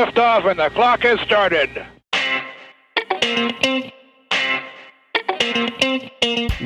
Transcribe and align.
Liftoff 0.00 0.50
and 0.50 0.58
the 0.58 0.70
clock 0.70 1.02
has 1.02 1.20
started. 1.20 1.68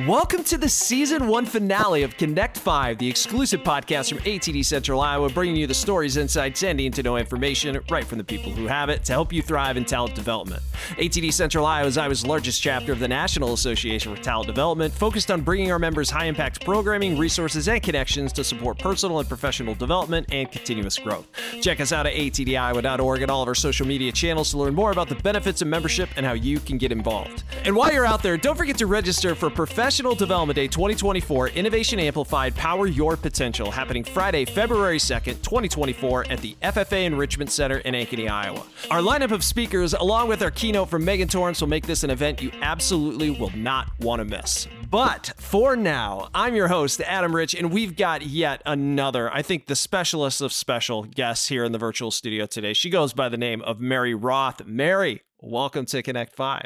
Welcome 0.08 0.45
to 0.45 0.58
the 0.58 0.69
season 0.69 1.28
one 1.28 1.47
finale 1.47 2.02
of 2.02 2.15
Connect 2.18 2.58
5, 2.58 2.99
the 2.99 3.08
exclusive 3.08 3.60
podcast 3.60 4.10
from 4.10 4.19
ATD 4.19 4.62
Central 4.62 5.00
Iowa, 5.00 5.30
bringing 5.30 5.57
you 5.57 5.67
the 5.67 5.73
stories, 5.73 6.19
insights, 6.19 6.62
and 6.62 6.92
to 6.92 7.03
know 7.03 7.17
information 7.17 7.80
right 7.89 8.05
from 8.05 8.19
the 8.19 8.25
people 8.25 8.53
who 8.53 8.67
have 8.67 8.91
it 8.91 9.03
to 9.05 9.12
help 9.12 9.32
you 9.32 9.41
thrive 9.41 9.79
in 9.79 9.87
talent 9.87 10.14
development. 10.14 10.62
ATD 10.98 11.32
Central 11.32 11.64
Iowa 11.64 11.87
is 11.87 11.96
Iowa's 11.96 12.27
largest 12.27 12.61
chapter 12.61 12.93
of 12.93 12.98
the 12.98 13.09
National 13.09 13.55
Association 13.55 14.14
for 14.14 14.21
Talent 14.21 14.46
Development, 14.46 14.93
focused 14.93 15.30
on 15.30 15.41
bringing 15.41 15.73
our 15.73 15.79
members 15.79 16.11
high 16.11 16.27
impact 16.27 16.62
programming, 16.66 17.16
resources, 17.16 17.66
and 17.66 17.82
connections 17.82 18.30
to 18.34 18.45
support 18.45 18.79
personal 18.79 19.21
and 19.21 19.29
professional 19.29 19.75
development 19.75 20.27
and 20.32 20.52
continuous 20.52 20.98
growth. 20.98 21.27
Check 21.62 21.80
us 21.80 21.93
out 21.93 22.05
at 22.05 22.12
atdiowa.org 22.12 23.23
and 23.23 23.30
all 23.30 23.41
of 23.41 23.48
our 23.48 23.55
social 23.55 23.86
media 23.86 24.12
channels 24.12 24.50
to 24.50 24.59
learn 24.59 24.75
more 24.75 24.91
about 24.91 25.09
the 25.09 25.15
benefits 25.15 25.62
of 25.62 25.69
membership 25.69 26.11
and 26.16 26.27
how 26.27 26.34
you 26.34 26.61
can 26.61 26.77
get 26.77 26.93
involved. 26.93 27.45
And 27.65 27.75
while 27.75 27.91
you're 27.91 28.05
out 28.05 28.23
there, 28.23 28.37
don't 28.37 28.57
forget 28.57 28.77
to 28.79 28.87
register 28.87 29.34
for 29.34 29.48
Professional 29.48 29.94
Development 29.95 30.57
Day 30.57 30.66
2024 30.66 31.51
Innovation 31.51 32.01
Amplified 32.01 32.57
Power 32.57 32.89
Your 32.89 33.16
Potential, 33.16 33.71
happening 33.71 34.02
Friday, 34.02 34.45
February 34.45 34.98
2nd, 34.98 35.41
2024, 35.43 36.27
at 36.30 36.41
the 36.41 36.57
FFA 36.62 37.05
Enrichment 37.05 37.48
Center 37.48 37.79
in 37.79 37.95
Ankeny, 37.95 38.29
Iowa. 38.29 38.65
Our 38.91 38.99
lineup 38.99 39.30
of 39.30 39.45
speakers, 39.45 39.95
along 39.95 40.27
with 40.29 40.43
our 40.43 40.51
keynote 40.51 40.91
from 40.91 41.05
Megan 41.05 41.29
Torrance, 41.29 41.61
will 41.61 41.69
make 41.69 41.87
this 41.87 42.02
an 42.02 42.11
event 42.11 42.43
you 42.43 42.51
absolutely 42.61 43.30
will 43.30 43.57
not 43.57 43.88
want 44.01 44.19
to 44.19 44.25
miss. 44.25 44.66
But 44.91 45.33
for 45.37 45.77
now, 45.77 46.29
I'm 46.35 46.57
your 46.57 46.69
host, 46.69 47.01
Adam 47.01 47.35
Rich, 47.35 47.55
and 47.55 47.73
we've 47.73 47.95
got 47.95 48.23
yet 48.23 48.63
another, 48.66 49.33
I 49.33 49.43
think, 49.43 49.66
the 49.66 49.77
specialist 49.77 50.41
of 50.41 50.52
special 50.52 51.05
guests 51.05 51.47
here 51.47 51.63
in 51.63 51.71
the 51.71 51.79
virtual 51.79 52.11
studio 52.11 52.47
today. 52.47 52.73
She 52.73 52.91
goes 52.91 53.13
by 53.13 53.29
the 53.29 53.38
name 53.38 53.63
of 53.63 53.79
Mary 53.79 54.13
Roth. 54.13 54.66
Mary, 54.66 55.23
welcome 55.41 55.87
to 55.87 56.02
Connect 56.02 56.35
5. 56.35 56.65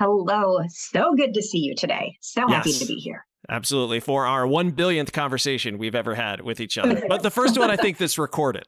Hello. 0.00 0.60
So 0.70 1.14
good 1.14 1.34
to 1.34 1.42
see 1.42 1.58
you 1.58 1.74
today. 1.74 2.16
So 2.22 2.48
happy 2.48 2.72
to 2.72 2.86
be 2.86 2.94
here. 2.94 3.26
Absolutely. 3.50 4.00
For 4.00 4.24
our 4.24 4.46
one 4.46 4.72
billionth 4.72 5.12
conversation 5.12 5.76
we've 5.76 5.94
ever 5.94 6.14
had 6.14 6.40
with 6.40 6.58
each 6.58 6.78
other. 6.78 7.02
But 7.08 7.22
the 7.22 7.30
first 7.30 7.58
one 7.58 7.70
I 7.70 7.76
think 7.76 7.98
that's 7.98 8.16
recorded. 8.16 8.64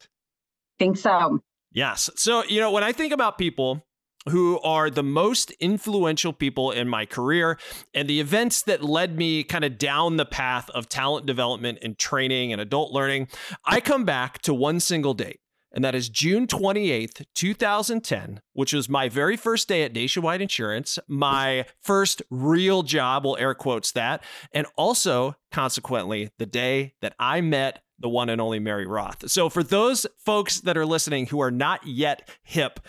Think 0.79 0.99
so. 0.99 1.41
Yes. 1.73 2.11
So, 2.17 2.45
you 2.45 2.61
know, 2.61 2.71
when 2.71 2.85
I 2.85 2.93
think 2.93 3.15
about 3.15 3.39
people 3.39 3.83
who 4.29 4.61
are 4.61 4.91
the 4.91 5.03
most 5.03 5.53
influential 5.53 6.35
people 6.35 6.71
in 6.71 6.87
my 6.87 7.07
career 7.07 7.59
and 7.95 8.09
the 8.09 8.21
events 8.21 8.63
that 8.63 8.85
led 8.85 9.17
me 9.17 9.43
kind 9.43 9.65
of 9.65 9.79
down 9.79 10.19
the 10.19 10.27
path 10.27 10.69
of 10.71 10.87
talent 10.89 11.25
development 11.25 11.79
and 11.81 11.99
training 11.99 12.53
and 12.53 12.61
adult 12.61 12.93
learning, 12.93 13.29
I 13.65 13.81
come 13.81 14.05
back 14.05 14.43
to 14.43 14.53
one 14.53 14.81
single 14.81 15.15
date 15.15 15.41
and 15.73 15.85
that 15.85 15.95
is 15.95 16.09
June 16.09 16.47
28th, 16.47 17.25
2010, 17.35 18.41
which 18.53 18.73
was 18.73 18.89
my 18.89 19.09
very 19.09 19.37
first 19.37 19.69
day 19.69 19.83
at 19.83 19.93
Nationwide 19.93 20.43
Insurance, 20.43 20.99
my 21.09 21.65
first 21.81 22.23
real 22.31 22.83
job, 22.83 23.25
we'll 23.25 23.37
air 23.39 23.55
quotes 23.55 23.93
that, 23.93 24.23
and 24.53 24.67
also, 24.77 25.37
consequently, 25.51 26.31
the 26.39 26.47
day 26.47 26.95
that 27.01 27.15
I 27.19 27.41
met 27.41 27.83
the 27.99 28.09
one 28.09 28.29
and 28.29 28.41
only 28.41 28.59
Mary 28.59 28.87
Roth. 28.87 29.31
So, 29.31 29.49
for 29.49 29.63
those 29.63 30.07
folks 30.19 30.61
that 30.61 30.77
are 30.77 30.87
listening 30.87 31.27
who 31.27 31.41
are 31.41 31.51
not 31.51 31.87
yet 31.87 32.29
hip 32.43 32.81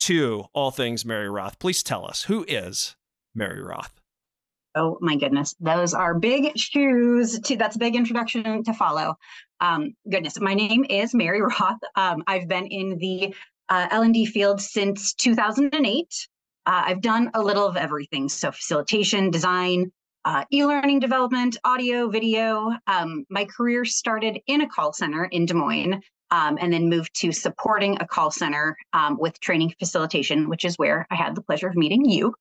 to 0.00 0.44
all 0.52 0.70
things 0.70 1.04
Mary 1.04 1.28
Roth, 1.28 1.58
please 1.58 1.82
tell 1.82 2.06
us 2.06 2.24
who 2.24 2.44
is 2.48 2.96
Mary 3.34 3.62
Roth? 3.62 4.00
Oh 4.74 4.96
my 5.02 5.16
goodness, 5.16 5.54
those 5.60 5.92
are 5.92 6.18
big 6.18 6.56
shoes. 6.56 7.38
To 7.40 7.56
that's 7.56 7.76
a 7.76 7.78
big 7.78 7.94
introduction 7.94 8.64
to 8.64 8.72
follow. 8.72 9.18
Um, 9.62 9.94
goodness, 10.10 10.40
my 10.40 10.54
name 10.54 10.84
is 10.90 11.14
Mary 11.14 11.40
Roth. 11.60 11.78
Um, 11.94 12.24
I've 12.26 12.48
been 12.48 12.66
in 12.66 12.98
the 12.98 13.32
uh, 13.68 13.86
L&D 13.92 14.26
field 14.26 14.60
since 14.60 15.14
2008. 15.14 16.28
Uh, 16.66 16.82
I've 16.86 17.00
done 17.00 17.30
a 17.34 17.40
little 17.40 17.66
of 17.66 17.76
everything, 17.76 18.28
so 18.28 18.50
facilitation, 18.50 19.30
design, 19.30 19.92
uh, 20.24 20.44
e-learning 20.52 20.98
development, 20.98 21.56
audio, 21.64 22.08
video. 22.08 22.72
Um, 22.88 23.24
my 23.30 23.44
career 23.44 23.84
started 23.84 24.40
in 24.48 24.62
a 24.62 24.68
call 24.68 24.92
center 24.92 25.26
in 25.26 25.46
Des 25.46 25.54
Moines, 25.54 26.02
um, 26.32 26.58
and 26.60 26.72
then 26.72 26.88
moved 26.88 27.14
to 27.20 27.30
supporting 27.30 27.96
a 28.00 28.06
call 28.06 28.32
center 28.32 28.76
um, 28.92 29.16
with 29.16 29.38
training 29.38 29.72
facilitation, 29.78 30.48
which 30.48 30.64
is 30.64 30.76
where 30.76 31.06
I 31.08 31.14
had 31.14 31.36
the 31.36 31.42
pleasure 31.42 31.68
of 31.68 31.76
meeting 31.76 32.04
you. 32.04 32.34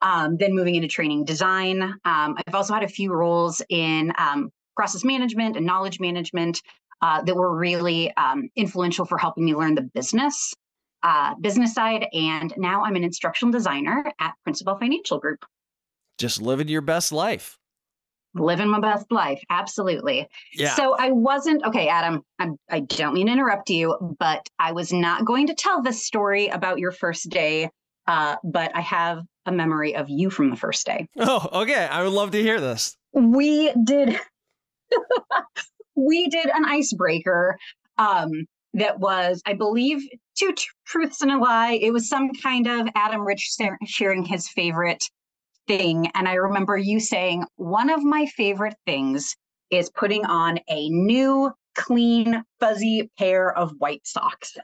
Um, 0.00 0.36
then 0.36 0.54
moving 0.54 0.74
into 0.74 0.88
training 0.88 1.26
design. 1.26 1.82
Um, 1.82 2.36
I've 2.46 2.54
also 2.54 2.74
had 2.74 2.82
a 2.82 2.88
few 2.88 3.12
roles 3.12 3.62
in 3.68 4.12
um, 4.18 4.50
process 4.76 5.04
management 5.04 5.56
and 5.56 5.66
knowledge 5.66 6.00
management 6.00 6.62
uh, 7.00 7.22
that 7.22 7.34
were 7.34 7.56
really 7.56 8.14
um, 8.16 8.48
influential 8.56 9.04
for 9.04 9.18
helping 9.18 9.44
me 9.44 9.54
learn 9.54 9.74
the 9.74 9.82
business 9.82 10.54
uh, 11.02 11.34
business 11.40 11.74
side. 11.74 12.06
And 12.12 12.52
now 12.56 12.84
I'm 12.84 12.96
an 12.96 13.04
instructional 13.04 13.52
designer 13.52 14.04
at 14.20 14.34
Principal 14.44 14.76
Financial 14.76 15.18
Group. 15.18 15.44
Just 16.18 16.40
living 16.40 16.68
your 16.68 16.80
best 16.80 17.12
life. 17.12 17.58
Living 18.34 18.68
my 18.68 18.80
best 18.80 19.10
life, 19.10 19.42
absolutely. 19.50 20.26
Yeah. 20.54 20.74
So 20.74 20.96
I 20.98 21.10
wasn't 21.10 21.64
okay, 21.66 21.88
Adam. 21.88 22.22
I'm, 22.38 22.56
I 22.70 22.80
don't 22.80 23.12
mean 23.12 23.26
to 23.26 23.32
interrupt 23.32 23.68
you, 23.68 23.94
but 24.18 24.46
I 24.58 24.72
was 24.72 24.90
not 24.90 25.26
going 25.26 25.48
to 25.48 25.54
tell 25.54 25.82
this 25.82 26.06
story 26.06 26.48
about 26.48 26.78
your 26.78 26.92
first 26.92 27.28
day. 27.28 27.68
Uh, 28.06 28.36
but 28.42 28.74
I 28.74 28.80
have 28.80 29.22
a 29.44 29.52
memory 29.52 29.94
of 29.96 30.08
you 30.08 30.30
from 30.30 30.50
the 30.50 30.56
first 30.56 30.86
day. 30.86 31.06
Oh, 31.18 31.62
okay. 31.62 31.86
I 31.86 32.02
would 32.02 32.12
love 32.12 32.30
to 32.30 32.40
hear 32.40 32.60
this. 32.60 32.96
We 33.12 33.72
did 33.84 34.18
we 35.94 36.28
did 36.28 36.46
an 36.46 36.64
icebreaker 36.64 37.56
um, 37.98 38.30
that 38.74 38.98
was, 38.98 39.42
I 39.46 39.54
believe, 39.54 40.02
two 40.36 40.54
truths 40.86 41.20
and 41.20 41.30
a 41.30 41.38
lie. 41.38 41.78
It 41.80 41.92
was 41.92 42.08
some 42.08 42.30
kind 42.42 42.66
of 42.66 42.88
Adam 42.94 43.22
Rich 43.22 43.56
sharing 43.84 44.24
his 44.24 44.48
favorite 44.48 45.04
thing. 45.66 46.10
And 46.14 46.26
I 46.26 46.34
remember 46.34 46.76
you 46.76 47.00
saying, 47.00 47.44
one 47.56 47.90
of 47.90 48.02
my 48.02 48.26
favorite 48.26 48.74
things 48.86 49.36
is 49.70 49.90
putting 49.90 50.24
on 50.26 50.58
a 50.68 50.88
new, 50.90 51.50
clean, 51.74 52.42
fuzzy 52.60 53.10
pair 53.18 53.56
of 53.56 53.72
white 53.78 54.06
socks. 54.06 54.56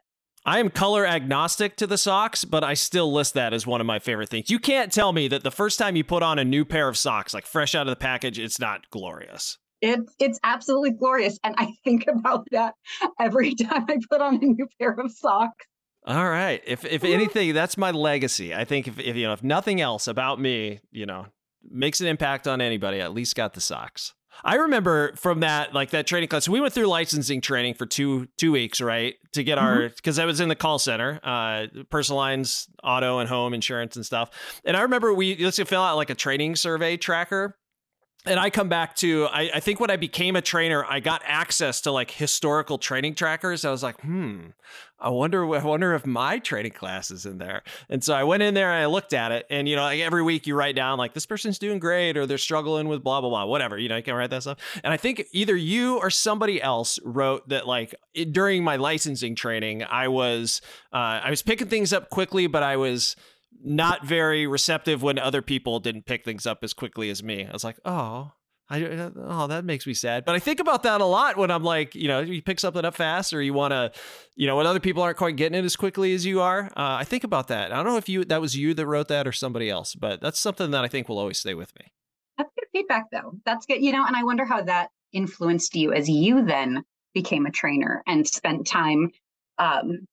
I 0.44 0.60
am 0.60 0.70
color 0.70 1.06
agnostic 1.06 1.76
to 1.76 1.86
the 1.86 1.98
socks, 1.98 2.44
but 2.44 2.64
I 2.64 2.74
still 2.74 3.12
list 3.12 3.34
that 3.34 3.52
as 3.52 3.66
one 3.66 3.80
of 3.80 3.86
my 3.86 3.98
favorite 3.98 4.30
things. 4.30 4.50
You 4.50 4.58
can't 4.58 4.92
tell 4.92 5.12
me 5.12 5.28
that 5.28 5.42
the 5.42 5.50
first 5.50 5.78
time 5.78 5.96
you 5.96 6.04
put 6.04 6.22
on 6.22 6.38
a 6.38 6.44
new 6.44 6.64
pair 6.64 6.88
of 6.88 6.96
socks, 6.96 7.34
like 7.34 7.44
fresh 7.44 7.74
out 7.74 7.86
of 7.86 7.90
the 7.90 7.96
package, 7.96 8.38
it's 8.38 8.58
not 8.58 8.88
glorious. 8.90 9.58
It's 9.80 10.14
it's 10.18 10.40
absolutely 10.42 10.92
glorious, 10.92 11.38
and 11.44 11.54
I 11.58 11.72
think 11.84 12.06
about 12.08 12.46
that 12.52 12.74
every 13.20 13.54
time 13.54 13.86
I 13.88 13.98
put 14.10 14.20
on 14.20 14.36
a 14.36 14.46
new 14.46 14.68
pair 14.78 14.92
of 14.92 15.10
socks. 15.12 15.66
All 16.06 16.28
right. 16.28 16.62
If 16.66 16.84
if 16.84 17.04
anything, 17.04 17.52
that's 17.52 17.76
my 17.76 17.90
legacy. 17.90 18.54
I 18.54 18.64
think 18.64 18.88
if, 18.88 18.98
if 18.98 19.14
you 19.16 19.26
know 19.26 19.32
if 19.32 19.42
nothing 19.42 19.80
else 19.80 20.06
about 20.06 20.40
me, 20.40 20.80
you 20.90 21.06
know, 21.06 21.26
makes 21.70 22.00
an 22.00 22.06
impact 22.06 22.46
on 22.48 22.60
anybody, 22.60 23.00
I 23.00 23.04
at 23.04 23.12
least 23.12 23.34
got 23.34 23.54
the 23.54 23.60
socks. 23.60 24.14
I 24.44 24.56
remember 24.56 25.14
from 25.16 25.40
that 25.40 25.74
like 25.74 25.90
that 25.90 26.06
training 26.06 26.28
class. 26.28 26.48
We 26.48 26.60
went 26.60 26.72
through 26.72 26.86
licensing 26.86 27.40
training 27.40 27.74
for 27.74 27.86
two 27.86 28.28
two 28.38 28.52
weeks, 28.52 28.80
right, 28.80 29.14
to 29.32 29.42
get 29.42 29.58
our 29.58 29.88
because 29.88 30.16
mm-hmm. 30.16 30.22
I 30.22 30.26
was 30.26 30.40
in 30.40 30.48
the 30.48 30.54
call 30.54 30.78
center, 30.78 31.20
uh, 31.22 31.66
personal 31.90 32.18
lines, 32.18 32.68
auto 32.82 33.18
and 33.18 33.28
home 33.28 33.52
insurance 33.52 33.96
and 33.96 34.06
stuff. 34.06 34.30
And 34.64 34.76
I 34.76 34.82
remember 34.82 35.12
we 35.12 35.36
let's 35.36 35.60
fill 35.60 35.82
out 35.82 35.96
like 35.96 36.10
a 36.10 36.14
training 36.14 36.56
survey 36.56 36.96
tracker 36.96 37.56
and 38.28 38.38
I 38.38 38.50
come 38.50 38.68
back 38.68 38.94
to 38.96 39.26
I, 39.26 39.50
I, 39.54 39.60
think 39.60 39.80
when 39.80 39.90
I 39.90 39.96
became 39.96 40.36
a 40.36 40.42
trainer, 40.42 40.84
I 40.84 41.00
got 41.00 41.22
access 41.24 41.80
to 41.82 41.92
like 41.92 42.10
historical 42.10 42.78
training 42.78 43.14
trackers. 43.14 43.64
I 43.64 43.70
was 43.70 43.82
like, 43.82 44.00
hmm, 44.00 44.48
I 45.00 45.08
wonder 45.08 45.44
I 45.54 45.64
wonder 45.64 45.94
if 45.94 46.04
my 46.06 46.38
training 46.38 46.72
class 46.72 47.10
is 47.10 47.24
in 47.24 47.38
there. 47.38 47.62
And 47.88 48.02
so 48.04 48.14
I 48.14 48.24
went 48.24 48.42
in 48.42 48.54
there 48.54 48.70
and 48.70 48.82
I 48.82 48.86
looked 48.86 49.12
at 49.12 49.32
it. 49.32 49.46
And 49.48 49.68
you 49.68 49.76
know, 49.76 49.82
like 49.82 50.00
every 50.00 50.22
week 50.22 50.46
you 50.46 50.54
write 50.54 50.76
down 50.76 50.98
like 50.98 51.14
this 51.14 51.26
person's 51.26 51.58
doing 51.58 51.78
great 51.78 52.16
or 52.16 52.26
they're 52.26 52.38
struggling 52.38 52.88
with 52.88 53.02
blah 53.02 53.20
blah 53.20 53.30
blah, 53.30 53.46
whatever. 53.46 53.78
You 53.78 53.88
know, 53.88 53.96
you 53.96 54.02
can 54.02 54.14
write 54.14 54.30
that 54.30 54.42
stuff. 54.42 54.58
And 54.84 54.92
I 54.92 54.96
think 54.96 55.24
either 55.32 55.56
you 55.56 55.98
or 55.98 56.10
somebody 56.10 56.60
else 56.60 56.98
wrote 57.04 57.48
that 57.48 57.66
like 57.66 57.94
during 58.30 58.62
my 58.62 58.76
licensing 58.76 59.34
training, 59.34 59.84
I 59.84 60.08
was 60.08 60.60
uh, 60.92 61.20
I 61.24 61.30
was 61.30 61.42
picking 61.42 61.68
things 61.68 61.92
up 61.92 62.10
quickly, 62.10 62.46
but 62.46 62.62
I 62.62 62.76
was 62.76 63.16
not 63.62 64.06
very 64.06 64.46
receptive 64.46 65.02
when 65.02 65.18
other 65.18 65.42
people 65.42 65.80
didn't 65.80 66.06
pick 66.06 66.24
things 66.24 66.46
up 66.46 66.62
as 66.62 66.74
quickly 66.74 67.10
as 67.10 67.22
me. 67.22 67.46
I 67.46 67.52
was 67.52 67.64
like, 67.64 67.78
oh, 67.84 68.32
I 68.70 69.10
oh 69.16 69.46
that 69.46 69.64
makes 69.64 69.86
me 69.86 69.94
sad. 69.94 70.24
But 70.24 70.34
I 70.34 70.38
think 70.38 70.60
about 70.60 70.82
that 70.82 71.00
a 71.00 71.04
lot 71.04 71.36
when 71.36 71.50
I'm 71.50 71.64
like, 71.64 71.94
you 71.94 72.06
know, 72.06 72.20
you 72.20 72.42
pick 72.42 72.60
something 72.60 72.84
up 72.84 72.94
fast 72.94 73.32
or 73.32 73.40
you 73.40 73.54
want 73.54 73.72
to, 73.72 73.92
you 74.36 74.46
know, 74.46 74.56
when 74.56 74.66
other 74.66 74.80
people 74.80 75.02
aren't 75.02 75.16
quite 75.16 75.36
getting 75.36 75.58
it 75.58 75.64
as 75.64 75.74
quickly 75.74 76.12
as 76.14 76.26
you 76.26 76.40
are. 76.40 76.66
Uh, 76.76 76.96
I 77.00 77.04
think 77.04 77.24
about 77.24 77.48
that. 77.48 77.72
I 77.72 77.76
don't 77.76 77.86
know 77.86 77.96
if 77.96 78.08
you 78.08 78.24
that 78.26 78.40
was 78.40 78.56
you 78.56 78.74
that 78.74 78.86
wrote 78.86 79.08
that 79.08 79.26
or 79.26 79.32
somebody 79.32 79.70
else, 79.70 79.94
but 79.94 80.20
that's 80.20 80.38
something 80.38 80.70
that 80.72 80.84
I 80.84 80.88
think 80.88 81.08
will 81.08 81.18
always 81.18 81.38
stay 81.38 81.54
with 81.54 81.72
me. 81.78 81.86
That's 82.36 82.50
good 82.54 82.66
feedback, 82.72 83.04
though. 83.10 83.32
That's 83.46 83.64
good, 83.64 83.82
you 83.82 83.92
know. 83.92 84.04
And 84.04 84.14
I 84.14 84.22
wonder 84.22 84.44
how 84.44 84.62
that 84.62 84.90
influenced 85.12 85.74
you 85.74 85.94
as 85.94 86.08
you 86.08 86.44
then 86.44 86.84
became 87.14 87.46
a 87.46 87.50
trainer 87.50 88.02
and 88.06 88.28
spent 88.28 88.66
time 88.66 89.10
um, 89.58 90.06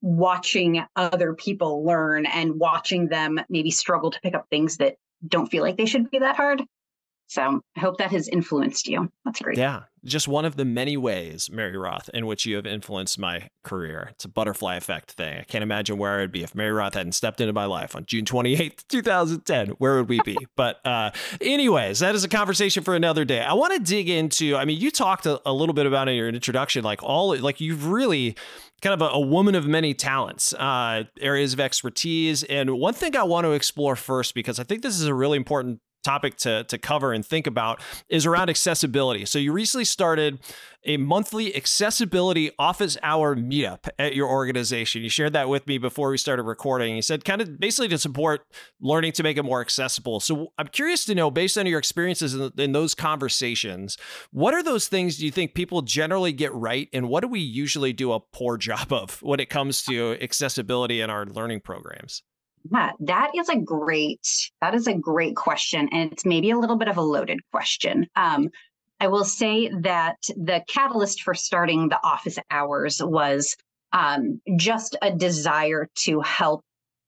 watching 0.00 0.84
other 0.96 1.34
people 1.34 1.84
learn 1.84 2.26
and 2.26 2.58
watching 2.58 3.08
them 3.08 3.40
maybe 3.48 3.70
struggle 3.70 4.10
to 4.10 4.20
pick 4.20 4.34
up 4.34 4.46
things 4.50 4.76
that 4.76 4.96
don't 5.26 5.50
feel 5.50 5.62
like 5.62 5.76
they 5.76 5.86
should 5.86 6.10
be 6.10 6.18
that 6.18 6.36
hard. 6.36 6.62
So 7.28 7.60
I 7.76 7.80
hope 7.80 7.98
that 7.98 8.10
has 8.10 8.26
influenced 8.26 8.88
you. 8.88 9.10
That's 9.24 9.40
great. 9.40 9.58
Yeah. 9.58 9.82
just 10.02 10.28
one 10.28 10.46
of 10.46 10.56
the 10.56 10.64
many 10.64 10.96
ways, 10.96 11.50
Mary 11.52 11.76
Roth, 11.76 12.08
in 12.14 12.24
which 12.24 12.46
you 12.46 12.56
have 12.56 12.66
influenced 12.66 13.18
my 13.18 13.48
career. 13.62 14.08
It's 14.12 14.24
a 14.24 14.30
butterfly 14.30 14.76
effect 14.76 15.12
thing. 15.12 15.38
I 15.38 15.42
can't 15.42 15.62
imagine 15.62 15.98
where 15.98 16.20
I'd 16.20 16.32
be 16.32 16.42
if 16.42 16.54
Mary 16.54 16.72
Roth 16.72 16.94
hadn't 16.94 17.12
stepped 17.12 17.42
into 17.42 17.52
my 17.52 17.66
life 17.66 17.94
on 17.94 18.06
June 18.06 18.24
28th, 18.24 18.86
2010. 18.88 19.68
Where 19.72 19.96
would 19.96 20.08
we 20.08 20.20
be? 20.24 20.38
but, 20.56 20.80
uh, 20.86 21.10
anyways, 21.42 21.98
that 21.98 22.14
is 22.14 22.24
a 22.24 22.28
conversation 22.28 22.82
for 22.82 22.94
another 22.94 23.26
day. 23.26 23.40
I 23.42 23.52
want 23.52 23.74
to 23.74 23.80
dig 23.80 24.08
into, 24.08 24.56
I 24.56 24.64
mean, 24.64 24.80
you 24.80 24.90
talked 24.90 25.26
a, 25.26 25.38
a 25.44 25.52
little 25.52 25.74
bit 25.74 25.84
about 25.84 26.08
in 26.08 26.14
your 26.14 26.30
introduction, 26.30 26.82
like 26.82 27.02
all, 27.02 27.36
like 27.36 27.60
you've 27.60 27.88
really 27.88 28.36
kind 28.80 28.94
of 28.94 29.02
a, 29.02 29.12
a, 29.14 29.20
woman 29.20 29.54
of 29.54 29.66
many 29.66 29.94
talents, 29.94 30.52
uh, 30.54 31.04
areas 31.20 31.52
of 31.52 31.60
expertise. 31.60 32.44
And 32.44 32.78
one 32.78 32.94
thing 32.94 33.16
I 33.16 33.24
want 33.24 33.44
to 33.44 33.52
explore 33.52 33.96
first, 33.96 34.34
because 34.34 34.60
I 34.60 34.64
think 34.64 34.82
this 34.82 34.98
is 34.98 35.06
a 35.06 35.14
really 35.14 35.36
important 35.36 35.80
topic 36.02 36.36
to, 36.38 36.64
to 36.64 36.78
cover 36.78 37.12
and 37.12 37.24
think 37.24 37.46
about 37.46 37.80
is 38.08 38.26
around 38.26 38.50
accessibility. 38.50 39.24
So 39.24 39.38
you 39.38 39.52
recently 39.52 39.84
started 39.84 40.38
a 40.84 40.96
monthly 40.96 41.54
accessibility 41.54 42.50
office 42.58 42.96
hour 43.02 43.36
meetup 43.36 43.88
at 43.98 44.14
your 44.14 44.28
organization. 44.28 45.02
You 45.02 45.10
shared 45.10 45.32
that 45.34 45.48
with 45.48 45.66
me 45.66 45.76
before 45.76 46.10
we 46.10 46.16
started 46.16 46.44
recording. 46.44 46.96
You 46.96 47.02
said 47.02 47.24
kind 47.24 47.42
of 47.42 47.58
basically 47.58 47.88
to 47.88 47.98
support 47.98 48.46
learning 48.80 49.12
to 49.12 49.22
make 49.22 49.36
it 49.36 49.42
more 49.42 49.60
accessible. 49.60 50.20
So 50.20 50.52
I'm 50.56 50.68
curious 50.68 51.04
to 51.06 51.14
know, 51.14 51.30
based 51.30 51.58
on 51.58 51.66
your 51.66 51.78
experiences 51.78 52.34
in, 52.34 52.52
in 52.56 52.72
those 52.72 52.94
conversations, 52.94 53.98
what 54.30 54.54
are 54.54 54.62
those 54.62 54.88
things 54.88 55.18
do 55.18 55.26
you 55.26 55.32
think 55.32 55.54
people 55.54 55.82
generally 55.82 56.32
get 56.32 56.54
right, 56.54 56.88
and 56.92 57.08
what 57.08 57.20
do 57.20 57.28
we 57.28 57.40
usually 57.40 57.92
do 57.92 58.12
a 58.12 58.20
poor 58.20 58.56
job 58.68 58.92
of 58.92 59.20
when 59.22 59.40
it 59.40 59.50
comes 59.50 59.82
to 59.82 60.16
accessibility 60.22 61.00
in 61.00 61.10
our 61.10 61.26
learning 61.26 61.60
programs? 61.60 62.22
Yeah, 62.70 62.92
that 63.00 63.30
is 63.36 63.48
a 63.48 63.56
great 63.56 64.26
that 64.60 64.74
is 64.74 64.86
a 64.86 64.94
great 64.94 65.36
question, 65.36 65.88
and 65.92 66.12
it's 66.12 66.26
maybe 66.26 66.50
a 66.50 66.58
little 66.58 66.76
bit 66.76 66.88
of 66.88 66.96
a 66.96 67.02
loaded 67.02 67.40
question. 67.50 68.06
Um, 68.16 68.50
I 69.00 69.08
will 69.08 69.24
say 69.24 69.70
that 69.82 70.16
the 70.36 70.62
catalyst 70.68 71.22
for 71.22 71.34
starting 71.34 71.88
the 71.88 72.04
office 72.04 72.38
hours 72.50 73.00
was 73.02 73.56
um, 73.92 74.40
just 74.56 74.96
a 75.02 75.10
desire 75.10 75.88
to 76.00 76.20
help 76.20 76.62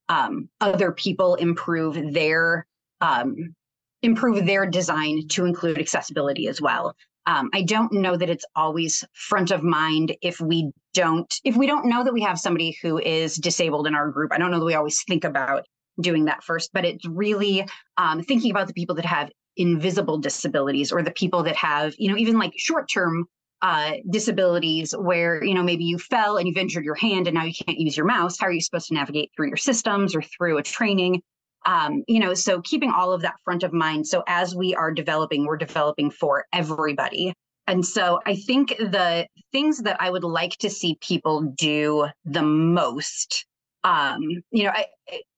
um, 0.09 0.49
other 0.61 0.91
people 0.91 1.35
improve 1.35 2.13
their 2.13 2.65
um, 3.01 3.55
improve 4.01 4.45
their 4.45 4.65
design 4.65 5.27
to 5.29 5.45
include 5.45 5.79
accessibility 5.79 6.47
as 6.47 6.61
well. 6.61 6.95
Um, 7.27 7.49
I 7.53 7.61
don't 7.61 7.93
know 7.93 8.17
that 8.17 8.29
it's 8.29 8.45
always 8.55 9.03
front 9.13 9.51
of 9.51 9.63
mind 9.63 10.15
if 10.21 10.39
we 10.41 10.71
don't 10.93 11.33
if 11.43 11.55
we 11.55 11.67
don't 11.67 11.87
know 11.87 12.03
that 12.03 12.13
we 12.13 12.21
have 12.21 12.39
somebody 12.39 12.77
who 12.81 12.97
is 12.99 13.35
disabled 13.35 13.87
in 13.87 13.95
our 13.95 14.09
group. 14.09 14.31
I 14.33 14.37
don't 14.37 14.51
know 14.51 14.59
that 14.59 14.65
we 14.65 14.75
always 14.75 15.03
think 15.07 15.23
about 15.23 15.65
doing 15.99 16.25
that 16.25 16.43
first, 16.43 16.71
but 16.73 16.85
it's 16.85 17.05
really 17.07 17.65
um, 17.97 18.23
thinking 18.23 18.51
about 18.51 18.67
the 18.67 18.73
people 18.73 18.95
that 18.95 19.05
have 19.05 19.29
invisible 19.57 20.17
disabilities 20.17 20.91
or 20.91 21.03
the 21.03 21.11
people 21.11 21.43
that 21.43 21.55
have 21.55 21.93
you 21.97 22.09
know 22.09 22.17
even 22.17 22.37
like 22.37 22.53
short 22.57 22.89
term 22.91 23.25
uh, 23.61 23.93
disabilities 24.09 24.93
where 24.97 25.43
you 25.43 25.53
know 25.53 25.63
maybe 25.63 25.83
you 25.83 25.97
fell 25.97 26.37
and 26.37 26.47
you've 26.47 26.57
injured 26.57 26.85
your 26.85 26.95
hand 26.95 27.27
and 27.27 27.35
now 27.35 27.43
you 27.43 27.53
can't 27.53 27.79
use 27.79 27.95
your 27.95 28.05
mouse. 28.05 28.39
How 28.39 28.47
are 28.47 28.51
you 28.51 28.61
supposed 28.61 28.87
to 28.87 28.93
navigate 28.93 29.31
through 29.35 29.47
your 29.47 29.57
systems 29.57 30.15
or 30.15 30.21
through 30.21 30.57
a 30.57 30.63
training? 30.63 31.21
um, 31.65 32.03
you 32.07 32.19
know 32.19 32.33
so 32.33 32.61
keeping 32.61 32.91
all 32.91 33.13
of 33.13 33.21
that 33.21 33.35
front 33.43 33.63
of 33.63 33.73
mind 33.73 34.07
so 34.07 34.23
as 34.27 34.55
we 34.55 34.73
are 34.75 34.91
developing 34.91 35.45
we're 35.45 35.57
developing 35.57 36.09
for 36.09 36.45
everybody 36.53 37.33
and 37.71 37.85
so 37.85 38.19
i 38.25 38.35
think 38.35 38.75
the 38.77 39.25
things 39.51 39.79
that 39.79 39.99
i 39.99 40.09
would 40.09 40.23
like 40.23 40.57
to 40.57 40.69
see 40.69 40.97
people 41.01 41.41
do 41.57 42.07
the 42.25 42.41
most 42.41 43.45
um, 43.83 44.21
you 44.51 44.63
know 44.63 44.71
I, 44.71 44.85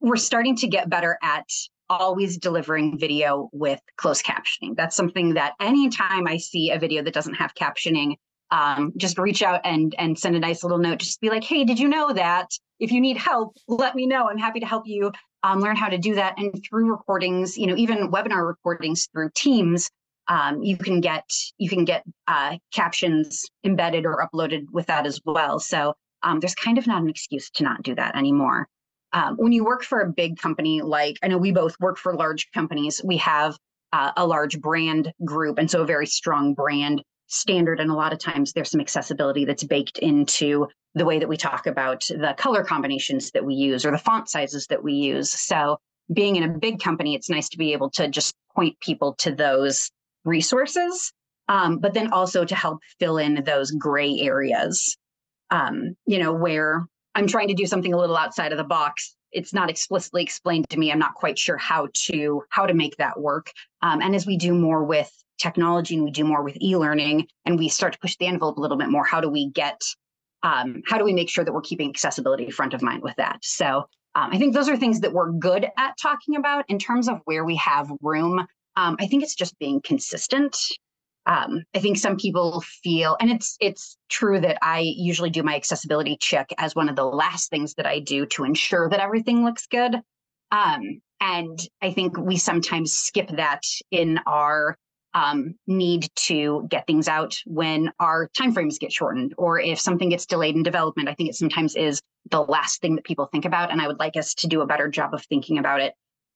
we're 0.01 0.17
starting 0.17 0.57
to 0.57 0.67
get 0.67 0.89
better 0.89 1.17
at 1.23 1.45
always 1.89 2.37
delivering 2.37 2.97
video 2.97 3.49
with 3.53 3.79
closed 3.97 4.25
captioning. 4.25 4.75
That's 4.75 4.95
something 4.95 5.35
that 5.35 5.53
anytime 5.61 6.27
i 6.27 6.37
see 6.37 6.71
a 6.71 6.79
video 6.79 7.03
that 7.03 7.13
doesn't 7.13 7.35
have 7.35 7.53
captioning 7.53 8.15
um, 8.51 8.93
just 8.97 9.17
reach 9.17 9.41
out 9.41 9.61
and 9.63 9.95
and 9.97 10.17
send 10.17 10.35
a 10.35 10.39
nice 10.39 10.63
little 10.63 10.77
note. 10.77 10.99
Just 10.99 11.21
be 11.21 11.29
like 11.29 11.43
hey 11.43 11.63
did 11.63 11.79
you 11.79 11.87
know 11.87 12.11
that? 12.13 12.49
If 12.79 12.91
you 12.91 12.99
need 12.99 13.17
help 13.17 13.55
let 13.67 13.95
me 13.95 14.05
know. 14.05 14.27
I'm 14.27 14.37
happy 14.37 14.59
to 14.59 14.65
help 14.65 14.83
you 14.87 15.11
um, 15.43 15.59
learn 15.59 15.75
how 15.75 15.89
to 15.89 15.97
do 15.97 16.15
that. 16.15 16.35
And 16.37 16.51
through 16.67 16.91
recordings, 16.91 17.57
you 17.57 17.67
know, 17.67 17.75
even 17.75 18.11
webinar 18.11 18.47
recordings 18.47 19.07
through 19.11 19.29
Teams, 19.35 19.89
um, 20.27 20.61
you 20.63 20.77
can 20.77 21.01
get 21.01 21.29
you 21.57 21.69
can 21.69 21.85
get 21.85 22.03
uh, 22.27 22.57
captions 22.73 23.45
embedded 23.63 24.05
or 24.05 24.27
uploaded 24.27 24.65
with 24.71 24.85
that 24.87 25.05
as 25.05 25.19
well. 25.25 25.59
So 25.59 25.93
um, 26.23 26.39
there's 26.39 26.55
kind 26.55 26.77
of 26.77 26.87
not 26.87 27.01
an 27.01 27.09
excuse 27.09 27.49
to 27.51 27.63
not 27.63 27.83
do 27.83 27.95
that 27.95 28.15
anymore. 28.15 28.67
Um, 29.11 29.35
when 29.35 29.51
you 29.51 29.63
work 29.63 29.83
for 29.83 30.01
a 30.01 30.11
big 30.11 30.37
company, 30.39 30.81
like 30.81 31.17
I 31.21 31.27
know 31.27 31.37
we 31.37 31.51
both 31.51 31.75
work 31.79 31.97
for 31.97 32.15
large 32.15 32.49
companies, 32.53 33.01
we 33.03 33.17
have 33.17 33.55
uh, 33.91 34.11
a 34.17 34.25
large 34.25 34.59
brand 34.59 35.13
group, 35.23 35.59
and 35.59 35.69
so 35.69 35.83
a 35.83 35.85
very 35.85 36.07
strong 36.07 36.53
brand 36.53 37.03
standard. 37.27 37.79
And 37.79 37.91
a 37.91 37.95
lot 37.95 38.13
of 38.13 38.19
times 38.19 38.53
there's 38.53 38.71
some 38.71 38.81
accessibility 38.81 39.45
that's 39.45 39.63
baked 39.63 39.99
into 39.99 40.67
the 40.95 41.05
way 41.05 41.19
that 41.19 41.27
we 41.27 41.37
talk 41.37 41.67
about 41.67 42.03
the 42.09 42.35
color 42.37 42.63
combinations 42.63 43.31
that 43.31 43.45
we 43.45 43.55
use 43.55 43.85
or 43.85 43.91
the 43.91 43.97
font 43.97 44.29
sizes 44.29 44.67
that 44.67 44.83
we 44.83 44.93
use. 44.93 45.31
So, 45.31 45.77
being 46.11 46.35
in 46.35 46.43
a 46.43 46.49
big 46.49 46.81
company, 46.81 47.15
it's 47.15 47.29
nice 47.29 47.49
to 47.49 47.57
be 47.57 47.71
able 47.71 47.89
to 47.91 48.07
just 48.09 48.35
point 48.55 48.77
people 48.81 49.15
to 49.19 49.33
those 49.33 49.89
resources, 50.25 51.11
um, 51.47 51.79
but 51.79 51.93
then 51.93 52.11
also 52.11 52.45
to 52.45 52.55
help 52.55 52.79
fill 52.99 53.17
in 53.17 53.43
those 53.43 53.71
gray 53.71 54.19
areas, 54.21 54.97
um, 55.51 55.95
you 56.05 56.19
know, 56.19 56.33
where 56.33 56.87
I'm 57.15 57.27
trying 57.27 57.49
to 57.49 57.53
do 57.53 57.65
something 57.65 57.93
a 57.93 57.97
little 57.97 58.17
outside 58.17 58.51
of 58.51 58.57
the 58.57 58.63
box. 58.63 59.15
It's 59.31 59.53
not 59.53 59.69
explicitly 59.69 60.23
explained 60.23 60.69
to 60.69 60.77
me. 60.77 60.91
I'm 60.91 60.99
not 60.99 61.15
quite 61.15 61.37
sure 61.37 61.57
how 61.57 61.89
to 62.05 62.43
how 62.49 62.65
to 62.65 62.73
make 62.73 62.97
that 62.97 63.19
work. 63.19 63.51
Um, 63.81 64.01
and 64.01 64.15
as 64.15 64.25
we 64.25 64.37
do 64.37 64.53
more 64.53 64.83
with 64.83 65.11
technology 65.39 65.95
and 65.95 66.03
we 66.03 66.11
do 66.11 66.23
more 66.23 66.43
with 66.43 66.55
e-learning 66.61 67.27
and 67.45 67.57
we 67.57 67.67
start 67.67 67.93
to 67.93 67.99
push 67.99 68.15
the 68.17 68.27
envelope 68.27 68.57
a 68.57 68.61
little 68.61 68.77
bit 68.77 68.89
more, 68.89 69.03
how 69.03 69.19
do 69.21 69.29
we 69.29 69.49
get 69.49 69.81
um, 70.43 70.83
how 70.85 70.97
do 70.97 71.05
we 71.05 71.13
make 71.13 71.29
sure 71.29 71.43
that 71.43 71.53
we're 71.53 71.61
keeping 71.61 71.89
accessibility 71.89 72.49
front 72.51 72.73
of 72.73 72.81
mind 72.81 73.01
with 73.01 73.15
that? 73.15 73.39
So 73.43 73.87
um, 74.15 74.29
I 74.31 74.37
think 74.37 74.53
those 74.53 74.69
are 74.69 74.77
things 74.77 74.99
that 74.99 75.13
we're 75.13 75.31
good 75.31 75.67
at 75.77 75.97
talking 76.01 76.35
about 76.35 76.65
in 76.69 76.77
terms 76.77 77.07
of 77.07 77.21
where 77.25 77.45
we 77.45 77.55
have 77.55 77.89
room. 78.01 78.45
Um, 78.75 78.97
I 78.99 79.07
think 79.07 79.23
it's 79.23 79.35
just 79.35 79.57
being 79.59 79.81
consistent. 79.81 80.57
Um, 81.25 81.63
I 81.73 81.79
think 81.79 81.97
some 81.97 82.17
people 82.17 82.61
feel, 82.83 83.15
and 83.19 83.31
it's 83.31 83.55
it's 83.61 83.97
true 84.09 84.41
that 84.41 84.57
I 84.61 84.79
usually 84.79 85.29
do 85.29 85.43
my 85.43 85.55
accessibility 85.55 86.17
check 86.19 86.49
as 86.57 86.75
one 86.75 86.89
of 86.89 86.95
the 86.95 87.05
last 87.05 87.49
things 87.49 87.75
that 87.75 87.85
I 87.85 87.99
do 87.99 88.25
to 88.27 88.43
ensure 88.43 88.89
that 88.89 88.99
everything 88.99 89.45
looks 89.45 89.67
good. 89.67 89.95
Um, 90.51 91.01
and 91.21 91.59
I 91.81 91.91
think 91.91 92.17
we 92.17 92.37
sometimes 92.37 92.91
skip 92.91 93.29
that 93.37 93.61
in 93.89 94.19
our 94.27 94.77
um, 95.13 95.55
need 95.67 96.09
to 96.15 96.67
get 96.69 96.87
things 96.87 97.07
out 97.07 97.37
when 97.45 97.91
our 97.99 98.29
timeframes 98.29 98.79
get 98.79 98.91
shortened 98.91 99.33
or 99.37 99.59
if 99.59 99.79
something 99.79 100.09
gets 100.09 100.25
delayed 100.25 100.55
in 100.55 100.63
development 100.63 101.07
i 101.07 101.13
think 101.13 101.29
it 101.29 101.35
sometimes 101.35 101.75
is 101.75 102.01
the 102.31 102.41
last 102.41 102.81
thing 102.81 102.95
that 102.95 103.05
people 103.05 103.27
think 103.27 103.45
about 103.45 103.71
and 103.71 103.79
i 103.79 103.87
would 103.87 103.99
like 103.99 104.17
us 104.17 104.33
to 104.33 104.47
do 104.47 104.61
a 104.61 104.65
better 104.65 104.87
job 104.87 105.13
of 105.13 105.23
thinking 105.25 105.59
about 105.59 105.81
it 105.81 105.93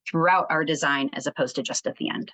throughout 0.10 0.48
our 0.50 0.64
design 0.64 1.10
as 1.14 1.28
opposed 1.28 1.56
to 1.56 1.64
just 1.64 1.88
at 1.88 1.98
the 1.98 2.10
end. 2.10 2.32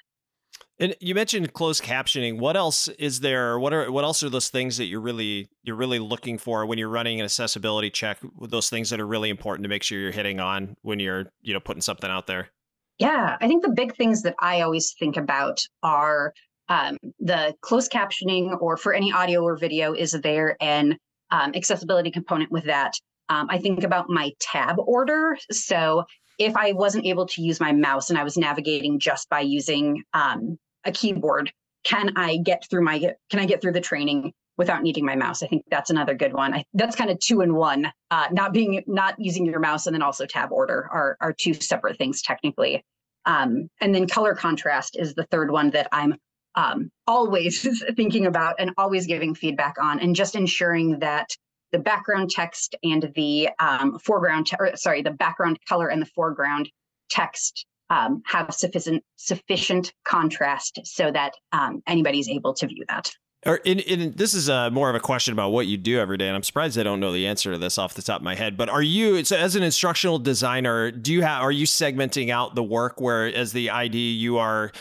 And 0.80 0.96
you 1.00 1.14
mentioned 1.14 1.54
closed 1.54 1.84
captioning. 1.84 2.40
What 2.40 2.58
else 2.58 2.88
is 2.88 3.20
there? 3.20 3.60
What 3.60 3.74
are 3.74 3.92
what 3.92 4.04
else 4.04 4.24
are 4.24 4.30
those 4.30 4.50
things 4.50 4.78
that 4.78 4.86
you're 4.86 5.02
really 5.02 5.48
you're 5.62 5.76
really 5.76 6.00
looking 6.00 6.38
for 6.38 6.66
when 6.66 6.80
you're 6.80 6.90
running 6.90 7.20
an 7.20 7.26
accessibility 7.26 7.90
check? 7.90 8.20
Those 8.42 8.70
things 8.70 8.90
that 8.90 9.00
are 9.00 9.08
really 9.08 9.30
important 9.30 9.64
to 9.64 9.70
make 9.70 9.84
sure 9.84 10.00
you're 10.00 10.12
hitting 10.12 10.40
on 10.40 10.76
when 10.82 11.00
you're 11.00 11.26
you 11.42 11.54
know 11.54 11.60
putting 11.60 11.82
something 11.82 12.10
out 12.10 12.28
there? 12.28 12.50
Yeah, 12.98 13.38
I 13.40 13.48
think 13.48 13.64
the 13.64 13.72
big 13.72 13.96
things 13.96 14.24
that 14.24 14.36
I 14.40 14.62
always 14.62 14.94
think 15.00 15.16
about 15.16 15.60
are 15.84 16.34
um, 16.70 16.98
the 17.20 17.54
closed 17.62 17.92
captioning, 17.92 18.60
or 18.60 18.78
for 18.78 18.94
any 18.94 19.12
audio 19.12 19.42
or 19.44 19.58
video, 19.58 19.94
is 19.94 20.12
there 20.12 20.58
an 20.60 20.98
um, 21.30 21.52
accessibility 21.56 22.10
component 22.10 22.52
with 22.52 22.66
that? 22.66 22.94
Um, 23.30 23.48
I 23.50 23.58
think 23.58 23.84
about 23.84 24.10
my 24.10 24.32
tab 24.40 24.78
order. 24.80 25.38
So 25.52 26.04
if 26.40 26.56
I 26.56 26.74
wasn't 26.74 27.06
able 27.06 27.26
to 27.28 27.42
use 27.42 27.60
my 27.60 27.72
mouse 27.72 28.10
and 28.10 28.18
I 28.18 28.24
was 28.24 28.38
navigating 28.38 29.00
just 29.00 29.30
by 29.30 29.42
using 29.42 30.04
um, 30.14 30.58
a 30.86 30.92
keyboard, 30.92 31.52
can 31.84 32.14
I 32.16 32.38
get 32.38 32.68
through 32.70 32.84
my 32.84 33.00
can 33.30 33.40
I 33.40 33.46
get 33.46 33.62
through 33.62 33.74
the 33.74 33.82
training 33.82 34.34
without 34.58 34.84
needing 34.84 35.06
my 35.06 35.16
mouse. 35.16 35.42
I 35.42 35.48
think 35.48 35.64
that's 35.70 35.90
another 35.90 36.14
good 36.14 36.34
one. 36.34 36.54
I, 36.54 36.66
that's 36.74 36.96
kind 36.96 37.10
of 37.10 37.20
two 37.20 37.42
in 37.42 37.56
one. 37.56 37.92
Uh, 38.12 38.28
not 38.32 38.54
being 38.54 38.84
not 38.88 39.16
using 39.18 39.46
your 39.46 39.60
mouse 39.60 39.88
and 39.88 39.94
then 39.94 40.02
also 40.02 40.26
tab 40.26 40.52
order 40.52 40.88
are 40.92 41.18
are 41.22 41.34
two 41.34 41.54
separate 41.54 41.98
things 41.98 42.22
technically. 42.22 42.84
Um, 43.26 43.70
and 43.82 43.96
then 43.96 44.08
color 44.08 44.36
contrast 44.36 44.98
is 45.00 45.16
the 45.16 45.26
third 45.26 45.50
one 45.50 45.72
that 45.72 45.88
I'm 45.92 46.16
um, 46.56 46.92
always 47.08 47.68
thinking 47.96 48.26
about 48.26 48.56
and 48.60 48.72
always 48.78 49.08
giving 49.08 49.34
feedback 49.34 49.76
on, 49.82 50.00
and 50.00 50.16
just 50.16 50.36
ensuring 50.36 51.00
that 51.00 51.30
the 51.74 51.80
background 51.80 52.30
text 52.30 52.76
and 52.84 53.12
the 53.16 53.50
um, 53.60 54.00
foreground, 54.00 54.48
te- 54.48 54.56
or, 54.60 54.74
sorry, 54.78 55.02
the 55.02 55.12
background 55.12 55.60
color 55.68 55.90
and 55.90 56.02
the 56.02 56.06
foreground 56.06 56.70
text 57.10 57.66
um, 57.90 58.22
have 58.26 58.54
sufficient 58.54 59.04
sufficient 59.18 59.92
contrast 60.06 60.80
so 60.86 61.12
that 61.12 61.34
um, 61.52 61.82
anybody's 61.88 62.30
able 62.30 62.54
to 62.54 62.68
view 62.68 62.86
that. 62.88 63.12
Or 63.46 63.58
in, 63.58 63.80
in, 63.80 64.14
this 64.14 64.34
is 64.34 64.48
a, 64.48 64.72
more 64.72 64.90
of 64.90 64.96
a 64.96 65.02
question 65.02 65.34
about 65.34 65.50
what 65.50 65.68
you 65.68 65.76
do 65.76 66.00
every 66.00 66.18
day, 66.18 66.28
and 66.28 66.36
I'm 66.36 66.44
surprised 66.44 66.80
I 66.80 66.84
don't 66.84 67.02
know 67.02 67.12
the 67.12 67.28
answer 67.28 67.52
to 67.52 67.58
this 67.58 67.78
off 67.78 67.94
the 67.94 68.02
top 68.02 68.22
of 68.22 68.24
my 68.24 68.36
head. 68.36 68.56
But 68.56 68.70
are 68.70 68.82
you, 68.82 69.18
as 69.18 69.56
an 69.56 69.64
instructional 69.64 70.18
designer, 70.18 70.92
do 70.92 71.12
you 71.12 71.24
have 71.24 71.42
are 71.42 71.52
you 71.52 71.66
segmenting 71.66 72.30
out 72.30 72.56
the 72.56 72.64
work 72.64 73.02
where, 73.02 73.26
as 73.26 73.52
the 73.52 73.70
ID, 73.70 74.14
you 74.14 74.38
are 74.38 74.72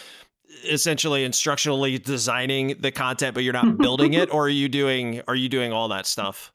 essentially 0.64 1.26
instructionally 1.26 2.00
designing 2.00 2.76
the 2.78 2.92
content, 2.92 3.34
but 3.34 3.42
you're 3.42 3.52
not 3.52 3.78
building 3.78 4.14
it, 4.14 4.32
or 4.32 4.44
are 4.44 4.48
you 4.48 4.68
doing 4.68 5.22
are 5.26 5.34
you 5.34 5.48
doing 5.48 5.72
all 5.72 5.88
that 5.88 6.06
stuff? 6.06 6.52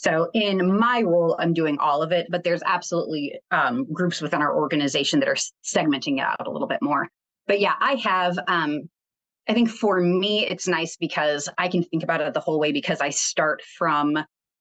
So 0.00 0.30
in 0.32 0.78
my 0.78 1.02
role, 1.02 1.36
I'm 1.40 1.52
doing 1.52 1.76
all 1.80 2.02
of 2.02 2.12
it, 2.12 2.28
but 2.30 2.44
there's 2.44 2.62
absolutely 2.64 3.40
um, 3.50 3.84
groups 3.92 4.20
within 4.20 4.40
our 4.42 4.54
organization 4.54 5.18
that 5.20 5.28
are 5.28 5.36
segmenting 5.64 6.18
it 6.18 6.20
out 6.20 6.46
a 6.46 6.50
little 6.50 6.68
bit 6.68 6.80
more. 6.80 7.08
But 7.48 7.58
yeah, 7.58 7.74
I 7.80 7.94
have. 7.94 8.38
Um, 8.46 8.88
I 9.48 9.54
think 9.54 9.70
for 9.70 9.98
me, 9.98 10.46
it's 10.46 10.68
nice 10.68 10.96
because 10.96 11.48
I 11.58 11.68
can 11.68 11.82
think 11.82 12.02
about 12.02 12.20
it 12.20 12.32
the 12.34 12.40
whole 12.40 12.60
way 12.60 12.70
because 12.70 13.00
I 13.00 13.08
start 13.08 13.62
from 13.76 14.18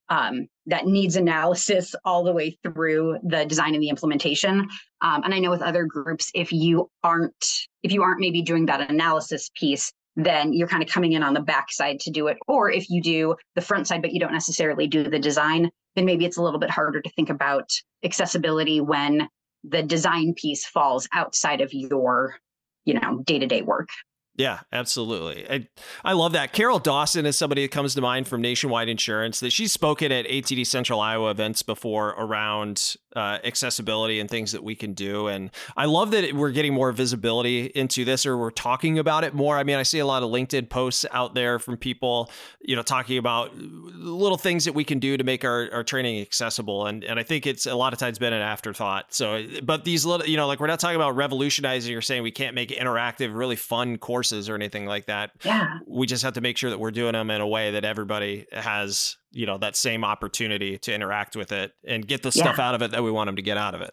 um, 0.10 0.48
that 0.65 0.88
needs 0.88 1.17
analysis 1.17 1.94
all 2.06 2.24
the 2.24 2.32
way 2.32 2.58
through 2.63 3.20
the 3.24 3.46
design 3.46 3.74
and 3.75 3.84
the 3.84 3.89
implementation. 3.89 4.62
Um, 5.01 5.24
and 5.24 5.34
I 5.34 5.39
know 5.39 5.51
with 5.51 5.62
other 5.62 5.86
groups, 5.86 6.32
if 6.34 6.51
you 6.51 6.89
aren't 7.03 7.67
if 7.84 7.91
you 7.91 8.01
aren't 8.01 8.22
maybe 8.22 8.41
doing 8.41 8.65
that 8.67 8.89
analysis 8.89 9.51
piece, 9.53 9.91
then 10.18 10.52
you're 10.52 10.68
kind 10.68 10.84
of 10.84 10.90
coming 10.90 11.14
in 11.14 11.24
on 11.24 11.36
the 11.36 11.40
backside 11.40 12.00
to 12.02 12.12
do 12.12 12.28
it. 12.28 12.38
Or 12.48 12.72
if 12.72 12.90
you 12.90 13.02
do 13.02 13.36
the 13.56 13.62
front 13.62 13.88
side, 13.88 14.02
but 14.02 14.12
you 14.12 14.20
don't 14.20 14.34
necessarily 14.34 14.88
do 14.88 15.04
the 15.04 15.20
design, 15.20 15.70
then 15.96 16.06
maybe 16.06 16.26
it's 16.26 16.38
a 16.38 16.42
little 16.42 16.60
bit 16.60 16.72
harder 16.72 17.02
to 17.02 17.10
think 17.12 17.30
about 17.30 17.70
accessibility 18.04 18.82
when 18.82 19.30
the 19.64 19.84
design 19.84 20.34
piece 20.36 20.66
falls 20.66 21.08
outside 21.14 21.62
of 21.62 21.72
your, 21.72 22.36
you 22.84 22.96
know, 22.96 23.22
day-to-day 23.26 23.62
work. 23.62 23.90
Yeah, 24.38 24.60
absolutely. 24.72 25.50
I, 25.50 25.67
I 26.06 26.13
love 26.13 26.34
that. 26.34 26.53
Carol 26.53 26.77
Dawson 26.77 27.25
is 27.25 27.36
somebody 27.36 27.63
that 27.63 27.72
comes 27.72 27.96
to 27.96 28.01
mind 28.01 28.27
from 28.27 28.39
Nationwide 28.39 28.88
Insurance. 28.88 29.39
That 29.39 29.51
she's 29.51 29.72
spoken 29.72 30.12
at 30.12 30.27
ATD 30.27 30.67
Central 30.67 31.00
Iowa 31.00 31.32
events 31.32 31.63
before 31.63 32.10
around 32.10 32.98
uh, 33.15 33.39
accessibility 33.44 34.20
and 34.20 34.29
things 34.29 34.51
that 34.51 34.63
we 34.63 34.75
can 34.75 34.94
do. 34.94 35.25
And 35.27 35.50
I 35.75 35.86
love 35.86 36.12
that 36.12 36.34
we're 36.34 36.51
getting 36.51 36.72
more 36.72 36.91
visibility 36.91 37.65
into 37.65 38.06
this, 38.06 38.27
or 38.27 38.38
we're 38.38 38.51
talking 38.51 39.00
about 39.00 39.24
it 39.24 39.34
more. 39.34 39.58
I 39.58 39.63
mean, 39.63 39.77
I 39.77 39.84
see 39.84 39.98
a 39.98 40.06
lot 40.06 40.22
of 40.22 40.29
LinkedIn 40.29 40.70
posts 40.70 41.03
out 41.12 41.34
there 41.34 41.58
from 41.58 41.75
people, 41.75 42.29
you 42.62 42.75
know, 42.75 42.84
talking 42.84 43.17
about 43.17 43.58
little 43.58 44.38
things 44.38 44.65
that 44.65 44.74
we 44.74 44.84
can 44.84 45.00
do 45.00 45.17
to 45.17 45.24
make 45.24 45.46
our, 45.46 45.67
our 45.74 45.84
training 45.84 46.22
accessible. 46.22 46.86
And 46.86 47.03
and 47.03 47.20
I 47.20 47.24
think 47.24 47.48
it's 47.48 47.65
a 47.65 47.74
lot 47.74 47.91
of 47.91 47.98
times 47.98 48.20
been 48.20 48.34
an 48.34 48.44
afterthought. 48.44 49.15
So, 49.15 49.44
but 49.63 49.84
these 49.84 50.06
little, 50.06 50.27
you 50.27 50.38
know, 50.38 50.46
like 50.46 50.60
we're 50.60 50.67
not 50.67 50.79
talking 50.79 50.96
about 50.96 51.15
revolutionizing 51.15 51.96
or 51.96 52.01
saying 52.01 52.22
we 52.22 52.29
can't 52.29 52.53
make 52.53 52.70
interactive, 52.70 53.36
really 53.36 53.56
fun 53.56 53.98
courses 53.98 54.27
courses 54.28 54.50
or 54.50 54.56
anything 54.56 54.86
like 54.86 55.06
that. 55.08 55.32
Yeah. 55.44 55.80
We 55.88 56.06
just 56.06 56.24
have 56.24 56.34
to 56.34 56.42
make 56.42 56.58
sure 56.58 56.70
that 56.70 56.80
we're 56.80 56.92
doing 56.92 57.14
them 57.14 57.30
in 57.32 57.42
a 57.42 57.48
way 57.48 57.72
that 57.72 57.86
everybody 57.86 58.46
has, 58.52 59.18
you 59.32 59.46
know, 59.46 59.58
that 59.60 59.76
same 59.76 60.04
opportunity 60.04 60.78
to 60.80 60.94
interact 60.94 61.36
with 61.36 61.52
it 61.52 61.72
and 61.86 62.08
get 62.08 62.24
the 62.24 62.32
yeah. 62.34 62.44
stuff 62.44 62.60
out 62.60 62.76
of 62.76 62.82
it 62.82 62.92
that 62.92 63.04
we 63.04 63.12
want 63.12 63.28
them 63.28 63.36
to 63.36 63.42
get 63.42 63.58
out 63.58 63.76
of 63.76 63.82
it. 63.82 63.92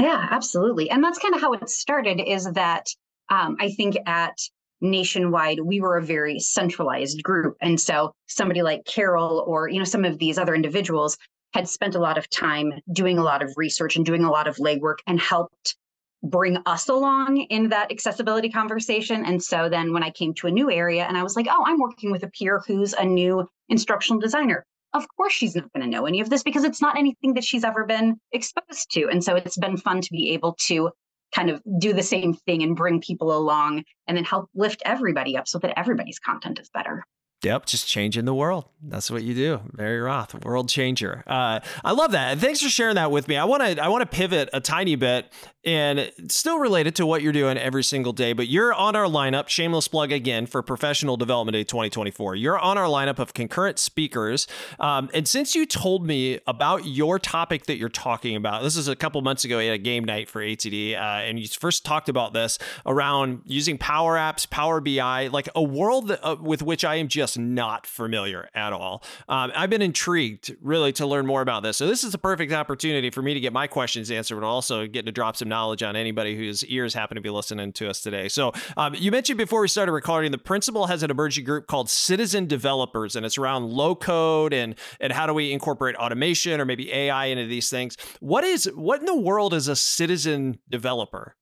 Yeah, 0.00 0.26
absolutely. 0.30 0.90
And 0.90 1.04
that's 1.04 1.18
kind 1.18 1.34
of 1.34 1.40
how 1.40 1.52
it 1.52 1.68
started 1.68 2.20
is 2.20 2.44
that 2.52 2.86
um, 3.30 3.56
I 3.60 3.70
think 3.70 3.96
at 4.06 4.36
nationwide 4.80 5.60
we 5.60 5.80
were 5.80 5.96
a 5.96 6.04
very 6.04 6.38
centralized 6.38 7.22
group 7.22 7.56
and 7.62 7.80
so 7.80 8.12
somebody 8.26 8.60
like 8.60 8.84
carol 8.84 9.42
or 9.46 9.66
you 9.66 9.78
know 9.78 9.84
some 9.84 10.04
of 10.04 10.18
these 10.18 10.36
other 10.36 10.54
individuals 10.54 11.16
had 11.54 11.66
spent 11.66 11.94
a 11.94 11.98
lot 11.98 12.18
of 12.18 12.28
time 12.28 12.70
doing 12.92 13.16
a 13.16 13.22
lot 13.22 13.42
of 13.42 13.50
research 13.56 13.96
and 13.96 14.04
doing 14.04 14.24
a 14.24 14.30
lot 14.30 14.46
of 14.46 14.56
legwork 14.56 14.96
and 15.06 15.18
helped 15.18 15.76
bring 16.24 16.58
us 16.66 16.88
along 16.88 17.38
in 17.42 17.68
that 17.68 17.92
accessibility 17.92 18.48
conversation. 18.48 19.24
And 19.24 19.42
so 19.42 19.68
then 19.68 19.92
when 19.92 20.02
I 20.02 20.10
came 20.10 20.34
to 20.34 20.46
a 20.46 20.50
new 20.50 20.70
area 20.70 21.04
and 21.04 21.16
I 21.16 21.22
was 21.22 21.36
like, 21.36 21.46
oh, 21.50 21.64
I'm 21.66 21.78
working 21.78 22.10
with 22.10 22.22
a 22.22 22.28
peer 22.28 22.62
who's 22.66 22.94
a 22.94 23.04
new 23.04 23.48
instructional 23.68 24.20
designer. 24.20 24.64
Of 24.94 25.06
course, 25.16 25.32
she's 25.32 25.54
not 25.54 25.72
going 25.72 25.84
to 25.84 25.90
know 25.90 26.06
any 26.06 26.20
of 26.20 26.30
this 26.30 26.42
because 26.42 26.64
it's 26.64 26.80
not 26.80 26.96
anything 26.96 27.34
that 27.34 27.44
she's 27.44 27.64
ever 27.64 27.84
been 27.84 28.16
exposed 28.32 28.90
to. 28.92 29.08
And 29.08 29.22
so 29.22 29.34
it's 29.34 29.58
been 29.58 29.76
fun 29.76 30.00
to 30.00 30.08
be 30.10 30.30
able 30.30 30.56
to 30.66 30.90
kind 31.34 31.50
of 31.50 31.60
do 31.78 31.92
the 31.92 32.02
same 32.02 32.32
thing 32.32 32.62
and 32.62 32.76
bring 32.76 33.00
people 33.00 33.36
along 33.36 33.82
and 34.06 34.16
then 34.16 34.24
help 34.24 34.48
lift 34.54 34.82
everybody 34.84 35.36
up 35.36 35.48
so 35.48 35.58
that 35.58 35.76
everybody's 35.76 36.18
content 36.18 36.60
is 36.60 36.70
better. 36.70 37.04
Yep, 37.42 37.66
just 37.66 37.86
changing 37.86 38.24
the 38.24 38.34
world. 38.34 38.64
That's 38.82 39.10
what 39.10 39.22
you 39.22 39.34
do, 39.34 39.60
Mary 39.76 40.00
Roth, 40.00 40.42
world 40.46 40.70
changer. 40.70 41.22
Uh, 41.26 41.60
I 41.84 41.92
love 41.92 42.12
that. 42.12 42.32
And 42.32 42.40
thanks 42.40 42.62
for 42.62 42.70
sharing 42.70 42.94
that 42.94 43.10
with 43.10 43.28
me. 43.28 43.36
I 43.36 43.44
want 43.44 43.62
to 43.62 43.84
I 43.84 43.88
want 43.88 44.00
to 44.00 44.06
pivot 44.06 44.48
a 44.54 44.60
tiny 44.60 44.96
bit 44.96 45.30
and 45.64 46.10
still 46.28 46.58
related 46.58 46.94
to 46.96 47.06
what 47.06 47.22
you're 47.22 47.32
doing 47.32 47.56
every 47.56 47.82
single 47.82 48.12
day, 48.12 48.32
but 48.32 48.48
you're 48.48 48.72
on 48.74 48.94
our 48.96 49.06
lineup, 49.06 49.48
shameless 49.48 49.88
plug 49.88 50.12
again 50.12 50.46
for 50.46 50.62
Professional 50.62 51.16
Development 51.16 51.54
Day 51.54 51.64
2024. 51.64 52.36
You're 52.36 52.58
on 52.58 52.76
our 52.76 52.86
lineup 52.86 53.18
of 53.18 53.34
concurrent 53.34 53.78
speakers. 53.78 54.46
Um, 54.78 55.08
and 55.14 55.26
since 55.26 55.54
you 55.54 55.66
told 55.66 56.06
me 56.06 56.40
about 56.46 56.84
your 56.84 57.18
topic 57.18 57.66
that 57.66 57.76
you're 57.76 57.88
talking 57.88 58.36
about, 58.36 58.62
this 58.62 58.76
is 58.76 58.88
a 58.88 58.96
couple 58.96 59.20
months 59.22 59.44
ago 59.44 59.58
at 59.58 59.72
a 59.72 59.78
game 59.78 60.04
night 60.04 60.28
for 60.28 60.42
ATD, 60.42 60.94
uh, 60.94 60.98
and 60.98 61.38
you 61.38 61.48
first 61.48 61.84
talked 61.84 62.08
about 62.08 62.32
this 62.32 62.58
around 62.84 63.42
using 63.46 63.78
Power 63.78 64.16
Apps, 64.16 64.48
Power 64.48 64.80
BI, 64.80 65.28
like 65.28 65.48
a 65.54 65.62
world 65.62 66.08
that, 66.08 66.24
uh, 66.24 66.36
with 66.40 66.62
which 66.62 66.84
I 66.84 66.96
am 66.96 67.08
just 67.08 67.38
not 67.38 67.86
familiar 67.86 68.48
at 68.54 68.72
all. 68.72 69.02
Um, 69.28 69.52
I've 69.56 69.70
been 69.70 69.82
intrigued 69.82 70.56
really 70.60 70.92
to 70.94 71.06
learn 71.06 71.26
more 71.26 71.40
about 71.40 71.62
this. 71.62 71.76
So 71.76 71.86
this 71.86 72.04
is 72.04 72.12
a 72.12 72.18
perfect 72.18 72.52
opportunity 72.52 73.10
for 73.10 73.22
me 73.22 73.34
to 73.34 73.40
get 73.40 73.52
my 73.52 73.66
questions 73.66 74.10
answered, 74.10 74.36
but 74.36 74.46
also 74.46 74.86
get 74.86 75.06
to 75.06 75.12
drop 75.12 75.36
some 75.36 75.48
knowledge 75.54 75.84
on 75.84 75.94
anybody 75.94 76.36
whose 76.36 76.64
ears 76.64 76.94
happen 76.94 77.14
to 77.14 77.20
be 77.20 77.30
listening 77.30 77.72
to 77.74 77.88
us 77.88 78.00
today. 78.00 78.28
So, 78.28 78.52
um, 78.76 78.96
you 78.96 79.12
mentioned 79.12 79.38
before 79.38 79.60
we 79.60 79.68
started 79.68 79.92
recording, 79.92 80.32
the 80.32 80.38
principal 80.38 80.86
has 80.86 81.04
an 81.04 81.12
emerging 81.12 81.44
group 81.44 81.68
called 81.68 81.88
Citizen 81.88 82.46
Developers, 82.46 83.14
and 83.14 83.24
it's 83.24 83.38
around 83.38 83.70
low 83.70 83.94
code 83.94 84.52
and 84.52 84.74
and 84.98 85.12
how 85.12 85.26
do 85.26 85.32
we 85.32 85.52
incorporate 85.52 85.94
automation 85.94 86.60
or 86.60 86.64
maybe 86.64 86.92
AI 86.92 87.26
into 87.26 87.46
these 87.46 87.70
things. 87.70 87.96
What 88.18 88.42
is 88.42 88.64
what 88.74 88.98
in 88.98 89.06
the 89.06 89.16
world 89.16 89.54
is 89.54 89.68
a 89.68 89.76
citizen 89.76 90.58
developer? 90.68 91.36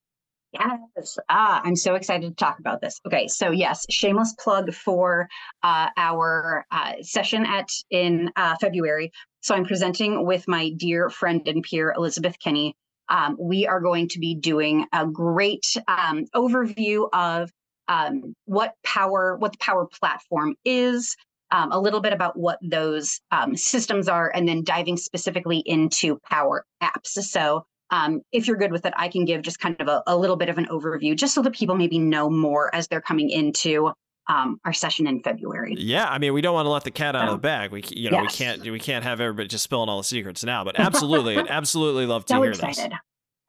Yes. 0.52 1.16
Ah, 1.30 1.62
I'm 1.64 1.76
so 1.76 1.94
excited 1.94 2.28
to 2.28 2.34
talk 2.34 2.58
about 2.58 2.82
this. 2.82 3.00
Okay, 3.06 3.26
so 3.26 3.50
yes, 3.50 3.86
shameless 3.88 4.34
plug 4.38 4.74
for 4.74 5.28
uh, 5.62 5.88
our 5.96 6.66
uh, 6.70 6.92
session 7.00 7.46
at 7.46 7.70
in 7.90 8.30
uh, 8.36 8.56
February. 8.60 9.10
So 9.40 9.54
I'm 9.54 9.64
presenting 9.64 10.26
with 10.26 10.46
my 10.46 10.70
dear 10.76 11.08
friend 11.08 11.40
and 11.46 11.62
peer 11.62 11.94
Elizabeth 11.96 12.36
Kenny, 12.38 12.76
um, 13.08 13.36
we 13.38 13.66
are 13.66 13.80
going 13.80 14.08
to 14.08 14.18
be 14.18 14.34
doing 14.34 14.86
a 14.92 15.06
great 15.06 15.64
um, 15.88 16.24
overview 16.34 17.08
of 17.12 17.50
um, 17.88 18.34
what 18.46 18.74
power, 18.84 19.36
what 19.36 19.52
the 19.52 19.58
power 19.58 19.86
platform 19.86 20.54
is, 20.64 21.16
um, 21.50 21.70
a 21.70 21.78
little 21.78 22.00
bit 22.00 22.12
about 22.12 22.38
what 22.38 22.58
those 22.62 23.20
um, 23.30 23.56
systems 23.56 24.08
are, 24.08 24.32
and 24.34 24.48
then 24.48 24.64
diving 24.64 24.96
specifically 24.96 25.58
into 25.66 26.18
power 26.30 26.64
apps. 26.82 27.08
So 27.08 27.66
um, 27.90 28.22
if 28.32 28.46
you're 28.46 28.56
good 28.56 28.72
with 28.72 28.86
it, 28.86 28.94
I 28.96 29.08
can 29.08 29.26
give 29.26 29.42
just 29.42 29.58
kind 29.58 29.76
of 29.78 29.86
a, 29.86 30.02
a, 30.06 30.16
little 30.16 30.36
bit 30.36 30.48
of 30.48 30.56
an 30.56 30.66
overview, 30.66 31.14
just 31.14 31.34
so 31.34 31.42
that 31.42 31.52
people 31.52 31.76
maybe 31.76 31.98
know 31.98 32.30
more 32.30 32.74
as 32.74 32.88
they're 32.88 33.02
coming 33.02 33.28
into 33.28 33.92
um, 34.28 34.60
our 34.64 34.72
session 34.72 35.06
in 35.06 35.20
February. 35.22 35.74
Yeah, 35.78 36.08
I 36.08 36.18
mean, 36.18 36.32
we 36.32 36.40
don't 36.40 36.54
want 36.54 36.66
to 36.66 36.70
let 36.70 36.84
the 36.84 36.90
cat 36.90 37.16
out 37.16 37.28
of 37.28 37.34
the 37.34 37.38
bag. 37.38 37.70
We, 37.70 37.82
you 37.90 38.10
know, 38.10 38.22
yes. 38.22 38.32
we 38.32 38.44
can't 38.44 38.62
we 38.62 38.78
can't 38.78 39.04
have 39.04 39.20
everybody 39.20 39.48
just 39.48 39.64
spilling 39.64 39.88
all 39.88 39.98
the 39.98 40.04
secrets 40.04 40.44
now. 40.44 40.64
But 40.64 40.78
absolutely, 40.78 41.36
absolutely 41.38 42.06
love 42.06 42.24
to 42.26 42.34
so 42.34 42.42
hear 42.42 42.52
excited. 42.52 42.92
this. 42.92 42.98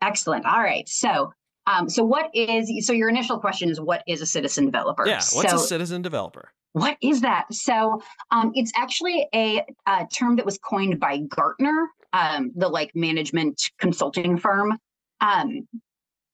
Excellent. 0.02 0.46
All 0.46 0.62
right. 0.62 0.88
So, 0.90 1.32
um, 1.68 1.90
so 1.90 2.04
what 2.04 2.30
is 2.34 2.86
so 2.86 2.94
your 2.94 3.10
initial 3.10 3.40
question 3.40 3.70
is 3.70 3.80
what 3.80 4.04
is 4.08 4.22
a 4.22 4.26
citizen 4.26 4.66
developer? 4.66 5.08
Yeah. 5.08 5.22
What's 5.34 5.52
so, 5.52 5.56
a 5.56 5.60
citizen 5.60 6.02
developer? 6.02 6.52
What 6.74 6.98
is 7.02 7.22
that? 7.22 7.46
So, 7.54 8.02
um, 8.32 8.52
it's 8.56 8.72
actually 8.76 9.28
a, 9.34 9.64
a, 9.88 10.08
term 10.08 10.36
that 10.38 10.46
was 10.46 10.58
coined 10.58 11.00
by 11.00 11.20
Gartner, 11.20 11.88
um, 12.14 12.52
the 12.56 12.68
like 12.68 12.92
management 12.96 13.62
consulting 13.80 14.38
firm. 14.38 14.78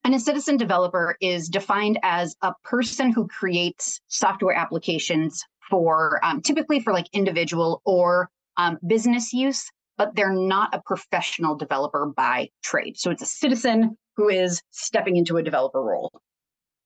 And 0.10 0.16
a 0.16 0.20
citizen 0.20 0.58
developer 0.58 1.16
is 1.22 1.50
defined 1.50 2.00
as 2.02 2.36
a 2.42 2.52
person 2.64 3.12
who 3.12 3.28
creates 3.28 4.02
software 4.08 4.56
applications 4.56 5.44
for 5.70 6.20
um, 6.26 6.42
typically 6.42 6.80
for 6.80 6.92
like 6.94 7.06
individual 7.14 7.80
or 7.86 8.28
um, 8.58 8.80
business 8.88 9.34
use, 9.34 9.70
but 10.00 10.16
they're 10.16 10.34
not 10.34 10.74
a 10.74 10.82
professional 10.84 11.56
developer 11.56 12.08
by 12.08 12.50
trade. 12.64 12.98
So 12.98 13.12
it's 13.12 13.22
a 13.22 13.28
citizen 13.28 14.00
who 14.18 14.30
is 14.30 14.64
stepping 14.72 15.16
into 15.16 15.38
a 15.38 15.44
developer 15.44 15.80
role. 15.80 16.12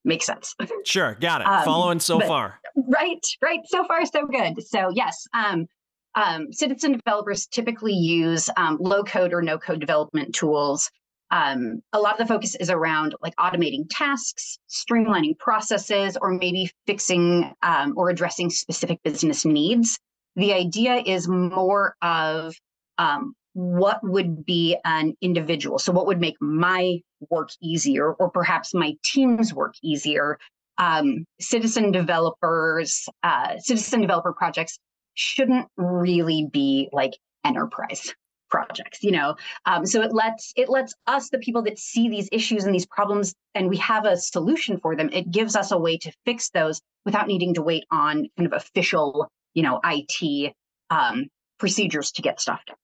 Makes 0.04 0.26
sense. 0.26 0.54
Sure, 0.84 1.16
got 1.22 1.40
it. 1.40 1.48
Um, 1.48 1.64
Following 1.64 2.02
so 2.02 2.20
but, 2.20 2.28
far. 2.28 2.60
Right, 2.76 3.26
right. 3.42 3.62
So 3.68 3.88
far, 3.88 4.06
so 4.06 4.26
good. 4.26 4.62
So 4.68 4.90
yes, 4.94 5.26
um, 5.34 5.68
um, 6.16 6.52
citizen 6.52 7.00
developers 7.06 7.48
typically 7.48 7.94
use 7.94 8.50
um, 8.58 8.80
low 8.82 9.02
code 9.06 9.32
or 9.32 9.42
no 9.42 9.58
code 9.58 9.80
development 9.80 10.36
tools 10.36 10.92
um, 11.34 11.82
a 11.94 12.00
lot 12.00 12.14
of 12.14 12.20
the 12.20 12.32
focus 12.32 12.54
is 12.54 12.70
around 12.70 13.16
like 13.20 13.36
automating 13.38 13.86
tasks, 13.90 14.60
streamlining 14.70 15.38
processes, 15.40 16.16
or 16.22 16.32
maybe 16.32 16.70
fixing 16.86 17.52
um, 17.64 17.96
or 17.98 18.12
addressing 18.12 18.52
specific 18.52 19.02
business 19.04 19.44
needs. 19.44 19.98
The 20.36 20.54
idea 20.54 21.02
is 21.04 21.28
more 21.28 21.96
of 22.04 22.54
um, 23.00 23.34
what 23.54 24.00
would 24.04 24.46
be 24.46 24.78
an 24.86 25.16
individual. 25.22 25.80
So, 25.80 25.92
what 25.92 26.06
would 26.06 26.22
make 26.22 26.36
my 26.40 27.00
work 27.32 27.50
easier, 27.64 28.14
or 28.14 28.30
perhaps 28.30 28.76
my 28.76 28.94
team's 29.04 29.56
work 29.56 29.74
easier? 29.82 30.38
Um, 30.78 31.26
citizen 31.40 31.92
developers, 31.92 33.10
uh, 33.24 33.58
citizen 33.58 34.02
developer 34.02 34.34
projects 34.34 34.78
shouldn't 35.16 35.68
really 35.78 36.48
be 36.52 36.90
like 36.92 37.14
enterprise 37.44 38.14
projects 38.54 39.02
you 39.02 39.10
know 39.10 39.36
um, 39.66 39.84
so 39.84 40.00
it 40.04 40.14
lets 40.14 40.54
it 40.56 40.70
lets 40.70 40.94
us 41.08 41.30
the 41.30 41.40
people 41.40 41.64
that 41.64 41.80
see 41.80 42.08
these 42.08 42.30
issues 42.32 42.66
and 42.66 42.76
these 42.76 42.86
problems 42.86 43.34
and 43.56 43.68
we 43.68 43.78
have 43.78 44.06
a 44.06 44.16
solution 44.16 44.78
for 44.78 44.96
them 44.96 45.10
it 45.12 45.32
gives 45.32 45.56
us 45.56 45.72
a 45.72 45.78
way 45.78 45.98
to 45.98 46.12
fix 46.24 46.52
those 46.52 46.80
without 47.04 47.28
needing 47.28 47.56
to 47.56 47.64
wait 47.64 47.84
on 47.90 48.28
kind 48.38 48.46
of 48.46 48.54
official 48.54 49.28
you 49.56 49.64
know 49.64 49.80
it 49.84 50.54
um, 50.92 51.26
procedures 51.58 52.12
to 52.12 52.22
get 52.22 52.40
stuff 52.40 52.62
done 52.68 52.78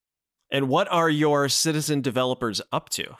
and 0.49 0.67
what 0.67 0.91
are 0.91 1.09
your 1.09 1.47
citizen 1.47 2.01
developers 2.01 2.61
up 2.71 2.89
to 2.89 3.15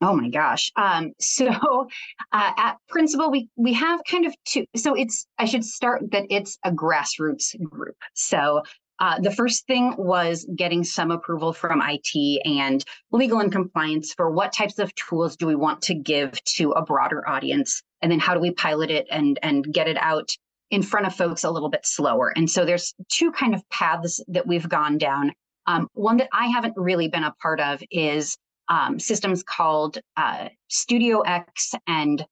Oh 0.00 0.14
my 0.14 0.28
gosh. 0.28 0.70
Um, 0.76 1.12
so 1.18 1.48
uh, 2.32 2.52
at 2.56 2.76
Principal, 2.88 3.32
we 3.32 3.48
we 3.56 3.72
have 3.72 4.00
kind 4.08 4.26
of 4.26 4.34
two. 4.44 4.64
So 4.76 4.94
it's 4.94 5.26
I 5.38 5.44
should 5.44 5.64
start 5.64 6.12
that 6.12 6.26
it's 6.30 6.56
a 6.64 6.70
grassroots 6.70 7.60
group. 7.64 7.96
So 8.14 8.62
uh, 9.00 9.18
the 9.20 9.30
first 9.30 9.66
thing 9.66 9.94
was 9.96 10.46
getting 10.56 10.82
some 10.82 11.10
approval 11.10 11.52
from 11.52 11.82
IT 11.84 12.42
and 12.44 12.84
legal 13.12 13.40
and 13.40 13.52
compliance 13.52 14.12
for 14.12 14.30
what 14.30 14.52
types 14.52 14.78
of 14.78 14.94
tools 14.94 15.36
do 15.36 15.46
we 15.46 15.54
want 15.54 15.80
to 15.82 15.94
give 15.94 16.42
to 16.44 16.72
a 16.72 16.84
broader 16.84 17.28
audience, 17.28 17.82
and 18.02 18.10
then 18.10 18.18
how 18.18 18.34
do 18.34 18.40
we 18.40 18.50
pilot 18.50 18.90
it 18.90 19.06
and 19.10 19.38
and 19.42 19.72
get 19.72 19.88
it 19.88 19.96
out 20.00 20.30
in 20.70 20.82
front 20.82 21.06
of 21.06 21.14
folks 21.14 21.44
a 21.44 21.50
little 21.50 21.70
bit 21.70 21.86
slower. 21.86 22.32
And 22.36 22.50
so 22.50 22.64
there's 22.64 22.94
two 23.08 23.32
kind 23.32 23.54
of 23.54 23.68
paths 23.70 24.22
that 24.28 24.46
we've 24.46 24.68
gone 24.68 24.98
down. 24.98 25.32
Um, 25.66 25.88
one 25.94 26.18
that 26.18 26.28
I 26.32 26.46
haven't 26.46 26.74
really 26.76 27.08
been 27.08 27.24
a 27.24 27.34
part 27.42 27.60
of 27.60 27.82
is 27.90 28.36
um, 28.68 28.98
systems 28.98 29.42
called 29.42 29.98
uh, 30.16 30.48
Studio 30.68 31.20
X 31.20 31.72
and 31.86 32.24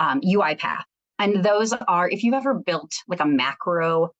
um, 0.00 0.20
UiPath. 0.22 0.82
And 1.18 1.44
those 1.44 1.72
are, 1.72 2.08
if 2.08 2.24
you've 2.24 2.34
ever 2.34 2.54
built 2.54 2.92
like 3.08 3.20
a 3.20 3.26
macro 3.26 4.10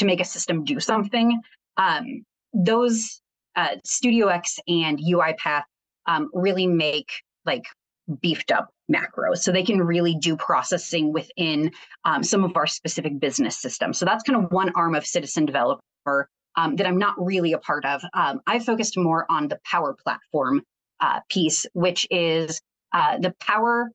to 0.00 0.04
make 0.04 0.20
a 0.20 0.24
system 0.24 0.64
do 0.64 0.80
something, 0.80 1.40
um, 1.76 2.24
those 2.52 3.20
uh, 3.56 3.76
Studio 3.84 4.28
X 4.28 4.58
and 4.66 4.98
UiPath 4.98 5.62
um, 6.06 6.30
really 6.34 6.66
make 6.66 7.10
like 7.46 7.64
beefed 8.20 8.50
up 8.50 8.70
macros. 8.92 9.38
So 9.38 9.52
they 9.52 9.62
can 9.62 9.80
really 9.80 10.16
do 10.16 10.36
processing 10.36 11.12
within 11.12 11.70
um, 12.04 12.22
some 12.22 12.44
of 12.44 12.56
our 12.56 12.66
specific 12.66 13.20
business 13.20 13.58
systems. 13.58 13.98
So 13.98 14.04
that's 14.04 14.24
kind 14.24 14.44
of 14.44 14.50
one 14.50 14.72
arm 14.74 14.94
of 14.94 15.06
citizen 15.06 15.46
developer 15.46 16.28
um, 16.56 16.76
that 16.76 16.86
I'm 16.86 16.98
not 16.98 17.14
really 17.18 17.52
a 17.52 17.58
part 17.58 17.84
of. 17.84 18.02
Um, 18.14 18.40
I 18.46 18.58
focused 18.58 18.96
more 18.96 19.26
on 19.30 19.48
the 19.48 19.60
Power 19.64 19.96
Platform 20.02 20.62
uh, 21.00 21.20
piece, 21.28 21.66
which 21.72 22.06
is 22.10 22.60
uh, 22.92 23.18
the 23.18 23.32
Power 23.40 23.90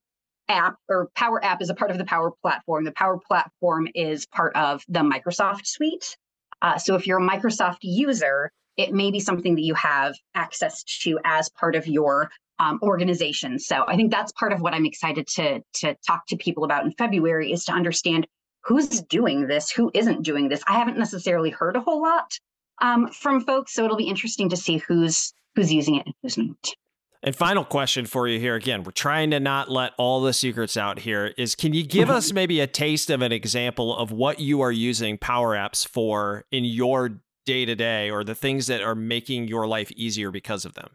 app 0.48 0.76
or 0.90 1.10
Power 1.16 1.44
App 1.44 1.62
is 1.62 1.70
a 1.70 1.74
part 1.74 1.92
of 1.92 1.98
the 1.98 2.06
Power 2.06 2.32
Platform. 2.42 2.84
The 2.84 2.92
Power 2.92 3.18
Platform 3.18 3.88
is 3.96 4.26
part 4.26 4.56
of 4.56 4.84
the 4.88 5.00
Microsoft 5.00 5.66
suite. 5.66 6.18
Uh, 6.62 6.78
so 6.78 6.96
if 6.96 7.06
you're 7.08 7.20
a 7.20 7.28
Microsoft 7.28 7.80
user, 7.82 8.52
it 8.78 8.94
may 8.94 9.12
be 9.12 9.20
something 9.20 9.56
that 9.56 9.62
you 9.62 9.74
have 9.76 10.16
access 10.34 10.84
to 10.84 11.20
as 11.24 11.50
part 11.50 11.76
of 11.76 11.88
your 11.88 12.30
um, 12.60 12.80
organization. 12.82 13.60
So 13.60 13.84
I 13.88 13.96
think 13.96 14.12
that's 14.12 14.32
part 14.34 14.54
of 14.54 14.62
what 14.62 14.74
I'm 14.74 14.86
excited 14.86 15.28
to 15.28 15.62
to 15.82 15.96
talk 16.08 16.26
to 16.28 16.38
people 16.38 16.64
about 16.64 16.86
in 16.86 16.92
February 16.92 17.52
is 17.52 17.66
to 17.66 17.74
understand 17.74 18.28
who's 18.64 19.02
doing 19.02 19.48
this, 19.48 19.70
who 19.70 19.92
isn't 19.94 20.24
doing 20.24 20.50
this. 20.50 20.64
I 20.68 20.74
haven't 20.74 20.98
necessarily 20.98 21.50
heard 21.50 21.76
a 21.76 21.82
whole 21.82 22.02
lot 22.02 22.40
um, 22.82 23.10
from 23.10 23.42
folks, 23.42 23.74
so 23.74 23.84
it'll 23.84 23.98
be 23.98 24.08
interesting 24.08 24.50
to 24.50 24.58
see 24.58 24.78
who's 24.78 25.34
who's 25.56 25.72
using 25.72 25.96
it 25.96 26.06
and 26.06 26.16
who's 26.22 26.38
not. 26.38 26.74
And 27.26 27.36
final 27.36 27.66
question 27.66 28.06
for 28.06 28.28
you 28.28 28.40
here 28.40 28.54
again, 28.54 28.84
we're 28.84 28.92
trying 28.92 29.32
to 29.32 29.40
not 29.40 29.72
let 29.72 29.94
all 29.98 30.22
the 30.22 30.32
secrets 30.32 30.78
out 30.78 31.00
here 31.00 31.34
is 31.40 31.56
can 31.56 31.74
you 31.74 31.84
give 31.84 32.12
us 32.12 32.32
maybe 32.34 32.60
a 32.60 32.68
taste 32.68 33.10
of 33.10 33.24
an 33.24 33.32
example 33.32 33.98
of 33.98 34.12
what 34.12 34.40
you 34.40 34.62
are 34.62 34.72
using 34.72 35.18
Power 35.18 35.56
Apps 35.56 35.88
for 35.88 36.46
in 36.52 36.64
your 36.64 37.20
day 37.48 37.66
to 37.66 37.74
day 37.76 38.12
or 38.12 38.24
the 38.24 38.36
things 38.36 38.68
that 38.68 38.84
are 38.84 38.94
making 38.94 39.48
your 39.48 39.66
life 39.66 39.92
easier 39.94 40.30
because 40.30 40.66
of 40.66 40.76
them? 40.76 40.90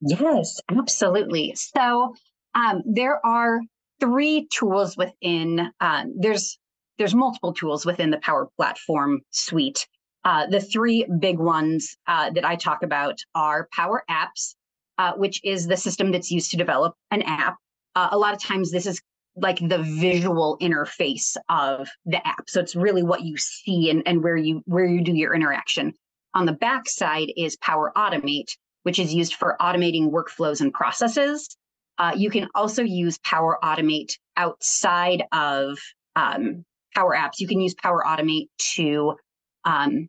Yes, 0.00 0.60
absolutely. 0.68 1.54
So 1.54 2.16
um, 2.56 2.82
there 2.84 3.24
are 3.24 3.60
three 4.00 4.48
tools 4.52 4.96
within 4.96 5.70
um, 5.80 6.12
there's 6.18 6.58
there's 6.98 7.14
multiple 7.14 7.52
tools 7.52 7.86
within 7.86 8.10
the 8.10 8.18
Power 8.18 8.48
Platform 8.56 9.20
suite. 9.30 9.86
Uh, 10.24 10.46
the 10.48 10.60
three 10.60 11.06
big 11.20 11.38
ones 11.38 11.96
uh, 12.08 12.30
that 12.30 12.44
I 12.44 12.56
talk 12.56 12.82
about 12.82 13.20
are 13.36 13.68
Power 13.72 14.02
Apps, 14.10 14.56
uh, 14.98 15.12
which 15.14 15.40
is 15.44 15.66
the 15.66 15.76
system 15.76 16.10
that's 16.12 16.30
used 16.30 16.50
to 16.50 16.56
develop 16.56 16.94
an 17.10 17.22
app. 17.22 17.56
Uh, 17.94 18.08
a 18.12 18.18
lot 18.18 18.34
of 18.34 18.40
times, 18.40 18.70
this 18.70 18.86
is 18.86 19.00
like 19.36 19.58
the 19.68 19.78
visual 19.78 20.58
interface 20.60 21.36
of 21.48 21.88
the 22.04 22.26
app. 22.26 22.48
So 22.50 22.60
it's 22.60 22.74
really 22.74 23.02
what 23.02 23.22
you 23.22 23.36
see 23.36 23.90
and, 23.90 24.02
and 24.06 24.22
where 24.22 24.36
you 24.36 24.62
where 24.66 24.86
you 24.86 25.02
do 25.02 25.12
your 25.12 25.34
interaction. 25.34 25.94
On 26.34 26.44
the 26.44 26.52
back 26.52 26.88
side 26.88 27.32
is 27.36 27.56
Power 27.56 27.92
Automate, 27.96 28.56
which 28.82 28.98
is 28.98 29.14
used 29.14 29.34
for 29.34 29.56
automating 29.60 30.10
workflows 30.10 30.60
and 30.60 30.72
processes. 30.72 31.56
Uh, 31.98 32.12
you 32.16 32.30
can 32.30 32.48
also 32.54 32.82
use 32.82 33.18
Power 33.18 33.58
Automate 33.62 34.12
outside 34.36 35.24
of 35.32 35.78
um, 36.14 36.64
Power 36.94 37.16
Apps. 37.16 37.38
You 37.40 37.48
can 37.48 37.60
use 37.60 37.74
Power 37.74 38.04
Automate 38.06 38.48
to 38.74 39.16
um, 39.64 40.08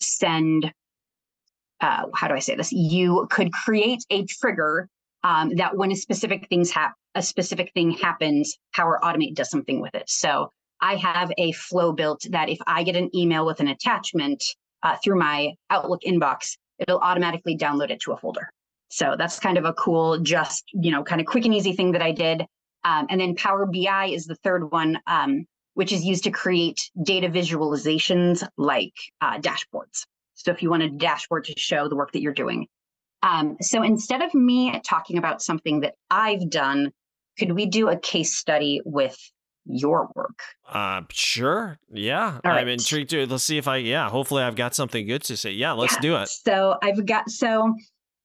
send 0.00 0.72
uh, 1.80 2.04
how 2.14 2.28
do 2.28 2.34
I 2.34 2.38
say 2.38 2.56
this? 2.56 2.72
You 2.72 3.26
could 3.30 3.52
create 3.52 4.04
a 4.10 4.24
trigger 4.24 4.88
um, 5.22 5.54
that 5.56 5.76
when 5.76 5.90
a 5.90 5.96
specific 5.96 6.48
things 6.48 6.70
hap- 6.70 6.94
a 7.14 7.22
specific 7.22 7.72
thing 7.74 7.92
happens, 7.92 8.56
Power 8.74 9.00
Automate 9.02 9.34
does 9.34 9.50
something 9.50 9.80
with 9.80 9.94
it. 9.94 10.08
So 10.08 10.50
I 10.80 10.96
have 10.96 11.32
a 11.38 11.52
flow 11.52 11.92
built 11.92 12.26
that 12.30 12.48
if 12.48 12.58
I 12.66 12.82
get 12.82 12.96
an 12.96 13.14
email 13.16 13.46
with 13.46 13.60
an 13.60 13.68
attachment 13.68 14.42
uh, 14.82 14.96
through 15.02 15.18
my 15.18 15.54
Outlook 15.70 16.02
inbox, 16.06 16.56
it'll 16.78 16.98
automatically 16.98 17.56
download 17.56 17.90
it 17.90 18.00
to 18.00 18.12
a 18.12 18.16
folder. 18.16 18.50
So 18.88 19.14
that's 19.16 19.40
kind 19.40 19.56
of 19.56 19.64
a 19.64 19.72
cool, 19.72 20.18
just 20.18 20.64
you 20.72 20.90
know, 20.90 21.02
kind 21.02 21.20
of 21.20 21.26
quick 21.26 21.44
and 21.44 21.54
easy 21.54 21.72
thing 21.72 21.92
that 21.92 22.02
I 22.02 22.12
did. 22.12 22.44
Um, 22.84 23.06
and 23.08 23.20
then 23.20 23.34
Power 23.34 23.66
BI 23.66 24.06
is 24.06 24.26
the 24.26 24.36
third 24.36 24.70
one, 24.70 24.98
um, 25.06 25.46
which 25.72 25.90
is 25.90 26.04
used 26.04 26.24
to 26.24 26.30
create 26.30 26.90
data 27.02 27.28
visualizations 27.28 28.46
like 28.58 28.92
uh, 29.20 29.38
dashboards. 29.38 30.04
So 30.34 30.50
if 30.52 30.62
you 30.62 30.70
want 30.70 30.82
a 30.82 30.90
dashboard 30.90 31.44
to 31.44 31.54
show 31.56 31.88
the 31.88 31.96
work 31.96 32.12
that 32.12 32.20
you're 32.20 32.32
doing. 32.32 32.66
Um, 33.22 33.56
so 33.60 33.82
instead 33.82 34.20
of 34.20 34.34
me 34.34 34.78
talking 34.86 35.16
about 35.16 35.40
something 35.40 35.80
that 35.80 35.94
I've 36.10 36.50
done, 36.50 36.92
could 37.38 37.52
we 37.52 37.66
do 37.66 37.88
a 37.88 37.98
case 37.98 38.34
study 38.34 38.80
with 38.84 39.16
your 39.66 40.10
work? 40.14 40.38
Uh, 40.68 41.02
sure. 41.10 41.78
Yeah. 41.90 42.38
Right. 42.44 42.60
I'm 42.60 42.68
intrigued 42.68 43.10
to 43.10 43.26
let's 43.26 43.44
see 43.44 43.58
if 43.58 43.66
I 43.66 43.76
yeah, 43.76 44.10
hopefully 44.10 44.42
I've 44.42 44.56
got 44.56 44.74
something 44.74 45.06
good 45.06 45.22
to 45.24 45.36
say. 45.36 45.52
Yeah, 45.52 45.72
let's 45.72 45.94
yeah. 45.94 46.00
do 46.00 46.16
it. 46.16 46.28
So 46.28 46.76
I've 46.82 47.06
got 47.06 47.30
so 47.30 47.74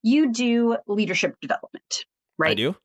you 0.04 0.32
do 0.32 0.78
leadership 0.88 1.36
development, 1.41 2.06
right? 2.38 2.52
I 2.52 2.56
do. 2.56 2.76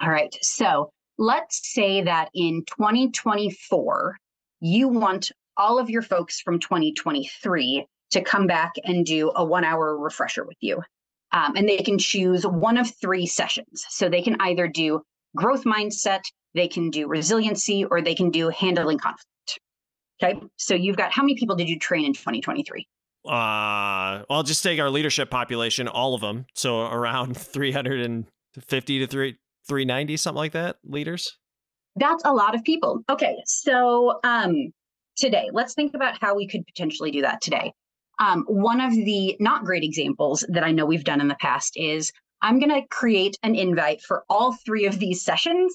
All 0.00 0.10
right. 0.10 0.34
So 0.42 0.90
let's 1.18 1.72
say 1.72 2.02
that 2.02 2.28
in 2.34 2.64
2024, 2.66 4.16
you 4.60 4.88
want 4.88 5.32
all 5.56 5.78
of 5.78 5.90
your 5.90 6.02
folks 6.02 6.40
from 6.40 6.58
2023 6.58 7.86
to 8.10 8.22
come 8.22 8.46
back 8.46 8.72
and 8.84 9.04
do 9.04 9.32
a 9.34 9.44
one 9.44 9.64
hour 9.64 9.98
refresher 9.98 10.44
with 10.44 10.56
you. 10.60 10.82
Um, 11.32 11.56
and 11.56 11.68
they 11.68 11.78
can 11.78 11.98
choose 11.98 12.46
one 12.46 12.78
of 12.78 12.88
three 13.00 13.26
sessions. 13.26 13.84
So 13.88 14.08
they 14.08 14.22
can 14.22 14.36
either 14.40 14.68
do 14.68 15.02
growth 15.36 15.64
mindset, 15.64 16.22
they 16.54 16.68
can 16.68 16.90
do 16.90 17.08
resiliency, 17.08 17.84
or 17.84 18.00
they 18.00 18.14
can 18.14 18.30
do 18.30 18.50
handling 18.50 18.98
conflict. 18.98 19.26
Okay. 20.22 20.40
So 20.56 20.74
you've 20.74 20.96
got 20.96 21.12
how 21.12 21.22
many 21.22 21.34
people 21.34 21.56
did 21.56 21.68
you 21.68 21.78
train 21.78 22.04
in 22.04 22.12
2023? 22.12 22.86
Uh, 23.26 24.22
I'll 24.30 24.42
just 24.44 24.62
take 24.62 24.78
our 24.78 24.90
leadership 24.90 25.30
population, 25.30 25.88
all 25.88 26.14
of 26.14 26.20
them. 26.20 26.46
So 26.54 26.82
around 26.82 27.36
350 27.36 28.98
to 28.98 29.06
3, 29.06 29.36
390, 29.66 30.16
something 30.16 30.36
like 30.36 30.52
that, 30.52 30.76
leaders. 30.84 31.36
That's 31.96 32.22
a 32.24 32.32
lot 32.32 32.54
of 32.54 32.62
people. 32.64 33.00
Okay. 33.10 33.36
So 33.46 34.20
um, 34.24 34.72
today, 35.16 35.48
let's 35.52 35.74
think 35.74 35.94
about 35.94 36.18
how 36.20 36.36
we 36.36 36.46
could 36.46 36.66
potentially 36.66 37.10
do 37.10 37.22
that 37.22 37.40
today. 37.40 37.72
Um, 38.18 38.44
one 38.46 38.80
of 38.80 38.92
the 38.92 39.36
not 39.40 39.64
great 39.64 39.82
examples 39.82 40.44
that 40.48 40.64
I 40.64 40.70
know 40.70 40.86
we've 40.86 41.04
done 41.04 41.20
in 41.20 41.28
the 41.28 41.36
past 41.40 41.74
is 41.76 42.12
I'm 42.42 42.58
going 42.58 42.70
to 42.70 42.86
create 42.88 43.38
an 43.42 43.54
invite 43.54 44.02
for 44.02 44.24
all 44.28 44.52
three 44.66 44.86
of 44.86 44.98
these 44.98 45.24
sessions. 45.24 45.74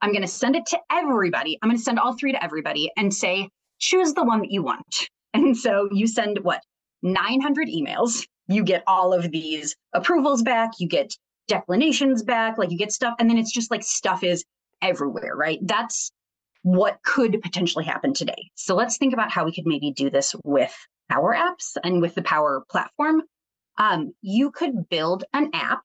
I'm 0.00 0.10
going 0.10 0.22
to 0.22 0.28
send 0.28 0.56
it 0.56 0.66
to 0.66 0.78
everybody. 0.90 1.58
I'm 1.60 1.68
going 1.68 1.78
to 1.78 1.82
send 1.82 1.98
all 1.98 2.16
three 2.16 2.32
to 2.32 2.42
everybody 2.42 2.90
and 2.96 3.12
say, 3.12 3.48
choose 3.78 4.14
the 4.14 4.24
one 4.24 4.40
that 4.40 4.50
you 4.50 4.62
want. 4.62 5.08
And 5.36 5.56
so 5.56 5.88
you 5.90 6.06
send 6.06 6.38
what? 6.44 6.60
900 7.02 7.66
emails. 7.66 8.24
You 8.46 8.62
get 8.62 8.84
all 8.86 9.12
of 9.12 9.32
these 9.32 9.74
approvals 9.92 10.42
back. 10.42 10.74
You 10.78 10.86
get 10.86 11.12
declinations 11.48 12.22
back. 12.22 12.56
Like 12.56 12.70
you 12.70 12.78
get 12.78 12.92
stuff. 12.92 13.16
And 13.18 13.28
then 13.28 13.36
it's 13.36 13.52
just 13.52 13.68
like 13.68 13.82
stuff 13.82 14.22
is 14.22 14.44
everywhere, 14.80 15.34
right? 15.34 15.58
That's 15.60 16.12
what 16.62 16.98
could 17.02 17.42
potentially 17.42 17.84
happen 17.84 18.14
today. 18.14 18.50
So 18.54 18.76
let's 18.76 18.96
think 18.96 19.12
about 19.12 19.32
how 19.32 19.44
we 19.44 19.52
could 19.52 19.66
maybe 19.66 19.90
do 19.90 20.08
this 20.08 20.36
with 20.44 20.74
Power 21.08 21.34
Apps 21.34 21.76
and 21.82 22.00
with 22.00 22.14
the 22.14 22.22
Power 22.22 22.64
Platform, 22.70 23.22
um, 23.78 24.12
you 24.22 24.50
could 24.50 24.88
build 24.88 25.24
an 25.32 25.50
app 25.52 25.82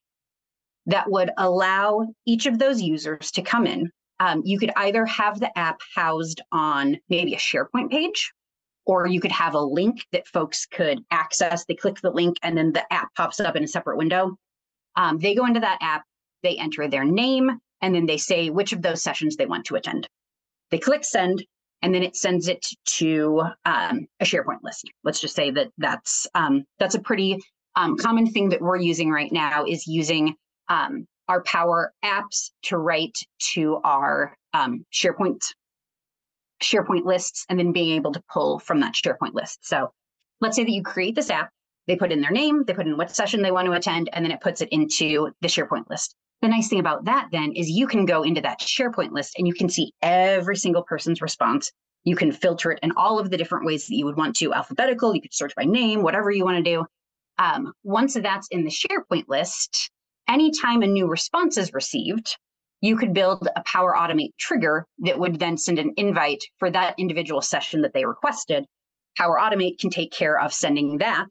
that 0.86 1.10
would 1.10 1.32
allow 1.38 2.08
each 2.25 2.45
of 2.45 2.58
those 2.58 2.82
users 2.82 3.32
to 3.32 3.41
come 3.41 3.67
in. 3.67 3.91
Um, 4.19 4.41
you 4.43 4.60
could 4.60 4.71
either 4.75 5.05
have 5.05 5.39
the 5.39 5.58
app 5.58 5.79
housed 5.95 6.41
on 6.51 6.97
maybe 7.10 7.34
a 7.34 7.38
SharePoint 7.38 7.89
page, 7.89 8.34
or 8.86 9.08
you 9.08 9.21
could 9.21 9.32
have 9.32 9.53
a 9.53 9.62
link 9.62 10.05
that 10.12 10.27
folks 10.27 10.65
could 10.65 10.99
access. 11.12 11.65
They 11.65 11.75
click 11.75 12.01
the 12.01 12.12
link 12.12 12.38
and 12.41 12.58
then 12.58 12.73
the 12.73 12.91
app 12.91 13.13
pops 13.15 13.39
up 13.39 13.55
in 13.55 13.63
a 13.63 13.67
separate 13.67 13.97
window. 13.97 14.36
Um, 14.95 15.19
they 15.19 15.36
go 15.36 15.45
into 15.45 15.60
that 15.60 15.77
app, 15.82 16.03
they 16.43 16.58
enter 16.58 16.88
their 16.88 17.05
name, 17.05 17.60
and 17.82 17.95
then 17.95 18.05
they 18.05 18.17
say 18.17 18.49
which 18.49 18.73
of 18.73 18.82
those 18.82 19.03
sessions 19.03 19.36
they 19.36 19.45
want 19.45 19.65
to 19.65 19.75
attend. 19.75 20.08
They 20.71 20.79
click 20.79 21.03
send, 21.03 21.45
and 21.82 21.94
then 21.94 22.04
it 22.04 22.15
sends 22.15 22.48
it 22.48 22.65
to 22.86 23.42
um, 23.65 24.08
a 24.20 24.26
SharePoint 24.26 24.63
list. 24.63 24.89
Let's 25.04 25.22
just 25.22 25.36
say 25.36 25.52
that 25.52 25.70
that's 25.78 26.28
um, 26.36 26.65
that's 26.80 26.96
a 26.96 27.02
pretty 27.02 27.39
um, 27.76 27.98
common 27.98 28.28
thing 28.28 28.50
that 28.50 28.62
we're 28.62 28.78
using 28.78 29.10
right 29.10 29.32
now 29.32 29.65
is 29.65 29.88
using 29.88 30.36
um, 30.68 31.08
our 31.28 31.42
Power 31.44 31.94
apps 32.04 32.52
to 32.63 32.78
write 32.78 33.18
to 33.54 33.80
our 33.84 34.36
um, 34.54 34.86
SharePoint 34.94 35.42
SharePoint 36.62 37.06
lists 37.06 37.46
and 37.50 37.58
then 37.58 37.72
being 37.72 37.96
able 37.96 38.12
to 38.12 38.24
pull 38.32 38.60
from 38.60 38.82
that 38.82 38.94
SharePoint 38.94 39.34
list. 39.34 39.60
So 39.62 39.94
let's 40.42 40.56
say 40.56 40.63
that 40.65 40.72
you 40.72 40.84
create 40.84 41.15
this 41.15 41.30
app, 41.30 41.50
they 41.88 41.96
put 41.96 42.12
in 42.12 42.22
their 42.22 42.32
name, 42.32 42.63
they 42.65 42.74
put 42.74 42.86
in 42.86 42.98
what 42.98 43.15
session 43.15 43.42
they 43.42 43.52
want 43.52 43.68
to 43.68 43.72
attend, 43.72 44.10
and 44.12 44.26
then 44.26 44.32
it 44.32 44.42
puts 44.42 44.62
it 44.62 44.70
into 44.70 45.32
the 45.42 45.48
SharePoint 45.48 45.89
list. 45.89 46.15
The 46.41 46.47
nice 46.47 46.69
thing 46.69 46.80
about 46.80 47.06
that 47.06 47.30
then 47.32 47.52
is 47.52 47.69
you 47.69 47.86
can 47.86 48.06
go 48.06 48.23
into 48.23 48.41
that 48.41 48.62
SharePoint 48.62 49.12
list 49.12 49.36
and 49.38 49.45
you 49.45 49.54
can 49.54 49.67
see 49.67 49.91
every 50.02 50.56
single 50.56 50.84
person's 50.84 51.21
response. 51.21 51.71
You 52.06 52.15
can 52.15 52.32
filter 52.32 52.71
it 52.71 52.80
in 52.82 52.93
all 52.95 53.19
of 53.19 53.30
the 53.30 53.38
different 53.38 53.65
ways 53.65 53.88
that 53.88 53.95
you 53.95 54.06
would 54.06 54.15
want 54.15 54.38
to 54.38 54.54
alphabetical, 54.54 55.13
you 55.13 55.21
could 55.21 55.34
search 55.34 55.54
by 55.56 55.65
name, 55.65 56.02
whatever 56.02 56.32
you 56.32 56.45
want 56.45 56.63
to 56.63 56.63
do. 56.63 56.86
Um, 57.38 57.73
once 57.84 58.13
that's 58.13 58.47
in 58.52 58.63
the 58.63 58.71
SharePoint 58.71 59.25
list, 59.28 59.91
anytime 60.30 60.82
a 60.82 60.88
new 60.88 61.08
response 61.08 61.58
is 61.58 61.73
received, 61.73 62.38
you 62.82 62.95
could 62.95 63.13
build 63.13 63.47
a 63.56 63.63
Power 63.65 63.93
Automate 63.97 64.32
trigger 64.38 64.86
that 64.99 65.19
would 65.19 65.39
then 65.39 65.58
send 65.58 65.80
an 65.80 65.93
invite 65.97 66.45
for 66.58 66.71
that 66.71 66.95
individual 66.97 67.41
session 67.41 67.82
that 67.82 67.93
they 67.93 68.06
requested. 68.06 68.65
Power 69.17 69.38
Automate 69.38 69.80
can 69.80 69.89
take 69.89 70.12
care 70.12 70.39
of 70.39 70.54
sending 70.54 70.99
that. 70.99 71.30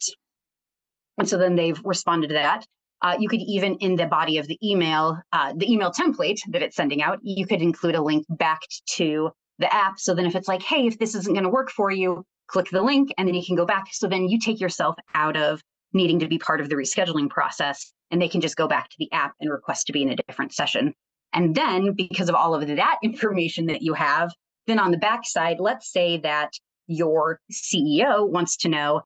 And 1.16 1.28
so 1.28 1.38
then 1.38 1.56
they've 1.56 1.80
responded 1.84 2.28
to 2.28 2.34
that. 2.34 2.66
Uh, 3.00 3.16
you 3.18 3.28
could 3.28 3.40
even, 3.40 3.76
in 3.76 3.96
the 3.96 4.06
body 4.06 4.38
of 4.38 4.46
the 4.48 4.58
email, 4.62 5.18
uh, 5.32 5.52
the 5.56 5.70
email 5.70 5.92
template 5.92 6.38
that 6.50 6.62
it's 6.62 6.76
sending 6.76 7.02
out, 7.02 7.18
you 7.22 7.46
could 7.46 7.62
include 7.62 7.94
a 7.94 8.02
link 8.02 8.26
back 8.28 8.60
to 8.86 9.30
the 9.58 9.72
app. 9.72 9.98
So 9.98 10.14
then 10.14 10.26
if 10.26 10.34
it's 10.34 10.48
like, 10.48 10.62
hey, 10.62 10.86
if 10.86 10.98
this 10.98 11.14
isn't 11.14 11.32
going 11.32 11.44
to 11.44 11.50
work 11.50 11.70
for 11.70 11.90
you, 11.90 12.24
click 12.48 12.68
the 12.70 12.82
link 12.82 13.12
and 13.16 13.28
then 13.28 13.34
you 13.34 13.44
can 13.44 13.56
go 13.56 13.66
back. 13.66 13.86
So 13.92 14.08
then 14.08 14.28
you 14.28 14.38
take 14.40 14.60
yourself 14.60 14.96
out 15.14 15.36
of 15.36 15.62
needing 15.92 16.18
to 16.20 16.28
be 16.28 16.38
part 16.38 16.60
of 16.60 16.68
the 16.68 16.74
rescheduling 16.74 17.30
process 17.30 17.92
and 18.10 18.20
they 18.20 18.28
can 18.28 18.40
just 18.40 18.56
go 18.56 18.66
back 18.66 18.88
to 18.88 18.96
the 18.98 19.10
app 19.12 19.34
and 19.40 19.50
request 19.50 19.86
to 19.86 19.92
be 19.92 20.02
in 20.02 20.10
a 20.10 20.16
different 20.16 20.52
session. 20.52 20.94
And 21.32 21.54
then, 21.54 21.92
because 21.92 22.28
of 22.28 22.34
all 22.34 22.54
of 22.54 22.66
that 22.66 22.98
information 23.02 23.66
that 23.66 23.82
you 23.82 23.94
have, 23.94 24.32
then 24.66 24.78
on 24.78 24.90
the 24.90 24.98
backside, 24.98 25.60
let's 25.60 25.92
say 25.92 26.18
that 26.18 26.50
your 26.86 27.40
CEO 27.52 28.28
wants 28.28 28.56
to 28.58 28.68
know 28.68 29.02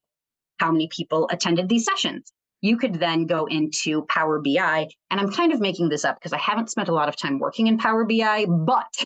how 0.59 0.70
many 0.70 0.88
people 0.88 1.28
attended 1.33 1.68
these 1.68 1.85
sessions. 1.85 2.33
You 2.62 2.77
could 2.79 2.94
then 2.94 3.27
go 3.27 3.46
into 3.46 4.03
Power 4.03 4.40
BI, 4.40 4.88
and 5.11 5.20
I'm 5.20 5.33
kind 5.33 5.53
of 5.53 5.61
making 5.61 5.88
this 5.88 6.05
up 6.05 6.16
because 6.16 6.33
I 6.33 6.38
haven't 6.38 6.70
spent 6.70 6.88
a 6.88 6.94
lot 6.94 7.09
of 7.09 7.16
time 7.16 7.38
working 7.38 7.66
in 7.66 7.77
Power 7.77 8.05
BI, 8.05 8.46
but 8.46 9.05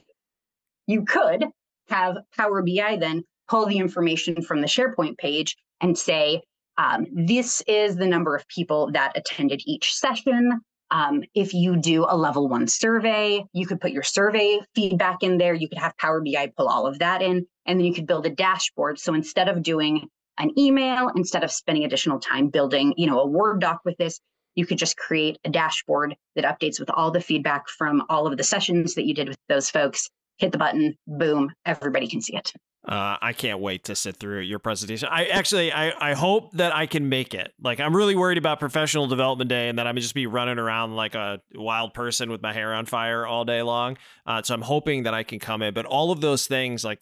you 0.86 1.04
could 1.04 1.46
have 1.88 2.18
Power 2.36 2.62
BI 2.62 2.96
then 3.00 3.24
pull 3.48 3.66
the 3.66 3.78
information 3.78 4.42
from 4.42 4.60
the 4.60 4.66
SharePoint 4.66 5.18
page 5.18 5.56
and 5.80 5.96
say, 5.96 6.42
um, 6.78 7.06
this 7.12 7.62
is 7.66 7.96
the 7.96 8.06
number 8.06 8.36
of 8.36 8.46
people 8.48 8.90
that 8.92 9.16
attended 9.16 9.62
each 9.66 9.94
session. 9.94 10.60
Um, 10.90 11.22
if 11.34 11.54
you 11.54 11.76
do 11.76 12.04
a 12.08 12.16
level 12.16 12.48
one 12.48 12.68
survey, 12.68 13.44
you 13.52 13.66
could 13.66 13.80
put 13.80 13.90
your 13.90 14.02
survey 14.02 14.60
feedback 14.74 15.22
in 15.22 15.38
there. 15.38 15.54
You 15.54 15.68
could 15.68 15.78
have 15.78 15.96
Power 15.96 16.20
BI 16.20 16.52
pull 16.56 16.68
all 16.68 16.86
of 16.86 16.98
that 16.98 17.22
in, 17.22 17.46
and 17.64 17.78
then 17.78 17.86
you 17.86 17.94
could 17.94 18.06
build 18.06 18.26
a 18.26 18.30
dashboard. 18.30 18.98
So 18.98 19.14
instead 19.14 19.48
of 19.48 19.62
doing 19.62 20.08
an 20.38 20.50
email, 20.58 21.10
instead 21.16 21.44
of 21.44 21.50
spending 21.50 21.84
additional 21.84 22.20
time 22.20 22.48
building, 22.48 22.94
you 22.96 23.06
know, 23.06 23.20
a 23.20 23.26
Word 23.26 23.60
doc 23.60 23.80
with 23.84 23.96
this, 23.98 24.20
you 24.54 24.66
could 24.66 24.78
just 24.78 24.96
create 24.96 25.38
a 25.44 25.50
dashboard 25.50 26.16
that 26.34 26.44
updates 26.44 26.80
with 26.80 26.90
all 26.90 27.10
the 27.10 27.20
feedback 27.20 27.68
from 27.68 28.02
all 28.08 28.26
of 28.26 28.36
the 28.36 28.44
sessions 28.44 28.94
that 28.94 29.04
you 29.04 29.14
did 29.14 29.28
with 29.28 29.38
those 29.48 29.70
folks. 29.70 30.08
Hit 30.38 30.52
the 30.52 30.58
button, 30.58 30.96
boom, 31.06 31.52
everybody 31.64 32.08
can 32.08 32.20
see 32.20 32.36
it. 32.36 32.52
Uh, 32.86 33.16
I 33.20 33.32
can't 33.32 33.58
wait 33.58 33.84
to 33.84 33.96
sit 33.96 34.16
through 34.16 34.40
your 34.40 34.60
presentation. 34.60 35.08
I 35.10 35.26
actually, 35.26 35.72
I, 35.72 36.10
I 36.10 36.14
hope 36.14 36.52
that 36.52 36.72
I 36.72 36.86
can 36.86 37.08
make 37.08 37.34
it. 37.34 37.52
Like, 37.60 37.80
I'm 37.80 37.96
really 37.96 38.14
worried 38.14 38.38
about 38.38 38.60
professional 38.60 39.08
development 39.08 39.48
day 39.48 39.68
and 39.68 39.78
that 39.78 39.88
I'm 39.88 39.96
just 39.96 40.14
be 40.14 40.28
running 40.28 40.58
around 40.58 40.94
like 40.94 41.16
a 41.16 41.40
wild 41.54 41.94
person 41.94 42.30
with 42.30 42.42
my 42.42 42.52
hair 42.52 42.72
on 42.72 42.86
fire 42.86 43.26
all 43.26 43.44
day 43.44 43.62
long. 43.62 43.96
Uh, 44.24 44.40
so 44.42 44.54
I'm 44.54 44.62
hoping 44.62 45.02
that 45.02 45.14
I 45.14 45.24
can 45.24 45.40
come 45.40 45.62
in. 45.62 45.74
But 45.74 45.84
all 45.84 46.12
of 46.12 46.20
those 46.20 46.46
things, 46.46 46.84
like, 46.84 47.00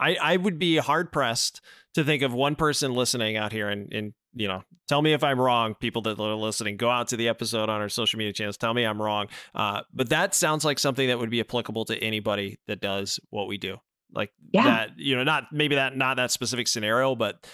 I, 0.00 0.16
I 0.20 0.36
would 0.36 0.58
be 0.58 0.76
hard 0.78 1.12
pressed 1.12 1.60
to 1.94 2.04
think 2.04 2.22
of 2.22 2.32
one 2.32 2.56
person 2.56 2.94
listening 2.94 3.36
out 3.36 3.52
here 3.52 3.68
and, 3.68 3.92
and 3.92 4.14
you 4.32 4.46
know, 4.48 4.62
tell 4.88 5.02
me 5.02 5.12
if 5.12 5.24
I'm 5.24 5.40
wrong. 5.40 5.74
People 5.74 6.02
that 6.02 6.18
are 6.18 6.34
listening, 6.34 6.76
go 6.76 6.88
out 6.88 7.08
to 7.08 7.16
the 7.16 7.28
episode 7.28 7.68
on 7.68 7.80
our 7.80 7.88
social 7.88 8.16
media 8.16 8.32
channels. 8.32 8.56
Tell 8.56 8.72
me 8.72 8.84
I'm 8.84 9.02
wrong. 9.02 9.26
Uh, 9.54 9.80
but 9.92 10.08
that 10.10 10.34
sounds 10.34 10.64
like 10.64 10.78
something 10.78 11.08
that 11.08 11.18
would 11.18 11.30
be 11.30 11.40
applicable 11.40 11.84
to 11.86 11.98
anybody 11.98 12.58
that 12.68 12.80
does 12.80 13.18
what 13.30 13.48
we 13.48 13.58
do 13.58 13.76
like 14.12 14.30
yeah. 14.52 14.64
that 14.64 14.90
you 14.96 15.14
know 15.16 15.22
not 15.22 15.44
maybe 15.52 15.76
that 15.76 15.96
not 15.96 16.16
that 16.16 16.32
specific 16.32 16.66
scenario 16.66 17.14
but 17.14 17.46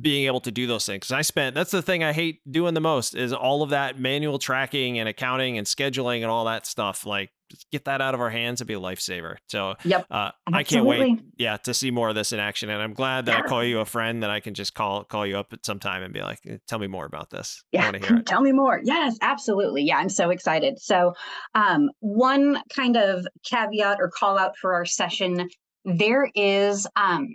being 0.00 0.26
able 0.26 0.40
to 0.40 0.50
do 0.50 0.66
those 0.66 0.86
things. 0.86 1.10
I 1.12 1.22
spent 1.22 1.54
that's 1.54 1.70
the 1.70 1.82
thing 1.82 2.02
I 2.02 2.12
hate 2.12 2.40
doing 2.50 2.74
the 2.74 2.80
most 2.80 3.14
is 3.14 3.32
all 3.32 3.62
of 3.62 3.70
that 3.70 3.98
manual 3.98 4.38
tracking 4.38 4.98
and 4.98 5.08
accounting 5.08 5.58
and 5.58 5.66
scheduling 5.66 6.22
and 6.22 6.26
all 6.26 6.46
that 6.46 6.66
stuff. 6.66 7.04
Like 7.04 7.30
get 7.70 7.84
that 7.84 8.00
out 8.00 8.14
of 8.14 8.20
our 8.20 8.30
hands 8.30 8.60
and 8.60 8.68
be 8.68 8.74
a 8.74 8.80
lifesaver. 8.80 9.36
So 9.48 9.74
yep. 9.84 10.06
Uh, 10.10 10.30
I 10.52 10.62
can't 10.62 10.86
wait 10.86 11.20
yeah 11.36 11.56
to 11.58 11.74
see 11.74 11.90
more 11.90 12.08
of 12.08 12.14
this 12.14 12.32
in 12.32 12.40
action. 12.40 12.70
And 12.70 12.82
I'm 12.82 12.94
glad 12.94 13.26
that 13.26 13.38
yeah. 13.38 13.44
I 13.44 13.48
call 13.48 13.64
you 13.64 13.80
a 13.80 13.84
friend 13.84 14.22
that 14.22 14.30
I 14.30 14.40
can 14.40 14.54
just 14.54 14.74
call 14.74 15.04
call 15.04 15.26
you 15.26 15.38
up 15.38 15.52
at 15.52 15.64
some 15.64 15.78
time 15.78 16.02
and 16.02 16.12
be 16.12 16.22
like, 16.22 16.40
eh, 16.48 16.58
tell 16.66 16.78
me 16.78 16.86
more 16.86 17.06
about 17.06 17.30
this. 17.30 17.62
Yeah. 17.72 17.90
Tell 18.26 18.40
me 18.40 18.52
more. 18.52 18.80
Yes, 18.82 19.16
absolutely. 19.20 19.82
Yeah, 19.82 19.98
I'm 19.98 20.08
so 20.08 20.30
excited. 20.30 20.80
So 20.80 21.12
um, 21.54 21.90
one 22.00 22.60
kind 22.74 22.96
of 22.96 23.26
caveat 23.44 23.98
or 24.00 24.10
call 24.10 24.38
out 24.38 24.56
for 24.56 24.74
our 24.74 24.84
session 24.84 25.48
there 25.84 26.28
is 26.34 26.86
um, 26.96 27.28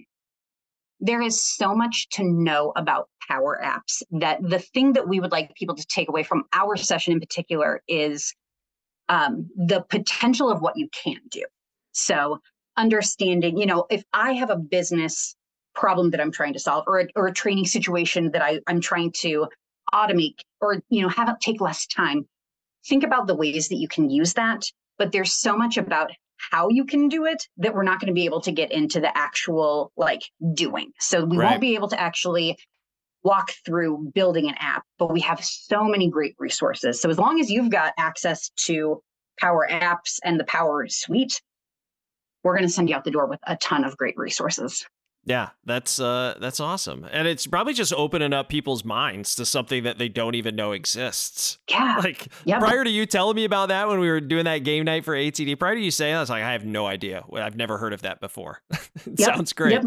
there 1.00 1.22
is 1.22 1.44
so 1.44 1.76
much 1.76 2.10
to 2.10 2.24
know 2.24 2.74
about 2.76 3.10
power 3.28 3.60
apps 3.64 4.02
that 4.20 4.40
the 4.42 4.60
thing 4.60 4.94
that 4.94 5.08
we 5.08 5.20
would 5.20 5.32
like 5.32 5.54
people 5.56 5.76
to 5.76 5.86
take 5.86 6.10
away 6.10 6.24
from 6.24 6.44
our 6.52 6.76
session 6.76 7.14
in 7.14 7.20
particular 7.20 7.82
is 7.88 8.34
um, 9.10 9.50
the 9.56 9.82
potential 9.90 10.52
of 10.52 10.62
what 10.62 10.78
you 10.78 10.88
can 10.92 11.20
do 11.30 11.44
so 11.92 12.40
understanding 12.78 13.58
you 13.58 13.66
know 13.66 13.86
if 13.90 14.04
i 14.14 14.34
have 14.34 14.50
a 14.50 14.56
business 14.56 15.36
problem 15.76 16.12
that 16.12 16.22
i'm 16.22 16.32
trying 16.32 16.54
to 16.54 16.60
solve 16.60 16.84
or 16.88 17.02
a, 17.02 17.08
or 17.16 17.28
a 17.28 17.34
training 17.34 17.66
situation 17.66 18.32
that 18.32 18.42
I, 18.42 18.60
i'm 18.68 18.80
trying 18.80 19.12
to 19.22 19.48
automate 19.94 20.40
or 20.62 20.82
you 20.90 21.02
know 21.02 21.10
have 21.10 21.30
it 21.30 21.36
take 21.42 21.62
less 21.62 21.88
time 21.88 22.28
think 22.88 23.04
about 23.04 23.28
the 23.28 23.36
ways 23.36 23.70
that 23.70 23.78
you 23.78 23.88
can 23.88 24.10
use 24.10 24.34
that 24.34 24.64
but 24.98 25.12
there's 25.12 25.34
so 25.34 25.58
much 25.58 25.78
about 25.78 26.12
how 26.40 26.70
you 26.70 26.86
can 26.86 27.10
do 27.10 27.26
it 27.26 27.48
that 27.58 27.76
we're 27.76 27.84
not 27.84 28.00
going 28.00 28.08
to 28.08 28.14
be 28.14 28.26
able 28.26 28.42
to 28.42 28.52
get 28.52 28.72
into 28.72 29.00
the 29.00 29.16
actual 29.16 29.92
like 29.98 30.24
doing. 30.54 30.92
So 31.00 31.26
we 31.26 31.38
right. 31.38 31.52
won't 31.52 31.62
be 31.62 31.76
able 31.76 31.90
to 31.90 32.00
actually 32.00 32.58
walk 33.24 33.52
through 33.66 34.12
building 34.14 34.48
an 34.48 34.56
app, 34.60 34.84
but 34.98 35.12
we 35.12 35.20
have 35.22 35.44
so 35.44 35.84
many 35.84 36.10
great 36.10 36.36
resources. 36.40 37.02
So 37.02 37.10
as 37.10 37.18
long 37.18 37.40
as 37.40 37.50
you've 37.50 37.70
got 37.70 37.94
access 37.98 38.50
to 38.66 39.02
Power 39.40 39.68
Apps 39.70 40.20
and 40.24 40.40
the 40.40 40.46
Power 40.46 40.88
Suite, 40.88 41.42
we're 42.44 42.56
going 42.56 42.68
to 42.68 42.74
send 42.74 42.90
you 42.90 42.96
out 42.96 43.04
the 43.04 43.12
door 43.12 43.28
with 43.28 43.40
a 43.48 43.58
ton 43.58 43.84
of 43.84 43.98
great 43.98 44.16
resources. 44.18 44.86
Yeah, 45.26 45.50
that's 45.66 46.00
uh 46.00 46.36
that's 46.40 46.60
awesome. 46.60 47.06
And 47.12 47.28
it's 47.28 47.46
probably 47.46 47.74
just 47.74 47.94
opening 47.94 48.34
up 48.34 48.48
people's 48.50 48.86
minds 48.86 49.36
to 49.36 49.46
something 49.46 49.84
that 49.84 49.98
they 49.98 50.08
don't 50.08 50.34
even 50.34 50.56
know 50.56 50.72
exists. 50.72 51.60
Yeah. 51.70 51.98
Like 52.10 52.30
yep. 52.46 52.62
prior 52.62 52.86
to 52.86 52.90
you 52.90 53.06
telling 53.06 53.36
me 53.36 53.44
about 53.44 53.68
that 53.68 53.90
when 53.90 54.00
we 54.00 54.10
were 54.10 54.22
doing 54.22 54.46
that 54.46 54.60
game 54.60 54.86
night 54.86 55.04
for 55.04 55.14
ATD, 55.14 55.60
prior 55.60 55.76
to 55.76 55.82
you 55.82 55.92
saying 55.92 56.14
that, 56.14 56.18
I 56.18 56.22
was 56.22 56.30
like, 56.30 56.44
I 56.44 56.54
have 56.54 56.64
no 56.64 56.88
idea. 56.88 57.26
I've 57.34 57.58
never 57.58 57.78
heard 57.78 57.92
of 57.92 58.04
that 58.04 58.22
before. 58.22 58.62
yep. 58.72 59.20
Sounds 59.20 59.52
great. 59.52 59.74
Yep. 59.74 59.86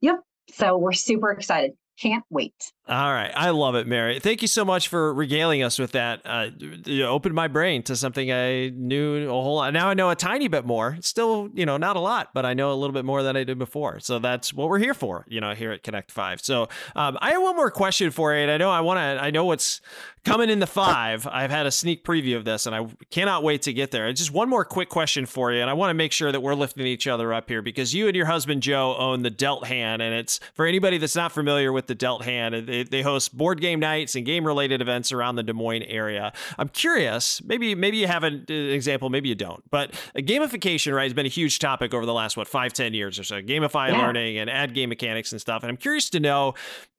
Yep. 0.00 0.20
So 0.50 0.76
we're 0.76 0.92
super 0.92 1.30
excited. 1.30 1.72
Can't 2.02 2.24
wait. 2.30 2.72
All 2.88 3.12
right. 3.12 3.30
I 3.32 3.50
love 3.50 3.76
it, 3.76 3.86
Mary. 3.86 4.18
Thank 4.18 4.42
you 4.42 4.48
so 4.48 4.64
much 4.64 4.88
for 4.88 5.14
regaling 5.14 5.62
us 5.62 5.78
with 5.78 5.92
that. 5.92 6.20
Uh, 6.24 6.48
you 6.84 7.06
opened 7.06 7.36
my 7.36 7.46
brain 7.46 7.84
to 7.84 7.94
something 7.94 8.32
I 8.32 8.70
knew 8.70 9.28
a 9.28 9.30
whole 9.30 9.54
lot. 9.54 9.72
Now 9.72 9.88
I 9.88 9.94
know 9.94 10.10
a 10.10 10.16
tiny 10.16 10.48
bit 10.48 10.66
more. 10.66 10.98
Still, 11.00 11.48
you 11.54 11.64
know, 11.64 11.76
not 11.76 11.94
a 11.94 12.00
lot, 12.00 12.30
but 12.34 12.44
I 12.44 12.54
know 12.54 12.72
a 12.72 12.74
little 12.74 12.92
bit 12.92 13.04
more 13.04 13.22
than 13.22 13.36
I 13.36 13.44
did 13.44 13.56
before. 13.56 14.00
So 14.00 14.18
that's 14.18 14.52
what 14.52 14.68
we're 14.68 14.80
here 14.80 14.94
for, 14.94 15.24
you 15.28 15.40
know, 15.40 15.54
here 15.54 15.70
at 15.70 15.84
Connect 15.84 16.10
Five. 16.10 16.40
So 16.40 16.62
um, 16.96 17.18
I 17.20 17.30
have 17.30 17.42
one 17.42 17.54
more 17.54 17.70
question 17.70 18.10
for 18.10 18.34
you. 18.34 18.40
And 18.40 18.50
I 18.50 18.56
know 18.56 18.70
I 18.70 18.80
want 18.80 18.98
to, 18.98 19.24
I 19.24 19.30
know 19.30 19.44
what's 19.44 19.80
coming 20.24 20.50
in 20.50 20.58
the 20.58 20.66
five. 20.66 21.26
I've 21.26 21.50
had 21.50 21.66
a 21.66 21.70
sneak 21.70 22.04
preview 22.04 22.36
of 22.36 22.44
this 22.44 22.66
and 22.66 22.74
I 22.74 22.86
cannot 23.10 23.44
wait 23.44 23.62
to 23.62 23.72
get 23.72 23.92
there. 23.92 24.12
Just 24.12 24.32
one 24.32 24.48
more 24.48 24.64
quick 24.64 24.88
question 24.88 25.26
for 25.26 25.52
you. 25.52 25.60
And 25.60 25.70
I 25.70 25.72
want 25.72 25.90
to 25.90 25.94
make 25.94 26.12
sure 26.12 26.32
that 26.32 26.40
we're 26.40 26.54
lifting 26.54 26.86
each 26.86 27.06
other 27.06 27.32
up 27.32 27.48
here 27.48 27.62
because 27.62 27.94
you 27.94 28.08
and 28.08 28.16
your 28.16 28.26
husband, 28.26 28.62
Joe, 28.62 28.96
own 28.96 29.22
the 29.22 29.30
Dealt 29.30 29.66
Hand. 29.66 30.02
And 30.02 30.14
it's 30.14 30.40
for 30.54 30.66
anybody 30.66 30.98
that's 30.98 31.16
not 31.16 31.30
familiar 31.32 31.72
with 31.72 31.86
the 31.86 31.91
Dealt 31.94 32.24
Hand, 32.24 32.66
They 32.66 32.82
they 32.82 33.02
host 33.02 33.36
board 33.36 33.60
game 33.60 33.80
nights 33.80 34.14
and 34.14 34.24
game 34.24 34.46
related 34.46 34.80
events 34.80 35.12
around 35.12 35.36
the 35.36 35.42
Des 35.42 35.52
Moines 35.52 35.82
area. 35.82 36.32
I'm 36.58 36.68
curious, 36.68 37.42
maybe 37.44 37.74
maybe 37.74 37.96
you 37.96 38.06
have 38.06 38.24
an 38.24 38.44
example, 38.48 39.10
maybe 39.10 39.28
you 39.28 39.34
don't, 39.34 39.62
but 39.70 39.92
gamification 40.16 40.94
right 40.94 41.04
has 41.04 41.14
been 41.14 41.26
a 41.26 41.30
huge 41.30 41.58
topic 41.58 41.94
over 41.94 42.06
the 42.06 42.14
last 42.14 42.36
what 42.36 42.48
five 42.48 42.72
ten 42.72 42.94
years 42.94 43.18
or 43.18 43.24
so. 43.24 43.40
Gamify 43.40 43.90
yeah. 43.90 43.98
learning 43.98 44.38
and 44.38 44.48
add 44.50 44.74
game 44.74 44.88
mechanics 44.88 45.32
and 45.32 45.40
stuff. 45.40 45.62
And 45.62 45.70
I'm 45.70 45.76
curious 45.76 46.10
to 46.10 46.20
know 46.20 46.54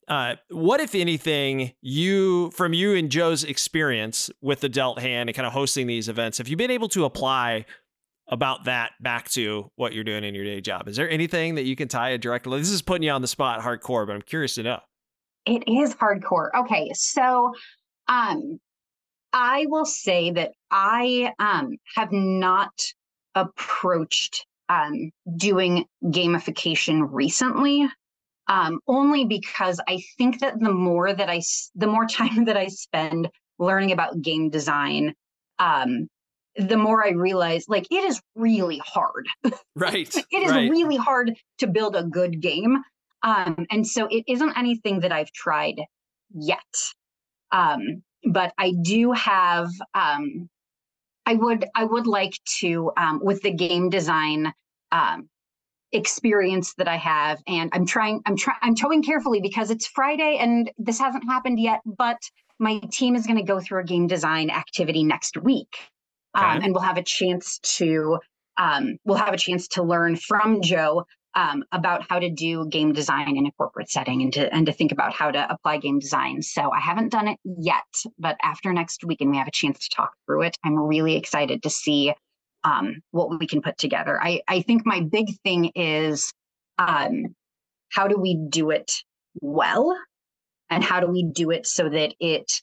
uh, 0.08 0.34
what, 0.50 0.80
if 0.80 0.94
anything, 0.94 1.72
you 1.80 2.50
from 2.50 2.72
you 2.74 2.94
and 2.94 3.10
Joe's 3.10 3.44
experience 3.44 4.30
with 4.40 4.60
the 4.60 4.68
dealt 4.68 4.98
hand 5.00 5.28
and 5.28 5.36
kind 5.36 5.46
of 5.46 5.52
hosting 5.52 5.86
these 5.86 6.08
events, 6.08 6.38
have 6.38 6.48
you 6.48 6.56
been 6.56 6.70
able 6.70 6.88
to 6.88 7.04
apply 7.04 7.64
about 8.28 8.64
that 8.64 8.92
back 9.00 9.28
to 9.30 9.70
what 9.76 9.92
you're 9.92 10.04
doing 10.04 10.24
in 10.24 10.34
your 10.34 10.44
day 10.44 10.60
job? 10.60 10.88
Is 10.88 10.96
there 10.96 11.08
anything 11.08 11.56
that 11.56 11.64
you 11.64 11.76
can 11.76 11.88
tie 11.88 12.10
a 12.10 12.18
direct? 12.18 12.48
This 12.48 12.70
is 12.70 12.82
putting 12.82 13.02
you 13.02 13.10
on 13.10 13.22
the 13.22 13.28
spot, 13.28 13.60
hardcore, 13.60 14.06
but 14.06 14.14
I'm 14.14 14.22
curious 14.22 14.54
to 14.56 14.62
know. 14.62 14.80
It 15.46 15.64
is 15.68 15.94
hardcore. 15.94 16.48
Okay, 16.54 16.90
so 16.94 17.52
um, 18.08 18.58
I 19.32 19.66
will 19.68 19.84
say 19.84 20.30
that 20.30 20.52
I 20.70 21.32
um 21.38 21.76
have 21.96 22.12
not 22.12 22.72
approached 23.34 24.46
um 24.68 25.10
doing 25.36 25.84
gamification 26.04 27.08
recently 27.10 27.88
um, 28.48 28.80
only 28.86 29.24
because 29.24 29.80
I 29.88 30.02
think 30.18 30.40
that 30.40 30.60
the 30.60 30.72
more 30.72 31.12
that 31.12 31.30
I, 31.30 31.40
the 31.74 31.86
more 31.86 32.06
time 32.10 32.44
that 32.46 32.56
I 32.56 32.68
spend 32.68 33.28
learning 33.58 33.92
about 33.92 34.20
game 34.20 34.50
design, 34.50 35.14
um, 35.58 36.08
the 36.56 36.76
more 36.76 37.04
I 37.04 37.10
realize 37.10 37.64
like 37.68 37.86
it 37.90 38.04
is 38.04 38.20
really 38.34 38.80
hard. 38.84 39.26
Right. 39.76 40.14
it 40.30 40.42
is 40.42 40.52
right. 40.52 40.70
really 40.70 40.96
hard 40.96 41.34
to 41.58 41.66
build 41.66 41.96
a 41.96 42.04
good 42.04 42.40
game. 42.40 42.82
Um, 43.24 43.66
and 43.70 43.84
so 43.84 44.06
it 44.06 44.22
isn't 44.28 44.56
anything 44.56 45.00
that 45.00 45.10
I've 45.10 45.32
tried 45.32 45.80
yet. 46.32 46.58
Um, 47.50 48.02
but 48.22 48.52
I 48.56 48.72
do 48.82 49.10
have 49.12 49.68
um, 49.94 50.48
I 51.26 51.34
would 51.34 51.66
I 51.74 51.84
would 51.84 52.06
like 52.06 52.38
to 52.60 52.92
um, 52.96 53.20
with 53.22 53.42
the 53.42 53.52
game 53.52 53.90
design 53.90 54.52
um, 54.92 55.28
experience 55.94 56.74
that 56.74 56.88
I 56.88 56.96
have. 56.96 57.40
And 57.46 57.70
I'm 57.72 57.86
trying, 57.86 58.20
I'm 58.26 58.36
trying, 58.36 58.58
I'm 58.62 58.74
towing 58.74 59.02
carefully 59.02 59.40
because 59.40 59.70
it's 59.70 59.86
Friday 59.86 60.38
and 60.40 60.70
this 60.76 60.98
hasn't 60.98 61.24
happened 61.24 61.60
yet, 61.60 61.80
but 61.84 62.18
my 62.58 62.80
team 62.90 63.14
is 63.14 63.26
going 63.26 63.38
to 63.38 63.44
go 63.44 63.60
through 63.60 63.80
a 63.80 63.84
game 63.84 64.06
design 64.06 64.50
activity 64.50 65.04
next 65.04 65.36
week. 65.36 65.76
Okay. 66.36 66.44
Um, 66.44 66.62
and 66.62 66.72
we'll 66.72 66.82
have 66.82 66.96
a 66.96 67.02
chance 67.02 67.58
to, 67.76 68.18
um, 68.56 68.96
we'll 69.04 69.18
have 69.18 69.34
a 69.34 69.38
chance 69.38 69.68
to 69.68 69.82
learn 69.82 70.16
from 70.16 70.62
Joe 70.62 71.04
um, 71.34 71.64
about 71.72 72.06
how 72.08 72.18
to 72.18 72.30
do 72.30 72.66
game 72.68 72.92
design 72.92 73.36
in 73.36 73.46
a 73.46 73.52
corporate 73.52 73.90
setting 73.90 74.22
and 74.22 74.32
to 74.34 74.54
and 74.54 74.66
to 74.66 74.72
think 74.72 74.92
about 74.92 75.12
how 75.12 75.30
to 75.30 75.52
apply 75.52 75.78
game 75.78 75.98
design. 75.98 76.42
So 76.42 76.70
I 76.70 76.80
haven't 76.80 77.10
done 77.10 77.28
it 77.28 77.38
yet, 77.44 77.82
but 78.18 78.36
after 78.42 78.72
next 78.72 79.04
week 79.04 79.20
and 79.20 79.30
we 79.30 79.38
have 79.38 79.48
a 79.48 79.52
chance 79.52 79.78
to 79.80 79.88
talk 79.94 80.12
through 80.26 80.42
it, 80.42 80.56
I'm 80.64 80.78
really 80.78 81.16
excited 81.16 81.62
to 81.64 81.70
see 81.70 82.14
um, 82.62 83.02
what 83.10 83.38
we 83.38 83.46
can 83.46 83.62
put 83.62 83.78
together. 83.78 84.18
I, 84.20 84.40
I 84.48 84.62
think 84.62 84.86
my 84.86 85.00
big 85.00 85.26
thing 85.42 85.72
is 85.74 86.32
um, 86.78 87.34
how 87.90 88.08
do 88.08 88.16
we 88.18 88.38
do 88.48 88.70
it 88.70 88.92
well? 89.40 89.96
And 90.70 90.82
how 90.82 91.00
do 91.00 91.06
we 91.06 91.24
do 91.24 91.50
it 91.50 91.66
so 91.66 91.88
that 91.88 92.14
it 92.18 92.62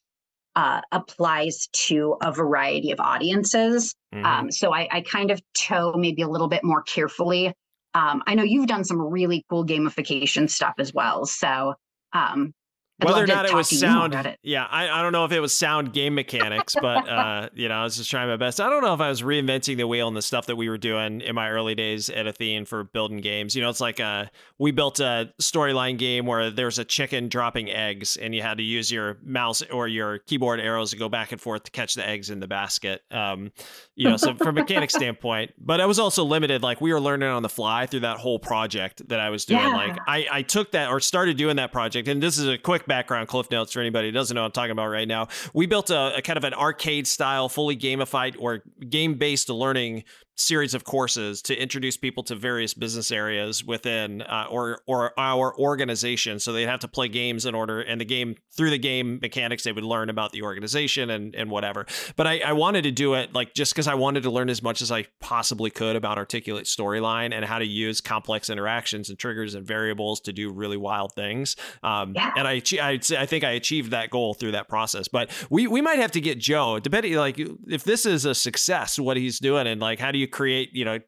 uh, 0.56 0.82
applies 0.92 1.68
to 1.74 2.18
a 2.22 2.32
variety 2.32 2.92
of 2.92 3.00
audiences? 3.00 3.96
Mm-hmm. 4.14 4.26
Um, 4.26 4.52
so 4.52 4.74
I, 4.74 4.88
I 4.92 5.02
kind 5.02 5.32
of 5.32 5.42
toe 5.54 5.94
maybe 5.94 6.22
a 6.22 6.28
little 6.28 6.48
bit 6.48 6.64
more 6.64 6.82
carefully. 6.82 7.54
Um, 7.94 8.24
I 8.26 8.36
know 8.36 8.44
you've 8.44 8.68
done 8.68 8.84
some 8.84 9.02
really 9.02 9.46
cool 9.50 9.66
gamification 9.66 10.50
stuff 10.50 10.76
as 10.78 10.94
well. 10.94 11.26
So 11.26 11.74
um, 12.14 12.54
Whether 13.02 13.24
or 13.24 13.28
not 13.28 13.46
it 13.46 13.54
was 13.54 13.70
sound, 13.70 14.14
it. 14.14 14.40
yeah, 14.44 14.66
I, 14.70 14.90
I 14.90 15.02
don't 15.02 15.12
know 15.12 15.26
if 15.26 15.32
it 15.32 15.40
was 15.40 15.54
sound 15.54 15.94
game 15.94 16.16
mechanics, 16.16 16.76
but 16.80 17.08
uh, 17.08 17.50
you 17.56 17.70
know, 17.70 17.76
I 17.76 17.84
was 17.84 17.98
just 17.98 18.10
trying 18.10 18.28
my 18.28 18.38
best. 18.38 18.62
I 18.62 18.70
don't 18.70 18.82
know 18.82 18.94
if 18.94 19.02
I 19.02 19.10
was 19.10 19.22
reinventing 19.22 19.78
the 19.78 19.88
wheel 19.88 20.08
and 20.08 20.16
the 20.16 20.22
stuff 20.22 20.46
that 20.48 20.56
we 20.56 20.70
were 20.70 20.78
doing 20.78 21.22
in 21.22 21.36
my 21.36 21.50
early 21.50 21.76
days 21.76 22.10
at 22.10 22.28
Athene 22.28 22.66
for 22.66 22.84
building 22.84 23.18
games. 23.18 23.56
You 23.56 23.62
know, 23.62 23.70
it's 23.70 23.82
like 23.82 24.00
uh, 24.00 24.26
we 24.60 24.72
built 24.72 25.00
a 25.00 25.34
storyline 25.42 25.98
game 25.98 26.26
where 26.26 26.50
there's 26.50 26.80
a 26.80 26.86
chicken 26.86 27.28
dropping 27.28 27.70
eggs, 27.70 28.18
and 28.18 28.36
you 28.36 28.42
had 28.42 28.58
to 28.58 28.64
use 28.64 28.92
your 28.92 29.18
mouse 29.24 29.62
or 29.64 29.88
your 29.88 30.20
keyboard 30.20 30.60
arrows 30.60 30.92
to 30.92 30.98
go 30.98 31.10
back 31.10 31.32
and 31.32 31.42
forth 31.42 31.64
to 31.64 31.72
catch 31.72 31.96
the 31.96 32.08
eggs 32.08 32.30
in 32.30 32.40
the 32.40 32.48
basket. 32.48 33.02
Um, 33.12 33.52
you 33.96 34.10
know, 34.10 34.18
so 34.18 34.36
from 34.36 34.58
a 34.58 34.62
mechanic 34.62 34.92
standpoint, 34.92 35.54
but 35.58 35.82
I 35.82 35.86
was 35.86 36.00
also 36.00 36.24
limited. 36.24 36.62
Like 36.62 36.82
we 36.82 36.94
were 36.94 37.02
learning 37.02 37.30
on 37.30 37.42
the 37.42 37.50
fly 37.50 37.86
through 37.86 38.02
that 38.02 38.18
whole 38.18 38.40
project 38.40 39.08
that 39.10 39.20
I 39.20 39.30
was 39.30 39.46
doing. 39.46 39.62
Yeah. 39.62 39.76
Like 39.76 39.98
I, 40.08 40.28
I 40.32 40.42
took 40.42 40.72
that 40.72 40.90
or 40.90 41.00
started 41.00 41.38
doing 41.38 41.56
that 41.58 41.72
project, 41.72 42.08
and 42.08 42.22
this 42.22 42.38
is 42.38 42.48
a 42.48 42.58
quick 42.58 42.86
background 42.91 43.30
cliff 43.30 43.49
notes 43.49 43.71
for 43.71 43.80
anybody 43.80 44.10
who 44.10 44.12
doesn't 44.12 44.36
know 44.36 44.41
what 44.41 44.47
I'm 44.47 44.51
talking 44.51 44.71
about 44.71 44.88
right 44.88 45.08
now. 45.08 45.30
We 45.54 45.65
built 45.65 45.91
a, 45.91 46.17
a 46.17 46.21
kind 46.21 46.36
of 46.36 46.43
an 46.43 46.54
arcade 46.54 47.08
style, 47.08 47.47
fully 47.47 47.77
gamified 47.77 48.36
or 48.38 48.63
game 48.89 49.13
based 49.13 49.49
learning 49.49 50.04
series 50.41 50.73
of 50.73 50.84
courses 50.84 51.41
to 51.43 51.56
introduce 51.56 51.97
people 51.97 52.23
to 52.23 52.36
various 52.36 52.73
business 52.73 53.12
areas 53.12 53.63
within 53.63 54.21
uh, 54.23 54.47
or 54.49 54.82
or 54.88 55.17
our 55.19 55.58
organization. 55.58 56.39
So 56.39 56.51
they'd 56.51 56.65
have 56.65 56.80
to 56.82 56.88
play 56.88 57.08
games 57.08 57.45
in 57.45 57.56
order, 57.56 57.82
and 57.82 58.01
the 58.01 58.06
game 58.06 58.36
through 58.51 58.71
the 58.71 58.77
game 58.77 59.19
mechanics, 59.21 59.63
they 59.63 59.71
would 59.71 59.84
learn 59.84 60.10
about 60.10 60.32
the 60.32 60.41
organization 60.41 61.10
and 61.10 61.36
and 61.36 61.49
whatever. 61.49 61.86
But 62.15 62.27
I, 62.27 62.39
I 62.39 62.54
wanted 62.54 62.84
to 62.84 62.91
do 62.91 63.13
it 63.13 63.34
like 63.34 63.54
just 63.54 63.73
because 63.73 63.88
I 63.88 63.95
wanted 63.95 64.23
to 64.23 64.32
learn 64.32 64.49
as 64.49 64.62
much 64.62 64.82
as 64.82 64.91
I 64.91 65.06
possibly 65.19 65.69
could 65.69 65.95
about 65.95 66.17
articulate 66.17 66.65
storyline 66.65 67.34
and 67.34 67.45
how 67.45 67.60
to 67.60 67.65
use 67.65 68.01
complex 68.01 68.49
interactions 68.49 69.10
and 69.10 69.17
triggers 69.19 69.56
and 69.56 69.65
variables 69.65 70.21
to 70.21 70.34
do 70.34 70.51
really 70.51 70.77
wild 70.77 71.13
things. 71.13 71.56
Um, 71.84 72.13
yeah. 72.15 72.32
And 72.36 72.47
I 72.47 72.62
I 72.82 72.99
I 73.17 73.25
think 73.25 73.43
I 73.43 73.51
achieved 73.51 73.91
that 73.91 74.10
goal 74.10 74.34
through 74.34 74.54
that 74.54 74.67
process. 74.67 75.08
But 75.08 75.30
we 75.49 75.67
we 75.67 75.82
might 75.82 75.99
have 75.99 76.12
to 76.12 76.21
get 76.21 76.39
Joe 76.39 76.80
depending 76.80 77.13
like 77.15 77.39
if 77.67 77.84
this 77.84 78.06
is 78.06 78.25
a 78.25 78.34
success, 78.34 78.97
what 78.97 79.17
he's 79.17 79.39
doing, 79.39 79.67
and 79.67 79.80
like 79.80 79.99
how 79.99 80.12
do 80.12 80.17
you 80.17 80.27
create, 80.32 80.70
you 80.74 80.86
know, 80.86 81.00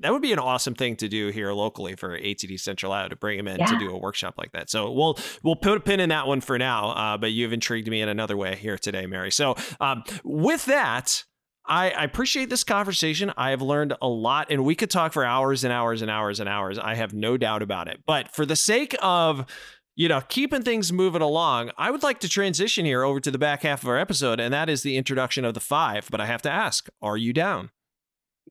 that 0.00 0.12
would 0.12 0.22
be 0.22 0.32
an 0.32 0.38
awesome 0.38 0.74
thing 0.74 0.96
to 0.96 1.08
do 1.08 1.28
here 1.28 1.52
locally 1.52 1.96
for 1.96 2.18
ATD 2.18 2.60
Central 2.60 2.92
Iowa 2.92 3.08
to 3.08 3.16
bring 3.16 3.38
him 3.38 3.48
in 3.48 3.58
yeah. 3.58 3.66
to 3.66 3.78
do 3.78 3.90
a 3.90 3.98
workshop 3.98 4.34
like 4.36 4.52
that. 4.52 4.70
So 4.70 4.90
we'll 4.90 5.18
we'll 5.42 5.56
put 5.56 5.78
a 5.78 5.80
pin 5.80 6.00
in 6.00 6.10
that 6.10 6.26
one 6.26 6.40
for 6.40 6.58
now. 6.58 6.90
Uh, 6.90 7.16
but 7.18 7.32
you've 7.32 7.52
intrigued 7.52 7.88
me 7.88 8.02
in 8.02 8.08
another 8.08 8.36
way 8.36 8.56
here 8.56 8.78
today, 8.78 9.06
Mary. 9.06 9.30
So 9.30 9.56
um, 9.80 10.04
with 10.24 10.66
that. 10.66 11.24
I, 11.64 11.90
I, 11.90 12.02
appreciate 12.02 12.50
this 12.50 12.64
conversation. 12.64 13.32
I 13.36 13.50
have 13.50 13.62
learned 13.62 13.94
a 14.02 14.08
lot, 14.08 14.48
and 14.50 14.64
we 14.64 14.74
could 14.74 14.90
talk 14.90 15.12
for 15.12 15.24
hours 15.24 15.62
and 15.62 15.72
hours 15.72 16.02
and 16.02 16.10
hours 16.10 16.40
and 16.40 16.48
hours. 16.48 16.76
I 16.76 16.96
have 16.96 17.14
no 17.14 17.36
doubt 17.36 17.62
about 17.62 17.86
it. 17.86 18.00
But 18.04 18.34
for 18.34 18.44
the 18.44 18.56
sake 18.56 18.96
of 19.00 19.46
you 19.94 20.08
know, 20.08 20.22
keeping 20.28 20.62
things 20.62 20.92
moving 20.92 21.22
along, 21.22 21.70
I 21.76 21.90
would 21.90 22.02
like 22.02 22.20
to 22.20 22.28
transition 22.28 22.86
here 22.86 23.04
over 23.04 23.20
to 23.20 23.30
the 23.30 23.38
back 23.38 23.62
half 23.62 23.82
of 23.82 23.88
our 23.88 23.98
episode, 23.98 24.40
and 24.40 24.52
that 24.52 24.70
is 24.70 24.82
the 24.82 24.96
introduction 24.96 25.44
of 25.44 25.54
the 25.54 25.60
five. 25.60 26.08
But 26.10 26.20
I 26.20 26.26
have 26.26 26.42
to 26.42 26.50
ask, 26.50 26.88
are 27.02 27.16
you 27.16 27.32
down? 27.32 27.70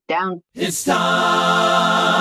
Down. 0.08 0.42
It's 0.54 0.84
time 0.84 2.11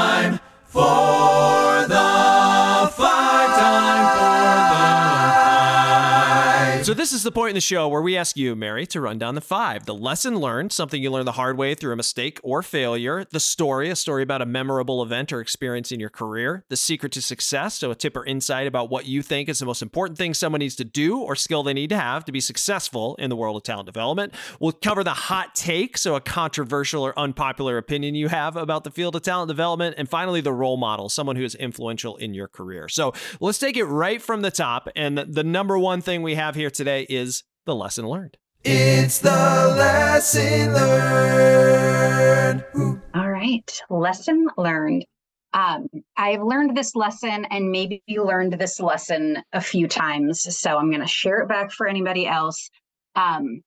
so 6.91 6.95
this 6.95 7.13
is 7.13 7.23
the 7.23 7.31
point 7.31 7.51
in 7.51 7.55
the 7.55 7.61
show 7.61 7.87
where 7.87 8.01
we 8.01 8.17
ask 8.17 8.35
you, 8.35 8.53
Mary, 8.53 8.85
to 8.87 8.99
run 8.99 9.17
down 9.17 9.33
the 9.33 9.39
five. 9.39 9.85
The 9.85 9.95
lesson 9.95 10.35
learned, 10.35 10.73
something 10.73 11.01
you 11.01 11.09
learned 11.09 11.25
the 11.25 11.31
hard 11.31 11.57
way 11.57 11.73
through 11.73 11.93
a 11.93 11.95
mistake 11.95 12.37
or 12.43 12.61
failure. 12.61 13.25
The 13.31 13.39
story, 13.39 13.89
a 13.89 13.95
story 13.95 14.23
about 14.23 14.41
a 14.41 14.45
memorable 14.45 15.01
event 15.01 15.31
or 15.31 15.39
experience 15.39 15.93
in 15.93 16.01
your 16.01 16.09
career. 16.09 16.65
The 16.67 16.75
secret 16.75 17.13
to 17.13 17.21
success, 17.21 17.75
so 17.75 17.91
a 17.91 17.95
tip 17.95 18.17
or 18.17 18.25
insight 18.25 18.67
about 18.67 18.89
what 18.89 19.05
you 19.05 19.21
think 19.21 19.47
is 19.47 19.59
the 19.59 19.65
most 19.65 19.81
important 19.81 20.17
thing 20.17 20.33
someone 20.33 20.59
needs 20.59 20.75
to 20.75 20.83
do 20.83 21.17
or 21.17 21.33
skill 21.33 21.63
they 21.63 21.73
need 21.73 21.91
to 21.91 21.97
have 21.97 22.25
to 22.25 22.31
be 22.33 22.41
successful 22.41 23.15
in 23.15 23.29
the 23.29 23.37
world 23.37 23.55
of 23.55 23.63
talent 23.63 23.85
development. 23.85 24.33
We'll 24.59 24.73
cover 24.73 25.01
the 25.01 25.11
hot 25.11 25.55
take, 25.55 25.97
so 25.97 26.15
a 26.15 26.19
controversial 26.19 27.05
or 27.05 27.17
unpopular 27.17 27.77
opinion 27.77 28.15
you 28.15 28.27
have 28.27 28.57
about 28.57 28.83
the 28.83 28.91
field 28.91 29.15
of 29.15 29.21
talent 29.21 29.47
development. 29.47 29.95
And 29.97 30.09
finally, 30.09 30.41
the 30.41 30.51
role 30.51 30.75
model, 30.75 31.07
someone 31.07 31.37
who 31.37 31.45
is 31.45 31.55
influential 31.55 32.17
in 32.17 32.33
your 32.33 32.49
career. 32.49 32.89
So 32.89 33.13
let's 33.39 33.59
take 33.59 33.77
it 33.77 33.85
right 33.85 34.21
from 34.21 34.41
the 34.41 34.51
top. 34.51 34.89
And 34.93 35.19
the 35.19 35.45
number 35.45 35.79
one 35.79 36.01
thing 36.01 36.21
we 36.21 36.35
have 36.35 36.53
here 36.53 36.69
today 36.69 36.80
is 36.87 37.43
the 37.65 37.75
lesson 37.75 38.07
learned. 38.07 38.37
It's 38.63 39.19
the 39.19 39.29
lesson 39.29 40.73
learned. 40.73 42.63
Ooh. 42.77 43.01
All 43.15 43.29
right, 43.29 43.81
lesson 43.89 44.47
learned. 44.57 45.05
Um, 45.53 45.87
I've 46.15 46.41
learned 46.41 46.77
this 46.77 46.95
lesson 46.95 47.45
and 47.45 47.71
maybe 47.71 48.01
you 48.05 48.23
learned 48.23 48.53
this 48.53 48.79
lesson 48.79 49.43
a 49.51 49.59
few 49.59 49.87
times. 49.87 50.57
So 50.57 50.77
I'm 50.77 50.89
going 50.89 51.01
to 51.01 51.07
share 51.07 51.39
it 51.39 51.49
back 51.49 51.71
for 51.71 51.87
anybody 51.87 52.27
else. 52.27 52.69
Um, 53.15 53.61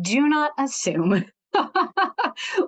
do 0.00 0.28
not 0.28 0.52
assume 0.58 1.24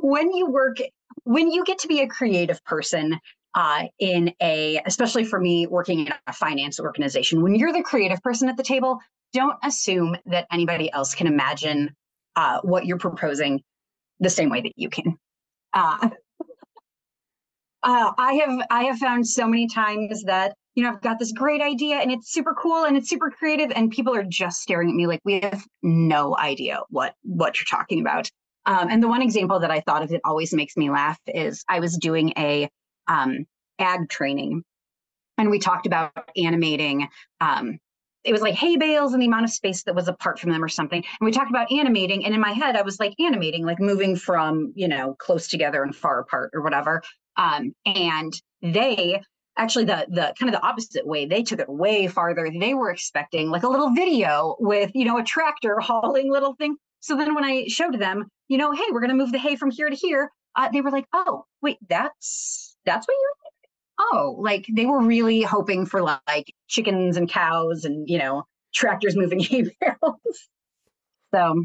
when 0.03 0.33
you 0.33 0.47
work, 0.51 0.77
when 1.25 1.51
you 1.51 1.65
get 1.65 1.79
to 1.79 1.89
be 1.89 2.01
a 2.01 2.07
creative 2.07 2.63
person, 2.65 3.19
uh, 3.55 3.85
in 4.01 4.33
a, 4.43 4.81
especially 4.85 5.25
for 5.25 5.39
me 5.41 5.67
working 5.67 6.01
in 6.01 6.15
a 6.27 6.33
finance 6.33 6.81
organization, 6.81 7.41
when 7.43 7.55
you're 7.55 7.73
the 7.73 7.83
creative 7.83 8.21
person 8.23 8.49
at 8.49 8.57
the 8.57 8.63
table, 8.63 8.99
don't 9.35 9.59
assume 9.63 10.17
that 10.27 10.47
anybody 10.51 10.91
else 10.91 11.15
can 11.15 11.27
imagine 11.27 11.95
uh, 12.37 12.61
what 12.63 12.87
you're 12.87 12.99
proposing 12.99 13.63
the 14.21 14.31
same 14.31 14.49
way 14.49 14.63
that 14.63 14.73
you 14.77 14.89
can. 14.89 15.19
Uh, 15.75 16.09
uh, 17.83 18.13
I 18.17 18.35
have 18.35 18.67
I 18.71 18.85
have 18.85 18.99
found 18.99 19.27
so 19.27 19.47
many 19.47 19.69
times 19.69 20.23
that 20.25 20.55
you 20.75 20.83
know, 20.83 20.91
I've 20.91 21.01
got 21.01 21.19
this 21.19 21.33
great 21.33 21.61
idea 21.61 21.97
and 21.97 22.11
it's 22.11 22.33
super 22.33 22.55
cool 22.55 22.85
and 22.85 22.97
it's 22.97 23.09
super 23.09 23.31
creative. 23.31 23.71
And 23.75 23.91
people 23.91 24.15
are 24.15 24.25
just 24.25 24.61
staring 24.61 24.89
at 24.89 24.95
me 24.95 25.07
like 25.07 25.21
we 25.25 25.41
have 25.41 25.65
no 25.83 26.37
idea 26.37 26.81
what 26.91 27.15
what 27.23 27.61
you're 27.61 27.79
talking 27.79 28.01
about. 28.01 28.29
Um, 28.67 28.89
and 28.91 29.03
the 29.03 29.09
one 29.09 29.23
example 29.23 29.61
that 29.61 29.71
I 29.71 29.81
thought 29.81 30.03
of 30.03 30.09
that 30.09 30.23
always 30.25 30.53
makes 30.55 30.77
me 30.77 30.91
laugh 30.91 31.19
is 31.27 31.65
I 31.69 31.81
was 31.81 31.97
doing 31.99 32.33
a 32.37 32.69
um, 33.07 33.47
ag 33.79 34.09
training, 34.09 34.65
and 35.37 35.51
we 35.51 35.59
talked 35.59 35.87
about 35.87 36.13
animating. 36.37 37.09
Um, 37.41 37.79
it 38.25 38.33
was 38.33 38.41
like 38.41 38.55
hay 38.55 38.77
bales 38.77 39.13
and 39.13 39.23
the 39.23 39.27
amount 39.27 39.45
of 39.45 39.51
space 39.51 39.83
that 39.85 39.95
was 39.95 40.09
apart 40.09 40.39
from 40.39 40.51
them 40.51 40.65
or 40.65 40.69
something. 40.69 40.99
And 40.99 41.25
we 41.25 41.31
talked 41.31 41.51
about 41.51 41.71
animating, 41.71 42.25
and 42.25 42.35
in 42.35 42.41
my 42.41 42.53
head, 42.53 42.77
I 42.77 42.83
was 42.83 42.99
like 42.99 43.15
animating, 43.21 43.65
like 43.65 43.81
moving 43.81 44.17
from 44.17 44.73
you 44.75 44.89
know 44.89 45.15
close 45.19 45.49
together 45.49 45.83
and 45.83 45.95
far 45.95 46.21
apart 46.21 46.51
or 46.55 46.63
whatever. 46.63 47.03
Um, 47.37 47.75
and 47.85 48.33
they 48.63 49.21
actually 49.57 49.85
the 49.85 50.07
the 50.09 50.35
kind 50.39 50.53
of 50.53 50.61
the 50.61 50.67
opposite 50.67 51.07
way 51.07 51.27
they 51.27 51.43
took 51.43 51.61
it 51.61 51.69
way 51.69 52.09
farther 52.09 52.51
they 52.59 52.75
were 52.75 52.91
expecting 52.91 53.51
like 53.51 53.63
a 53.63 53.69
little 53.69 53.91
video 53.95 54.57
with 54.59 54.91
you 54.95 55.05
know 55.05 55.19
a 55.19 55.23
tractor 55.23 55.79
hauling 55.81 56.31
little 56.31 56.55
thing 56.55 56.77
so 57.01 57.17
then 57.17 57.35
when 57.35 57.45
i 57.45 57.65
showed 57.69 57.99
them 57.99 58.25
you 58.49 58.59
know 58.59 58.73
hey 58.73 58.85
we're 58.91 59.01
going 59.01 59.11
to 59.11 59.17
move 59.17 59.31
the 59.33 59.39
hay 59.39 59.55
from 59.55 59.71
here 59.71 59.89
to 59.89 59.95
here 59.95 60.31
uh, 60.57 60.69
they 60.73 60.81
were 60.81 60.91
like 60.91 61.07
oh 61.13 61.45
wait 61.63 61.79
that's 61.89 62.77
that's 62.85 63.07
what 63.07 63.15
you're 63.15 63.53
oh 63.99 64.37
like 64.39 64.67
they 64.73 64.87
were 64.87 65.01
really 65.01 65.43
hoping 65.43 65.87
for 65.87 66.03
like 66.03 66.55
chickens 66.69 67.17
and 67.17 67.29
cows 67.29 67.85
and 67.85 68.09
you 68.09 68.19
know 68.19 68.45
tractors 68.75 69.17
moving 69.17 69.39
hay 69.41 69.63
bales 69.63 70.49
so 71.35 71.65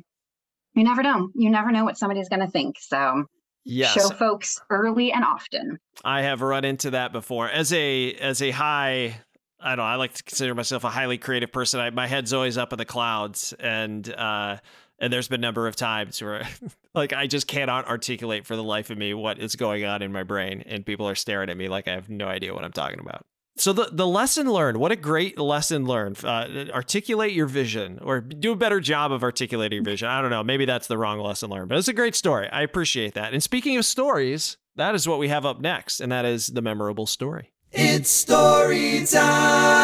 you 0.76 0.84
never 0.84 1.04
know 1.04 1.30
you 1.36 1.50
never 1.50 1.72
know 1.72 1.84
what 1.84 1.98
somebody's 1.98 2.30
going 2.30 2.42
to 2.42 2.52
think 2.52 2.78
so 2.80 3.26
Yes. 3.66 3.94
show 3.94 4.10
folks 4.10 4.60
early 4.72 5.12
and 5.12 5.24
often. 5.24 5.78
I 6.04 6.24
have 6.24 6.42
run 6.42 6.66
into 6.66 6.92
that 6.92 7.12
before. 7.12 7.48
As 7.50 7.72
a 7.72 8.14
as 8.16 8.42
a 8.42 8.50
high 8.52 9.20
I 9.60 9.70
don't 9.70 9.78
know, 9.78 9.84
I 9.84 9.96
like 9.96 10.14
to 10.14 10.24
consider 10.24 10.56
myself 10.56 10.86
a 10.86 10.90
highly 10.90 11.18
creative 11.18 11.52
person. 11.52 11.80
I, 11.80 11.90
my 11.90 12.08
head's 12.08 12.32
always 12.34 12.58
up 12.58 12.72
in 12.72 12.80
the 12.80 12.86
clouds 12.86 13.54
and 13.60 14.12
uh 14.14 14.58
and 14.98 15.14
there's 15.14 15.28
been 15.28 15.42
a 15.42 15.48
number 15.48 15.68
of 15.68 15.76
times 15.76 16.22
where 16.22 16.48
like 16.94 17.14
I 17.14 17.28
just 17.28 17.48
cannot 17.48 17.88
articulate 17.88 18.46
for 18.46 18.56
the 18.56 18.64
life 18.64 18.90
of 18.90 18.98
me 18.98 19.14
what 19.14 19.40
is 19.40 19.56
going 19.56 19.86
on 19.86 20.02
in 20.02 20.12
my 20.12 20.24
brain 20.24 20.64
and 20.66 20.86
people 20.86 21.08
are 21.08 21.16
staring 21.16 21.50
at 21.50 21.58
me 21.58 21.68
like 21.68 21.88
I 21.88 21.94
have 21.94 22.10
no 22.10 22.28
idea 22.28 22.54
what 22.54 22.64
I'm 22.64 22.72
talking 22.72 23.00
about. 23.00 23.26
So 23.58 23.74
the 23.74 23.90
the 23.92 24.08
lesson 24.08 24.50
learned, 24.50 24.78
what 24.78 24.94
a 24.94 24.96
great 24.96 25.38
lesson 25.38 25.86
learned. 25.86 26.24
Uh, 26.24 26.68
articulate 26.74 27.34
your 27.34 27.46
vision, 27.46 28.00
or 28.02 28.22
do 28.22 28.54
a 28.54 28.56
better 28.56 28.80
job 28.80 29.12
of 29.12 29.22
articulating 29.22 29.78
your 29.78 29.84
vision. 29.84 30.08
I 30.08 30.22
don't 30.22 30.30
know, 30.30 30.44
maybe 30.44 30.64
that's 30.64 30.88
the 30.88 30.98
wrong 30.98 31.20
lesson 31.20 31.50
learned, 31.50 31.68
but 31.68 31.78
it's 31.78 31.90
a 31.90 31.94
great 31.94 32.16
story. 32.16 32.48
I 32.50 32.62
appreciate 32.62 33.16
that. 33.16 33.34
And 33.34 33.44
speaking 33.44 33.76
of 33.78 33.84
stories, 33.84 34.58
that 34.78 34.96
is 34.96 35.10
what 35.10 35.20
we 35.20 35.28
have 35.28 35.46
up 35.46 35.60
next, 35.60 36.00
and 36.00 36.10
that 36.12 36.24
is 36.24 36.48
the 36.48 36.62
memorable 36.62 37.06
story. 37.06 37.52
It's 37.72 38.10
story 38.10 39.06
time. 39.06 39.79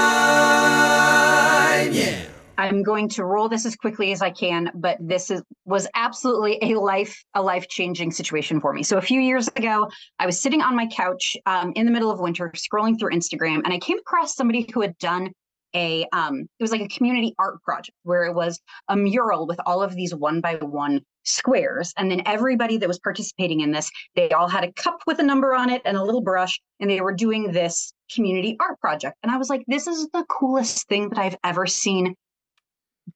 I'm 2.65 2.82
going 2.82 3.10
to 3.10 3.23
roll 3.23 3.47
this 3.47 3.65
as 3.65 3.75
quickly 3.75 4.12
as 4.12 4.21
I 4.21 4.32
can, 4.32 4.71
but 4.73 4.97
this 4.99 5.30
is 5.30 5.43
was 5.65 5.88
absolutely 5.93 6.58
a 6.62 6.80
life 6.80 7.23
a 7.36 7.41
life 7.41 7.67
changing 7.67 8.12
situation 8.12 8.60
for 8.60 8.73
me. 8.73 8.82
So 8.82 8.97
a 8.97 9.01
few 9.01 9.21
years 9.21 9.47
ago, 9.49 9.88
I 10.19 10.25
was 10.25 10.41
sitting 10.41 10.62
on 10.62 10.75
my 10.75 10.88
couch 10.88 11.38
um, 11.45 11.73
in 11.75 11.86
the 11.86 11.91
middle 11.91 12.10
of 12.10 12.19
winter, 12.19 12.51
scrolling 12.56 12.99
through 12.99 13.12
Instagram, 13.12 13.62
and 13.63 13.71
I 13.71 13.78
came 13.78 13.99
across 13.99 14.36
somebody 14.36 14.67
who 14.73 14.82
had 14.82 14.97
done 14.97 15.32
a 15.75 16.08
um, 16.12 16.41
it 16.41 16.63
was 16.63 16.71
like 16.71 16.82
a 16.82 16.88
community 16.88 17.36
art 17.38 17.62
project 17.62 17.95
where 18.04 18.25
it 18.25 18.34
was 18.34 18.60
a 18.88 18.95
mural 18.95 19.45
with 19.45 19.60
all 19.65 19.84
of 19.84 19.93
these 19.95 20.15
one 20.15 20.41
by 20.41 20.56
one 20.56 21.01
squares, 21.23 21.93
and 21.97 22.10
then 22.10 22.23
everybody 22.25 22.78
that 22.78 22.88
was 22.88 22.99
participating 22.99 23.62
in 23.62 23.71
this, 23.71 23.91
they 24.15 24.30
all 24.30 24.47
had 24.47 24.63
a 24.63 24.73
cup 24.73 24.99
with 25.06 25.19
a 25.19 25.23
number 25.23 25.54
on 25.54 25.69
it 25.69 25.84
and 25.86 25.97
a 25.97 26.04
little 26.04 26.21
brush, 26.21 26.60
and 26.80 26.89
they 26.89 27.01
were 27.01 27.13
doing 27.13 27.51
this 27.51 27.93
community 28.13 28.58
art 28.60 28.80
project. 28.80 29.17
And 29.21 29.32
I 29.32 29.38
was 29.38 29.49
like, 29.49 29.63
this 29.67 29.86
is 29.86 30.08
the 30.13 30.25
coolest 30.30 30.88
thing 30.88 31.10
that 31.10 31.19
I've 31.19 31.38
ever 31.43 31.67
seen 31.67 32.15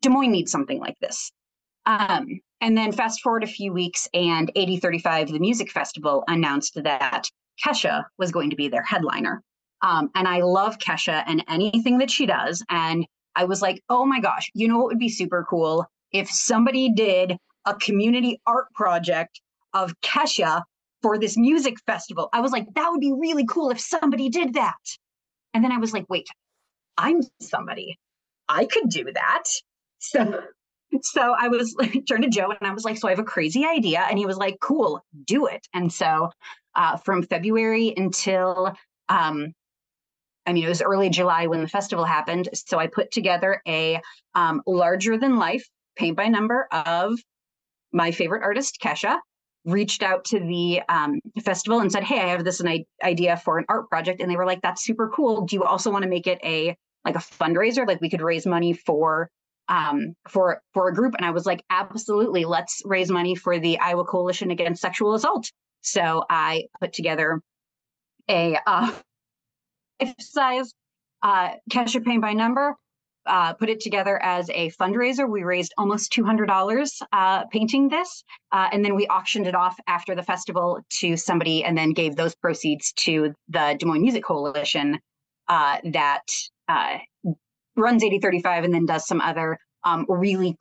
Des 0.01 0.09
Moines 0.09 0.31
needs 0.31 0.51
something 0.51 0.79
like 0.79 0.97
this. 0.99 1.31
Um, 1.85 2.27
and 2.61 2.77
then 2.77 2.91
fast 2.91 3.21
forward 3.21 3.43
a 3.43 3.47
few 3.47 3.73
weeks, 3.73 4.07
and 4.13 4.51
8035, 4.55 5.31
the 5.31 5.39
music 5.39 5.71
festival, 5.71 6.23
announced 6.27 6.81
that 6.83 7.23
Kesha 7.63 8.03
was 8.17 8.31
going 8.31 8.49
to 8.49 8.55
be 8.55 8.67
their 8.67 8.83
headliner. 8.83 9.41
Um, 9.81 10.09
and 10.15 10.27
I 10.27 10.41
love 10.41 10.77
Kesha 10.77 11.23
and 11.25 11.43
anything 11.47 11.99
that 11.99 12.11
she 12.11 12.25
does. 12.25 12.63
And 12.69 13.05
I 13.35 13.45
was 13.45 13.61
like, 13.61 13.81
oh 13.89 14.05
my 14.05 14.19
gosh, 14.19 14.49
you 14.53 14.67
know 14.67 14.77
what 14.77 14.87
would 14.87 14.99
be 14.99 15.09
super 15.09 15.45
cool? 15.49 15.85
If 16.11 16.29
somebody 16.29 16.91
did 16.91 17.37
a 17.65 17.75
community 17.75 18.41
art 18.45 18.71
project 18.73 19.39
of 19.73 19.93
Kesha 20.01 20.63
for 21.01 21.17
this 21.17 21.37
music 21.37 21.77
festival. 21.85 22.29
I 22.33 22.41
was 22.41 22.51
like, 22.51 22.67
that 22.75 22.89
would 22.89 22.99
be 22.99 23.13
really 23.13 23.45
cool 23.45 23.69
if 23.69 23.79
somebody 23.79 24.29
did 24.29 24.55
that. 24.55 24.75
And 25.53 25.63
then 25.63 25.71
I 25.71 25.77
was 25.77 25.93
like, 25.93 26.05
wait, 26.09 26.27
I'm 26.97 27.21
somebody. 27.39 27.97
I 28.47 28.65
could 28.65 28.89
do 28.89 29.05
that. 29.13 29.43
So 29.99 30.41
so 31.01 31.35
I 31.37 31.47
was 31.47 31.75
turned 32.07 32.23
to 32.23 32.29
Joe 32.29 32.49
and 32.49 32.67
I 32.67 32.73
was 32.73 32.83
like, 32.83 32.97
so 32.97 33.07
I 33.07 33.11
have 33.11 33.19
a 33.19 33.23
crazy 33.23 33.65
idea. 33.65 34.05
And 34.09 34.17
he 34.17 34.25
was 34.25 34.37
like, 34.37 34.57
cool, 34.59 35.03
do 35.25 35.45
it. 35.47 35.67
And 35.73 35.91
so 35.91 36.29
uh, 36.75 36.97
from 36.97 37.23
February 37.23 37.93
until, 37.95 38.73
um, 39.07 39.53
I 40.45 40.53
mean, 40.53 40.63
it 40.63 40.69
was 40.69 40.81
early 40.81 41.09
July 41.09 41.47
when 41.47 41.61
the 41.61 41.67
festival 41.67 42.05
happened. 42.05 42.49
So 42.53 42.79
I 42.79 42.87
put 42.87 43.11
together 43.11 43.61
a 43.67 44.01
um, 44.35 44.61
larger 44.65 45.17
than 45.17 45.37
life 45.37 45.67
paint 45.95 46.17
by 46.17 46.27
number 46.27 46.67
of 46.71 47.19
my 47.91 48.11
favorite 48.11 48.43
artist, 48.43 48.79
Kesha, 48.81 49.19
reached 49.65 50.01
out 50.01 50.23
to 50.25 50.39
the 50.39 50.81
um, 50.89 51.19
festival 51.43 51.81
and 51.81 51.91
said, 51.91 52.03
hey, 52.03 52.21
I 52.21 52.27
have 52.27 52.43
this 52.43 52.61
an 52.61 52.83
idea 53.03 53.37
for 53.37 53.59
an 53.59 53.65
art 53.69 53.89
project. 53.89 54.21
And 54.21 54.31
they 54.31 54.37
were 54.37 54.45
like, 54.45 54.61
that's 54.61 54.83
super 54.83 55.09
cool. 55.09 55.41
Do 55.41 55.55
you 55.55 55.63
also 55.63 55.91
want 55.91 56.03
to 56.03 56.09
make 56.09 56.27
it 56.27 56.39
a 56.43 56.75
like 57.05 57.15
a 57.15 57.19
fundraiser? 57.19 57.87
Like 57.87 58.01
we 58.01 58.09
could 58.09 58.21
raise 58.21 58.45
money 58.45 58.73
for 58.73 59.29
um, 59.69 60.15
for 60.27 60.61
for 60.73 60.89
a 60.89 60.93
group, 60.93 61.15
and 61.15 61.25
I 61.25 61.31
was 61.31 61.45
like, 61.45 61.63
absolutely, 61.69 62.43
let's 62.43 62.81
raise 62.85 63.09
money 63.09 63.35
for 63.35 63.59
the 63.59 63.79
Iowa 63.79 64.03
Coalition 64.03 64.51
Against 64.51 64.81
Sexual 64.81 65.13
Assault. 65.13 65.51
So 65.81 66.23
I 66.29 66.65
put 66.81 66.91
together 66.91 67.39
a 68.29 68.57
uh, 68.67 68.91
size 70.19 70.73
uh, 71.23 71.51
paint 71.71 72.21
by 72.21 72.33
number, 72.33 72.75
uh, 73.25 73.53
put 73.53 73.69
it 73.69 73.79
together 73.79 74.21
as 74.21 74.49
a 74.49 74.71
fundraiser. 74.71 75.29
We 75.29 75.43
raised 75.43 75.73
almost 75.77 76.11
$200 76.13 76.89
uh, 77.11 77.45
painting 77.45 77.89
this. 77.89 78.23
Uh, 78.51 78.69
and 78.71 78.83
then 78.83 78.95
we 78.95 79.07
auctioned 79.07 79.47
it 79.47 79.55
off 79.55 79.77
after 79.87 80.15
the 80.15 80.23
festival 80.23 80.79
to 80.99 81.15
somebody 81.15 81.63
and 81.63 81.77
then 81.77 81.91
gave 81.91 82.15
those 82.15 82.35
proceeds 82.35 82.91
to 82.93 83.33
the 83.47 83.75
Des 83.77 83.85
Moines 83.85 84.01
Music 84.01 84.23
Coalition 84.23 84.99
uh, 85.47 85.77
that 85.83 86.23
uh, 86.67 86.97
runs 87.79 88.03
8035 88.03 88.63
and 88.63 88.73
then 88.73 88.85
does 88.85 89.07
some 89.07 89.21
other 89.21 89.57
um, 89.83 90.05
really 90.07 90.57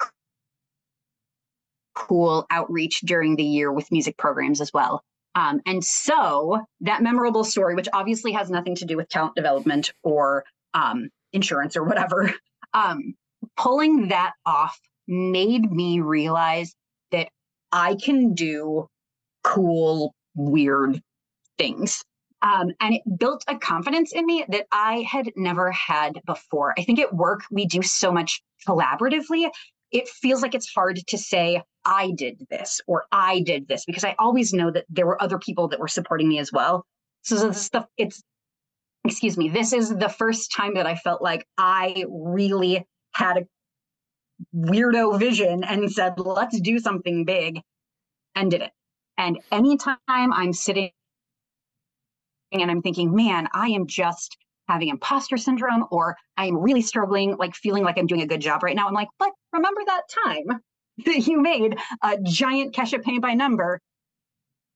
cool 1.94 2.46
outreach 2.50 3.00
during 3.00 3.36
the 3.36 3.44
year 3.44 3.72
with 3.72 3.90
music 3.90 4.16
programs 4.16 4.60
as 4.60 4.72
well. 4.72 5.02
Um, 5.34 5.60
and 5.66 5.84
so 5.84 6.60
that 6.80 7.02
memorable 7.02 7.44
story, 7.44 7.74
which 7.74 7.88
obviously 7.92 8.32
has 8.32 8.50
nothing 8.50 8.74
to 8.76 8.84
do 8.84 8.96
with 8.96 9.08
talent 9.08 9.34
development 9.34 9.92
or 10.02 10.44
um, 10.74 11.10
insurance 11.32 11.76
or 11.76 11.84
whatever, 11.84 12.32
um, 12.74 13.14
pulling 13.56 14.08
that 14.08 14.32
off 14.46 14.78
made 15.06 15.70
me 15.70 16.00
realize 16.00 16.74
that 17.12 17.28
I 17.72 17.96
can 17.96 18.34
do 18.34 18.88
cool, 19.42 20.14
weird 20.34 21.00
things. 21.56 22.02
Um, 22.40 22.70
and 22.80 22.94
it 22.94 23.02
built 23.18 23.44
a 23.48 23.58
confidence 23.58 24.12
in 24.12 24.24
me 24.24 24.44
that 24.48 24.66
I 24.70 25.00
had 25.10 25.32
never 25.36 25.72
had 25.72 26.20
before. 26.24 26.72
I 26.78 26.84
think 26.84 27.00
at 27.00 27.12
work, 27.12 27.40
we 27.50 27.66
do 27.66 27.82
so 27.82 28.12
much 28.12 28.40
collaboratively. 28.66 29.50
It 29.90 30.08
feels 30.08 30.42
like 30.42 30.54
it's 30.54 30.72
hard 30.72 31.00
to 31.08 31.18
say, 31.18 31.62
I 31.84 32.12
did 32.14 32.46
this 32.50 32.80
or 32.86 33.06
I 33.10 33.40
did 33.40 33.66
this 33.66 33.84
because 33.86 34.04
I 34.04 34.14
always 34.18 34.52
know 34.52 34.70
that 34.70 34.84
there 34.88 35.06
were 35.06 35.20
other 35.20 35.38
people 35.38 35.68
that 35.68 35.80
were 35.80 35.88
supporting 35.88 36.28
me 36.28 36.38
as 36.38 36.52
well. 36.52 36.84
So 37.22 37.48
this 37.48 37.62
stuff, 37.62 37.86
it's, 37.96 38.22
excuse 39.04 39.36
me, 39.36 39.48
this 39.48 39.72
is 39.72 39.88
the 39.88 40.08
first 40.08 40.52
time 40.52 40.74
that 40.74 40.86
I 40.86 40.94
felt 40.94 41.22
like 41.22 41.46
I 41.56 42.04
really 42.08 42.86
had 43.12 43.38
a 43.38 43.46
weirdo 44.54 45.18
vision 45.18 45.64
and 45.64 45.90
said, 45.90 46.20
let's 46.20 46.60
do 46.60 46.78
something 46.78 47.24
big 47.24 47.60
and 48.34 48.50
did 48.50 48.62
it. 48.62 48.70
And 49.16 49.38
anytime 49.50 49.98
I'm 50.08 50.52
sitting 50.52 50.90
and 52.52 52.70
I'm 52.70 52.82
thinking, 52.82 53.14
man, 53.14 53.48
I 53.52 53.68
am 53.68 53.86
just 53.86 54.36
having 54.68 54.88
imposter 54.88 55.36
syndrome 55.36 55.86
or 55.90 56.16
I 56.36 56.46
am 56.46 56.58
really 56.58 56.82
struggling, 56.82 57.36
like 57.36 57.54
feeling 57.54 57.84
like 57.84 57.98
I'm 57.98 58.06
doing 58.06 58.22
a 58.22 58.26
good 58.26 58.40
job 58.40 58.62
right 58.62 58.76
now. 58.76 58.86
I'm 58.86 58.94
like, 58.94 59.08
but 59.18 59.30
remember 59.52 59.80
that 59.86 60.02
time 60.24 60.60
that 61.06 61.26
you 61.26 61.40
made 61.40 61.78
a 62.02 62.18
giant 62.22 62.74
Kesha 62.74 63.02
paint 63.02 63.22
by 63.22 63.34
number? 63.34 63.80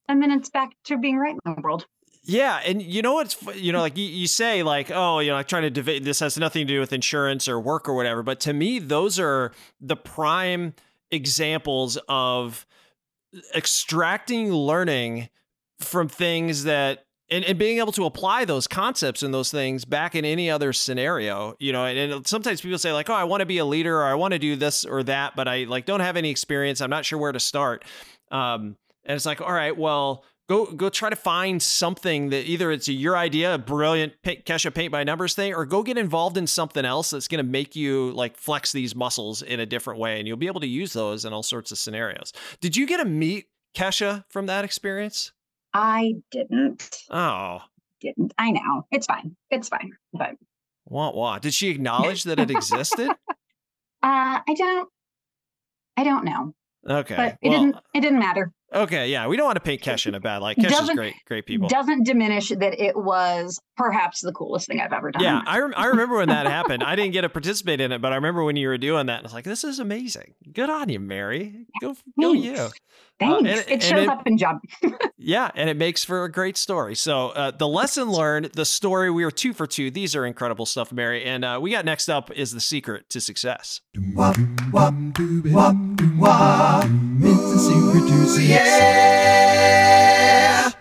And 0.08 0.22
then 0.22 0.30
it's 0.30 0.50
back 0.50 0.72
to 0.85 0.98
being 0.98 1.16
right 1.16 1.37
in 1.44 1.54
the 1.54 1.61
world. 1.61 1.87
Yeah, 2.24 2.61
and 2.64 2.80
you 2.80 3.02
know 3.02 3.14
what's 3.14 3.37
you 3.56 3.72
know 3.72 3.80
like 3.80 3.96
you, 3.96 4.04
you 4.04 4.28
say 4.28 4.62
like 4.62 4.92
oh 4.92 5.18
you 5.18 5.30
know 5.30 5.35
like 5.35 5.48
trying 5.48 5.62
to 5.62 5.70
debate 5.70 6.04
this 6.04 6.20
has 6.20 6.38
nothing 6.38 6.68
to 6.68 6.74
do 6.74 6.78
with 6.78 6.92
insurance 6.92 7.49
or 7.49 7.59
work 7.59 7.88
or 7.88 7.94
whatever, 7.94 8.22
but 8.22 8.38
to 8.40 8.53
me 8.53 8.78
those 8.78 9.18
are 9.18 9.51
the 9.80 9.97
prime 9.97 10.74
examples 11.11 11.99
of 12.09 12.64
extracting 13.57 14.53
learning 14.53 15.30
from 15.80 16.09
things 16.09 16.62
that 16.64 17.07
and, 17.31 17.45
and 17.45 17.59
being 17.59 17.79
able 17.79 17.93
to 17.93 18.05
apply 18.05 18.45
those 18.45 18.66
concepts 18.66 19.23
and 19.23 19.33
those 19.33 19.51
things 19.51 19.85
back 19.85 20.14
in 20.14 20.25
any 20.25 20.51
other 20.51 20.73
scenario, 20.73 21.55
you 21.59 21.73
know, 21.73 21.85
and, 21.87 21.99
and 22.12 22.27
sometimes 22.27 22.61
people 22.61 22.79
say 22.79 22.93
like, 22.93 23.09
oh, 23.09 23.14
I 23.14 23.25
want 23.25 23.41
to 23.41 23.47
be 23.47 23.59
a 23.59 23.64
leader 23.64 24.01
or 24.01 24.05
I 24.05 24.14
want 24.14 24.33
to 24.33 24.39
do 24.39 24.57
this 24.57 24.85
or 24.85 25.03
that, 25.05 25.35
but 25.35 25.49
I 25.49 25.64
like 25.64 25.87
don't 25.87 26.01
have 26.01 26.16
any 26.16 26.31
experience. 26.31 26.81
I'm 26.81 26.91
not 26.91 27.05
sure 27.05 27.18
where 27.18 27.33
to 27.33 27.41
start. 27.41 27.85
Um, 28.31 28.77
and 29.05 29.16
it's 29.16 29.27
like, 29.27 29.41
all 29.41 29.53
right, 29.53 29.77
well, 29.77 30.25
go 30.49 30.66
go 30.66 30.89
try 30.89 31.09
to 31.11 31.16
find 31.16 31.62
something 31.62 32.31
that 32.31 32.47
either 32.47 32.70
it's 32.70 32.89
your 32.89 33.16
idea, 33.16 33.55
a 33.55 33.59
brilliant 33.59 34.12
paint, 34.23 34.45
Kesha 34.45 34.73
paint 34.73 34.93
by 34.93 35.05
numbers 35.05 35.35
thing, 35.35 35.55
or 35.55 35.64
go 35.64 35.83
get 35.83 35.99
involved 35.99 36.37
in 36.37 36.47
something 36.47 36.85
else 36.85 37.11
that's 37.11 37.29
going 37.29 37.45
to 37.45 37.51
make 37.51 37.75
you 37.75 38.12
like 38.12 38.37
flex 38.37 38.73
these 38.73 38.95
muscles 38.95 39.43
in 39.43 39.61
a 39.61 39.66
different 39.66 39.99
way, 39.99 40.18
and 40.18 40.29
you'll 40.29 40.37
be 40.37 40.47
able 40.47 40.61
to 40.61 40.66
use 40.66 40.93
those 40.93 41.25
in 41.25 41.33
all 41.33 41.43
sorts 41.43 41.73
of 41.73 41.79
scenarios. 41.79 42.33
Did 42.61 42.77
you 42.77 42.87
get 42.87 42.99
to 42.99 43.05
meet 43.05 43.47
Kesha 43.75 44.25
from 44.29 44.47
that 44.47 44.64
experience? 44.64 45.33
I 45.75 46.14
didn't. 46.31 47.03
Oh, 47.11 47.61
Didn't. 48.01 48.35
I 48.39 48.51
know. 48.51 48.87
It's 48.91 49.07
fine. 49.07 49.37
It's 49.51 49.68
fine. 49.68 49.93
But 50.12 50.37
wah 50.87 51.12
wah. 51.12 51.39
Did 51.39 51.55
she 51.55 51.68
acknowledge 51.70 52.25
that 52.25 52.39
it 52.39 52.51
existed? 52.51 53.09
uh 53.29 53.35
I 54.03 54.55
don't 54.57 54.89
I 55.97 56.05
don't 56.05 56.25
know. 56.25 56.55
Okay. 56.89 57.14
But 57.16 57.39
it 57.43 57.49
well, 57.49 57.61
didn't 57.61 57.77
it 57.95 58.01
didn't 58.01 58.18
matter. 58.18 58.53
Okay. 58.75 59.11
Yeah, 59.11 59.27
we 59.27 59.37
don't 59.37 59.47
want 59.47 59.57
to 59.57 59.61
paint 59.61 59.83
Kesha 59.83 60.07
in 60.07 60.14
a 60.14 60.20
bad 60.20 60.39
light. 60.43 60.57
Kesha's 60.57 60.73
Doesn't- 60.73 60.97
great, 60.97 61.14
great 61.27 61.47
people. 61.47 61.66
It 61.66 61.70
doesn't 61.70 62.05
diminish 62.05 62.49
that 62.51 62.81
it 62.81 62.97
was 62.97 63.61
perhaps 63.77 64.20
the 64.20 64.33
coolest 64.33 64.66
thing 64.68 64.81
I've 64.81 64.93
ever 64.93 65.11
done. 65.11 65.23
Yeah, 65.23 65.41
I, 65.47 65.59
rem- 65.61 65.75
I 65.77 65.87
remember 65.87 66.16
when 66.16 66.29
that 66.29 66.47
happened. 66.47 66.83
I 66.85 66.95
didn't 66.97 67.12
get 67.12 67.23
to 67.23 67.29
participate 67.29 67.81
in 67.81 67.93
it, 67.93 68.01
but 68.03 68.12
I 68.12 68.16
remember 68.16 68.45
when 68.45 68.57
you 68.57 68.68
were 68.68 68.79
doing 68.79 69.07
that. 69.07 69.20
I 69.20 69.23
was 69.23 69.33
like, 69.33 69.45
"This 69.45 69.64
is 69.64 69.79
amazing. 69.79 70.35
Good 70.53 70.70
on 70.70 70.89
you, 70.89 71.01
Mary. 71.01 71.66
Go, 71.81 71.95
go 72.20 72.33
Thanks. 72.33 72.45
you." 72.47 72.68
Thanks. 73.20 73.39
and- 73.39 73.47
it 73.47 73.68
and 73.70 73.83
shows 73.83 74.03
it- 74.05 74.09
up 74.09 74.27
in 74.27 74.37
job. 74.39 74.59
Yeah, 75.16 75.51
and 75.55 75.70
it 75.70 75.77
makes 75.77 76.03
for 76.05 76.25
a 76.25 76.33
great 76.33 76.57
story. 76.57 76.97
So 76.97 77.29
uh, 77.29 77.53
the 77.53 77.68
lesson 77.68 78.11
learned, 78.11 78.47
the 78.55 78.64
story. 78.64 79.11
We 79.11 79.25
were 79.25 79.31
two 79.31 79.53
for 79.53 79.66
two. 79.68 79.91
These 79.91 80.16
are 80.16 80.27
incredible 80.27 80.66
stuff, 80.66 80.91
Mary. 80.93 81.25
And 81.25 81.45
uh, 81.45 81.59
we 81.62 81.70
got 81.70 81.85
next 81.85 82.09
up 82.09 82.31
is 82.33 82.51
the 82.53 82.61
secret 82.61 83.09
to 83.11 83.20
success. 83.20 83.81
It's 83.95 84.18
a 87.53 87.59
secret 87.59 88.09
to 88.09 88.27
success. 88.27 88.61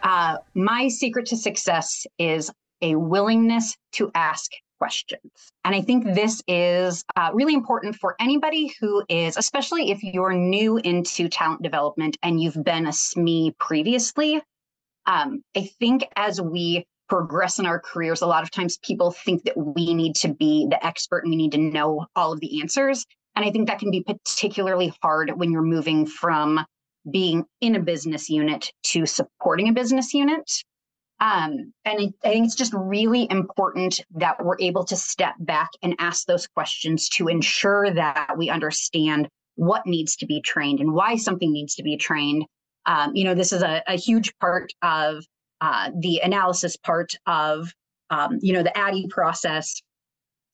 Uh, 0.04 0.38
my 0.54 0.88
secret 0.88 1.26
to 1.28 1.38
success 1.38 2.06
is 2.18 2.52
a 2.82 2.96
willingness 2.96 3.76
to 3.94 4.12
ask 4.16 4.52
questions. 4.80 5.32
And 5.64 5.76
I 5.76 5.82
think 5.82 6.06
this 6.06 6.42
is 6.48 7.04
uh, 7.16 7.30
really 7.34 7.54
important 7.54 7.96
for 7.96 8.16
anybody 8.20 8.74
who 8.80 9.04
is, 9.10 9.38
especially 9.38 9.92
if 9.92 10.02
you're 10.02 10.34
new 10.34 10.78
into 10.78 11.30
talent 11.30 11.62
development 11.62 12.18
and 12.24 12.42
you've 12.42 12.64
been 12.64 12.88
a 12.88 12.90
SME 12.90 13.56
previously. 13.60 14.42
Um, 15.06 15.44
I 15.56 15.70
think 15.80 16.08
as 16.16 16.42
we 16.42 16.86
progress 17.08 17.60
in 17.60 17.68
our 17.68 17.80
careers, 17.80 18.22
a 18.22 18.26
lot 18.26 18.42
of 18.42 18.50
times 18.50 18.80
people 18.84 19.12
think 19.12 19.44
that 19.44 19.56
we 19.56 19.94
need 19.94 20.16
to 20.16 20.34
be 20.34 20.66
the 20.70 20.84
expert 20.84 21.20
and 21.26 21.30
we 21.30 21.36
need 21.36 21.52
to 21.52 21.60
know 21.60 22.08
all 22.16 22.34
of 22.34 22.40
the 22.40 22.62
answers. 22.62 23.06
And 23.36 23.46
I 23.46 23.52
think 23.52 23.68
that 23.68 23.78
can 23.78 23.92
be 23.92 24.02
particularly 24.02 24.94
hard 25.04 25.32
when 25.38 25.52
you're 25.52 25.62
moving 25.62 26.08
from 26.08 26.60
being 27.10 27.46
in 27.62 27.76
a 27.76 27.80
business 27.80 28.30
unit 28.30 28.72
to 28.84 29.06
supporting 29.06 29.70
a 29.70 29.74
business 29.74 30.14
unit. 30.14 30.50
Um, 31.20 31.72
and 31.86 32.00
I, 32.00 32.28
I 32.28 32.32
think 32.32 32.46
it's 32.46 32.56
just 32.56 32.74
really 32.74 33.28
important 33.30 34.02
that 34.16 34.44
we're 34.44 34.58
able 34.60 34.84
to 34.86 34.96
step 34.96 35.36
back 35.40 35.70
and 35.84 35.96
ask 36.00 36.26
those 36.26 36.48
questions 36.48 37.10
to 37.10 37.28
ensure 37.28 37.92
that 37.94 38.36
we 38.38 38.50
understand 38.50 39.28
what 39.56 39.86
needs 39.86 40.16
to 40.18 40.26
be 40.26 40.42
trained 40.42 40.80
and 40.80 40.94
why 40.94 41.16
something 41.18 41.52
needs 41.52 41.76
to 41.76 41.84
be 41.84 41.96
trained. 41.96 42.46
Um, 42.88 43.16
you 43.16 43.24
know, 43.24 43.36
this 43.36 43.54
is 43.54 43.62
a, 43.62 43.84
a 43.88 43.96
huge 43.96 44.34
part 44.40 44.74
of 44.82 45.24
uh, 45.62 45.92
the 46.00 46.22
analysis 46.24 46.76
part 46.76 47.14
of, 47.28 47.72
um, 48.10 48.40
you 48.42 48.54
know, 48.54 48.64
the 48.64 48.76
ADDIE 48.76 49.08
process. 49.10 49.80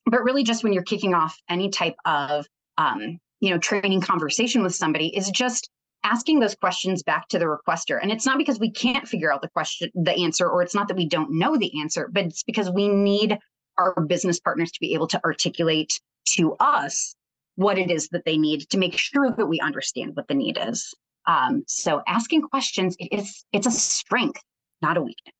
But 0.05 0.23
really, 0.23 0.43
just 0.43 0.63
when 0.63 0.73
you're 0.73 0.83
kicking 0.83 1.13
off 1.13 1.37
any 1.49 1.69
type 1.69 1.95
of, 2.03 2.45
um, 2.77 3.19
you 3.39 3.51
know, 3.51 3.57
training 3.57 4.01
conversation 4.01 4.63
with 4.63 4.75
somebody, 4.75 5.15
is 5.15 5.29
just 5.29 5.69
asking 6.03 6.39
those 6.39 6.55
questions 6.55 7.03
back 7.03 7.27
to 7.29 7.39
the 7.39 7.45
requester. 7.45 7.99
And 8.01 8.11
it's 8.11 8.25
not 8.25 8.37
because 8.37 8.59
we 8.59 8.71
can't 8.71 9.07
figure 9.07 9.31
out 9.31 9.41
the 9.41 9.49
question 9.49 9.89
the 9.93 10.23
answer 10.23 10.47
or 10.47 10.61
it's 10.61 10.75
not 10.75 10.87
that 10.87 10.97
we 10.97 11.07
don't 11.07 11.31
know 11.31 11.57
the 11.57 11.79
answer 11.81 12.09
but 12.11 12.25
it's 12.25 12.43
because 12.43 12.69
we 12.69 12.87
need 12.87 13.37
our 13.77 13.93
business 14.01 14.39
partners 14.39 14.71
to 14.71 14.79
be 14.79 14.93
able 14.93 15.07
to 15.07 15.23
articulate 15.23 15.99
to 16.35 16.55
us 16.59 17.15
what 17.55 17.77
it 17.77 17.91
is 17.91 18.09
that 18.09 18.25
they 18.25 18.37
need 18.37 18.69
to 18.69 18.77
make 18.77 18.97
sure 18.97 19.31
that 19.31 19.47
we 19.47 19.59
understand 19.59 20.15
what 20.15 20.27
the 20.27 20.33
need 20.33 20.57
is. 20.61 20.93
Um, 21.25 21.63
so 21.67 22.01
asking 22.07 22.43
questions 22.43 22.95
it 22.99 23.19
is 23.19 23.45
it's 23.51 23.67
a 23.67 23.71
strength 23.71 24.41
not 24.81 24.97
a 24.97 25.01
weakness. 25.01 25.33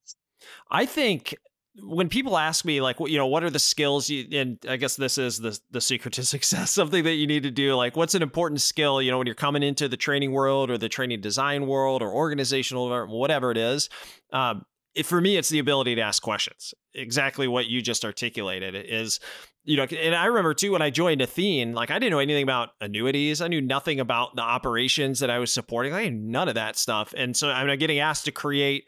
I 0.72 0.86
think 0.86 1.36
when 1.84 2.10
people 2.10 2.38
ask 2.38 2.66
me 2.66 2.82
like 2.82 2.98
you 3.00 3.18
know 3.18 3.28
what 3.28 3.44
are 3.44 3.50
the 3.50 3.60
skills 3.60 4.10
you 4.10 4.26
and 4.32 4.58
I 4.68 4.78
guess 4.78 4.96
this 4.96 5.18
is 5.18 5.38
the 5.38 5.60
the 5.72 5.82
secret 5.82 6.14
to 6.16 6.26
success 6.26 6.72
something 6.72 7.04
that 7.04 7.14
you 7.14 7.28
need 7.28 7.44
to 7.44 7.52
do 7.52 7.76
like 7.76 7.96
what's 7.96 8.16
an 8.16 8.22
important 8.22 8.62
skill 8.62 9.02
you 9.02 9.12
know 9.12 9.18
when 9.18 9.28
you're 9.28 9.36
coming 9.36 9.64
into 9.64 9.88
the 9.88 9.98
training 9.98 10.32
world 10.32 10.72
or 10.72 10.78
the 10.78 10.90
training 10.90 11.22
design 11.22 11.68
world 11.68 12.02
or 12.02 12.12
organizational 12.12 12.84
or 12.84 13.06
whatever 13.06 13.52
it 13.52 13.58
is 13.58 13.90
um, 14.34 14.66
it, 14.98 15.06
for 15.06 15.22
me 15.22 15.38
it's 15.38 15.50
the 15.50 15.60
ability 15.60 15.96
to 15.96 16.02
ask 16.02 16.22
questions. 16.22 16.74
Exactly 16.94 17.48
what 17.48 17.68
you 17.68 17.82
just 17.82 18.04
articulated 18.04 18.76
is 18.76 19.20
you 19.64 19.78
know 19.78 19.84
and 19.84 20.16
I 20.16 20.26
remember 20.26 20.54
too 20.54 20.72
when 20.72 20.82
I 20.82 20.90
joined 20.90 21.22
Athene 21.22 21.74
like 21.74 21.92
I 21.92 22.00
didn't 22.00 22.12
know 22.12 22.20
anything 22.20 22.44
about 22.44 22.70
annuities. 22.82 23.40
I 23.40 23.48
knew 23.48 23.62
nothing 23.62 24.00
about 24.00 24.36
the 24.36 24.42
operations 24.42 25.20
that 25.20 25.30
I 25.30 25.40
was 25.40 25.54
supporting. 25.54 25.94
I 25.94 26.10
knew 26.10 26.32
none 26.32 26.50
of 26.50 26.56
that 26.56 26.78
stuff. 26.78 27.14
And 27.16 27.38
so 27.38 27.50
I'm 27.50 27.78
getting 27.78 28.00
asked 28.00 28.26
to 28.26 28.32
create 28.32 28.86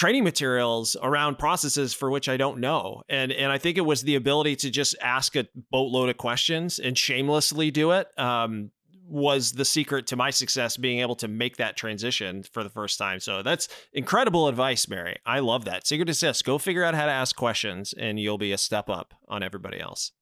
training 0.00 0.24
materials 0.24 0.96
around 1.02 1.38
processes 1.38 1.92
for 1.92 2.10
which 2.10 2.26
I 2.26 2.38
don't 2.38 2.58
know. 2.58 3.02
And 3.10 3.30
and 3.30 3.52
I 3.52 3.58
think 3.58 3.76
it 3.76 3.82
was 3.82 4.00
the 4.00 4.14
ability 4.14 4.56
to 4.56 4.70
just 4.70 4.96
ask 5.02 5.36
a 5.36 5.46
boatload 5.70 6.08
of 6.08 6.16
questions 6.16 6.78
and 6.78 6.96
shamelessly 6.96 7.70
do 7.70 7.90
it 7.90 8.08
um, 8.18 8.70
was 9.04 9.52
the 9.52 9.64
secret 9.66 10.06
to 10.06 10.16
my 10.16 10.30
success 10.30 10.78
being 10.78 11.00
able 11.00 11.16
to 11.16 11.28
make 11.28 11.58
that 11.58 11.76
transition 11.76 12.42
for 12.42 12.64
the 12.64 12.70
first 12.70 12.96
time. 12.96 13.20
So 13.20 13.42
that's 13.42 13.68
incredible 13.92 14.48
advice, 14.48 14.88
Mary. 14.88 15.18
I 15.26 15.40
love 15.40 15.66
that. 15.66 15.86
Secret 15.86 16.06
to 16.06 16.14
success, 16.14 16.40
go 16.40 16.56
figure 16.56 16.82
out 16.82 16.94
how 16.94 17.04
to 17.04 17.12
ask 17.12 17.36
questions 17.36 17.92
and 17.92 18.18
you'll 18.18 18.38
be 18.38 18.52
a 18.52 18.58
step 18.58 18.88
up 18.88 19.12
on 19.28 19.42
everybody 19.42 19.78
else. 19.78 20.12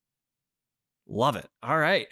Love 1.06 1.36
it. 1.36 1.46
All 1.62 1.78
right. 1.78 2.08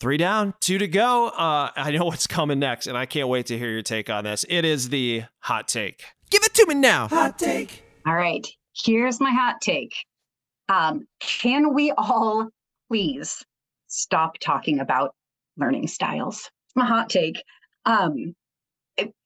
Three 0.00 0.16
down, 0.16 0.52
two 0.60 0.78
to 0.78 0.88
go. 0.88 1.28
Uh, 1.28 1.70
I 1.76 1.92
know 1.92 2.06
what's 2.06 2.26
coming 2.26 2.58
next, 2.58 2.88
and 2.88 2.98
I 2.98 3.06
can't 3.06 3.28
wait 3.28 3.46
to 3.46 3.56
hear 3.56 3.70
your 3.70 3.82
take 3.82 4.10
on 4.10 4.24
this. 4.24 4.44
It 4.48 4.64
is 4.64 4.88
the 4.88 5.22
hot 5.38 5.68
take. 5.68 6.02
Give 6.30 6.42
it 6.44 6.54
to 6.54 6.66
me 6.66 6.74
now. 6.74 7.08
Hot 7.08 7.38
take. 7.38 7.82
all 8.06 8.14
right 8.14 8.46
here's 8.76 9.20
my 9.20 9.30
hot 9.30 9.60
take 9.60 9.94
um, 10.68 11.06
can 11.20 11.74
we 11.74 11.92
all 11.92 12.48
please 12.88 13.44
stop 13.86 14.38
talking 14.38 14.80
about 14.80 15.14
learning 15.56 15.86
styles 15.86 16.50
it's 16.66 16.76
my 16.76 16.84
hot 16.84 17.08
take 17.08 17.42
um, 17.86 18.34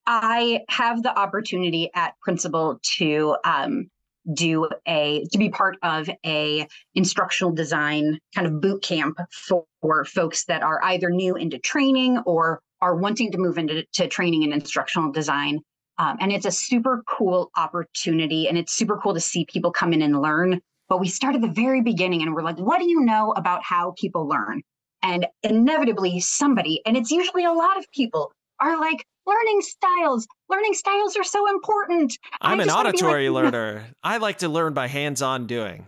I 0.06 0.60
have 0.70 1.02
the 1.02 1.16
opportunity 1.16 1.90
at 1.94 2.14
Principal 2.22 2.80
to 2.96 3.36
um, 3.44 3.90
do 4.32 4.68
a 4.86 5.24
to 5.32 5.38
be 5.38 5.50
part 5.50 5.76
of 5.82 6.08
a 6.24 6.66
instructional 6.94 7.52
design 7.52 8.18
kind 8.34 8.46
of 8.46 8.60
boot 8.60 8.82
camp 8.82 9.18
for, 9.30 9.64
for 9.80 10.04
folks 10.04 10.44
that 10.46 10.62
are 10.62 10.82
either 10.84 11.10
new 11.10 11.36
into 11.36 11.58
training 11.58 12.18
or 12.24 12.60
are 12.80 12.96
wanting 12.96 13.32
to 13.32 13.38
move 13.38 13.58
into 13.58 13.84
to 13.94 14.08
training 14.08 14.44
and 14.44 14.52
instructional 14.52 15.12
design. 15.12 15.60
Um, 15.98 16.16
and 16.20 16.32
it's 16.32 16.46
a 16.46 16.50
super 16.50 17.02
cool 17.06 17.50
opportunity, 17.56 18.48
and 18.48 18.56
it's 18.56 18.72
super 18.72 18.96
cool 18.96 19.14
to 19.14 19.20
see 19.20 19.44
people 19.46 19.70
come 19.72 19.92
in 19.92 20.02
and 20.02 20.20
learn. 20.20 20.60
But 20.88 21.00
we 21.00 21.08
start 21.08 21.34
at 21.34 21.40
the 21.40 21.48
very 21.48 21.82
beginning, 21.82 22.22
and 22.22 22.34
we're 22.34 22.42
like, 22.42 22.58
"What 22.58 22.78
do 22.78 22.88
you 22.88 23.00
know 23.00 23.32
about 23.32 23.62
how 23.64 23.94
people 23.98 24.26
learn?" 24.28 24.62
And 25.02 25.26
inevitably, 25.42 26.20
somebody, 26.20 26.80
and 26.86 26.96
it's 26.96 27.10
usually 27.10 27.44
a 27.44 27.52
lot 27.52 27.78
of 27.78 27.90
people, 27.92 28.32
are 28.60 28.80
like, 28.80 29.04
learning 29.28 29.60
styles. 29.60 30.26
Learning 30.48 30.74
styles 30.74 31.16
are 31.16 31.24
so 31.24 31.48
important. 31.48 32.18
I'm 32.40 32.60
an 32.60 32.66
just 32.66 32.76
like, 32.76 32.86
auditory 32.86 33.28
learner. 33.30 33.86
I 34.02 34.16
like 34.16 34.38
to 34.38 34.48
learn 34.48 34.72
by 34.72 34.88
hands 34.88 35.22
on 35.22 35.46
doing. 35.46 35.86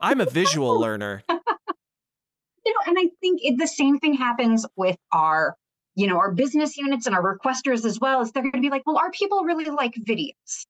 I'm 0.00 0.20
a 0.20 0.26
visual 0.26 0.78
learner. 0.80 1.22
You 1.28 2.72
know, 2.72 2.80
and 2.86 2.98
I 2.98 3.10
think 3.20 3.40
it, 3.42 3.58
the 3.58 3.66
same 3.66 3.98
thing 3.98 4.14
happens 4.14 4.64
with 4.76 4.96
our, 5.12 5.56
you 5.94 6.06
know, 6.06 6.16
our 6.16 6.32
business 6.32 6.76
units 6.76 7.06
and 7.06 7.14
our 7.14 7.38
requesters 7.38 7.84
as 7.84 8.00
well. 8.00 8.20
Is 8.20 8.32
they're 8.32 8.42
going 8.42 8.52
to 8.52 8.60
be 8.60 8.70
like, 8.70 8.82
well, 8.86 8.98
our 8.98 9.10
people 9.10 9.44
really 9.44 9.66
like 9.66 9.94
videos. 9.94 10.66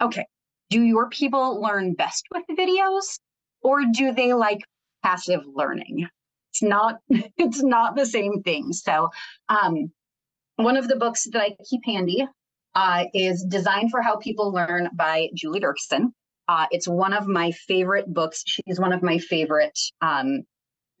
Okay, 0.00 0.26
do 0.70 0.82
your 0.82 1.08
people 1.08 1.60
learn 1.60 1.94
best 1.94 2.26
with 2.32 2.44
videos, 2.50 3.18
or 3.62 3.82
do 3.92 4.12
they 4.12 4.34
like 4.34 4.60
passive 5.02 5.42
learning? 5.54 6.08
It's 6.52 6.62
not. 6.62 7.00
It's 7.36 7.62
not 7.62 7.96
the 7.96 8.06
same 8.06 8.42
thing. 8.42 8.72
So, 8.72 9.10
um, 9.48 9.92
one 10.56 10.76
of 10.76 10.88
the 10.88 10.96
books 10.96 11.26
that 11.32 11.40
I 11.40 11.56
keep 11.68 11.82
handy 11.84 12.26
uh, 12.74 13.04
is 13.14 13.44
Design 13.44 13.88
for 13.88 14.02
How 14.02 14.16
People 14.16 14.52
Learn 14.52 14.88
by 14.92 15.28
Julie 15.34 15.60
Dirksen. 15.60 16.12
Uh, 16.48 16.66
it's 16.70 16.88
one 16.88 17.12
of 17.12 17.26
my 17.26 17.52
favorite 17.52 18.12
books. 18.12 18.42
She's 18.46 18.80
one 18.80 18.92
of 18.92 19.02
my 19.02 19.18
favorite 19.18 19.78
um, 20.00 20.42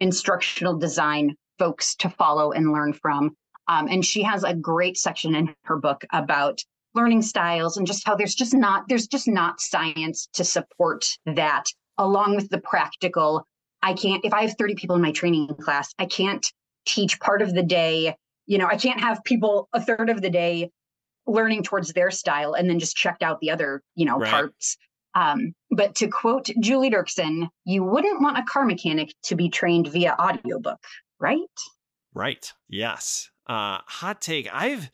instructional 0.00 0.76
design 0.76 1.34
folks 1.58 1.94
to 1.96 2.08
follow 2.10 2.52
and 2.52 2.72
learn 2.72 2.92
from. 2.92 3.36
Um, 3.68 3.86
and 3.88 4.04
she 4.04 4.22
has 4.22 4.44
a 4.44 4.54
great 4.54 4.96
section 4.96 5.34
in 5.34 5.54
her 5.64 5.76
book 5.76 6.04
about 6.12 6.62
learning 6.94 7.22
styles 7.22 7.76
and 7.76 7.86
just 7.86 8.06
how 8.06 8.16
there's 8.16 8.34
just 8.34 8.54
not 8.54 8.84
there's 8.88 9.06
just 9.06 9.28
not 9.28 9.60
science 9.60 10.28
to 10.32 10.44
support 10.44 11.06
that 11.26 11.64
along 11.98 12.34
with 12.34 12.48
the 12.48 12.58
practical 12.58 13.46
i 13.82 13.92
can't 13.92 14.24
if 14.24 14.32
i 14.32 14.42
have 14.42 14.54
30 14.58 14.74
people 14.74 14.96
in 14.96 15.02
my 15.02 15.12
training 15.12 15.48
class 15.60 15.92
i 15.98 16.06
can't 16.06 16.50
teach 16.86 17.20
part 17.20 17.42
of 17.42 17.54
the 17.54 17.62
day 17.62 18.16
you 18.46 18.58
know 18.58 18.66
i 18.66 18.76
can't 18.76 19.00
have 19.00 19.22
people 19.24 19.68
a 19.74 19.80
third 19.80 20.08
of 20.10 20.22
the 20.22 20.30
day 20.30 20.70
learning 21.26 21.62
towards 21.62 21.92
their 21.92 22.10
style 22.10 22.54
and 22.54 22.68
then 22.70 22.78
just 22.78 22.96
checked 22.96 23.22
out 23.22 23.38
the 23.40 23.50
other 23.50 23.82
you 23.94 24.06
know 24.06 24.18
Right. 24.18 24.30
parts 24.30 24.76
um, 25.14 25.52
but 25.70 25.94
to 25.96 26.08
quote 26.08 26.48
julie 26.58 26.90
dirksen 26.90 27.48
you 27.64 27.84
wouldn't 27.84 28.22
want 28.22 28.38
a 28.38 28.42
car 28.44 28.64
mechanic 28.64 29.12
to 29.24 29.36
be 29.36 29.50
trained 29.50 29.88
via 29.88 30.16
audiobook 30.18 30.80
right 31.20 31.38
Right. 32.14 32.52
Yes. 32.68 33.30
Uh, 33.48 33.78
hot 33.86 34.20
take. 34.20 34.48
I've. 34.52 34.90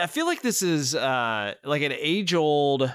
I 0.00 0.08
feel 0.08 0.26
like 0.26 0.42
this 0.42 0.62
is 0.62 0.96
uh 0.96 1.54
like 1.62 1.82
an 1.82 1.92
age 1.92 2.34
old 2.34 2.92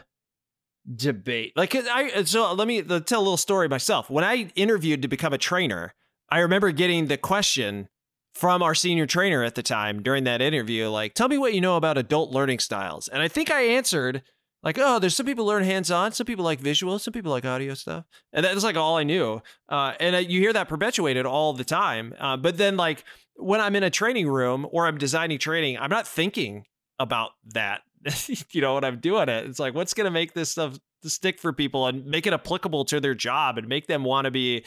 debate. 0.93 1.53
Like 1.55 1.75
I 1.75 2.23
so 2.23 2.53
let 2.53 2.67
me 2.67 2.79
uh, 2.79 2.99
tell 2.99 3.19
a 3.19 3.23
little 3.23 3.37
story 3.37 3.67
myself. 3.69 4.09
When 4.09 4.23
I 4.23 4.51
interviewed 4.55 5.01
to 5.03 5.07
become 5.07 5.33
a 5.33 5.37
trainer, 5.37 5.93
I 6.29 6.39
remember 6.39 6.71
getting 6.71 7.07
the 7.07 7.17
question 7.17 7.87
from 8.33 8.61
our 8.61 8.75
senior 8.75 9.05
trainer 9.05 9.43
at 9.43 9.55
the 9.55 9.63
time 9.63 10.01
during 10.03 10.23
that 10.25 10.41
interview, 10.41 10.89
like, 10.89 11.13
"Tell 11.13 11.27
me 11.27 11.37
what 11.37 11.53
you 11.53 11.61
know 11.61 11.77
about 11.77 11.97
adult 11.97 12.31
learning 12.31 12.59
styles." 12.59 13.07
And 13.07 13.21
I 13.21 13.27
think 13.27 13.51
I 13.51 13.61
answered 13.61 14.21
like, 14.61 14.77
"Oh, 14.77 14.99
there's 14.99 15.15
some 15.15 15.25
people 15.25 15.45
learn 15.45 15.63
hands-on, 15.63 16.11
some 16.11 16.25
people 16.25 16.45
like 16.45 16.59
visual, 16.59 16.99
some 16.99 17.13
people 17.13 17.31
like 17.31 17.45
audio 17.45 17.73
stuff," 17.73 18.05
and 18.33 18.45
that's 18.45 18.63
like 18.63 18.75
all 18.75 18.97
I 18.97 19.03
knew. 19.03 19.41
Uh, 19.69 19.93
and 19.99 20.15
uh, 20.15 20.19
you 20.19 20.39
hear 20.39 20.53
that 20.53 20.67
perpetuated 20.67 21.25
all 21.25 21.53
the 21.53 21.63
time. 21.63 22.13
Uh, 22.19 22.37
but 22.37 22.57
then, 22.57 22.77
like, 22.77 23.03
when 23.39 23.61
I'm 23.61 23.75
in 23.75 23.83
a 23.83 23.89
training 23.89 24.27
room 24.27 24.67
or 24.71 24.85
I'm 24.85 24.97
designing 24.97 25.39
training, 25.39 25.77
I'm 25.77 25.89
not 25.89 26.07
thinking 26.07 26.65
about 26.99 27.31
that. 27.53 27.81
you 28.51 28.61
know, 28.61 28.75
when 28.75 28.83
I'm 28.83 28.99
doing 28.99 29.29
it, 29.29 29.45
it's 29.45 29.59
like, 29.59 29.73
what's 29.73 29.93
going 29.93 30.05
to 30.05 30.11
make 30.11 30.33
this 30.33 30.49
stuff 30.49 30.77
stick 31.03 31.39
for 31.39 31.53
people 31.53 31.87
and 31.87 32.05
make 32.05 32.27
it 32.27 32.33
applicable 32.33 32.85
to 32.85 32.99
their 32.99 33.15
job 33.15 33.57
and 33.57 33.67
make 33.67 33.87
them 33.87 34.03
want 34.03 34.25
to 34.25 34.31
be, 34.31 34.63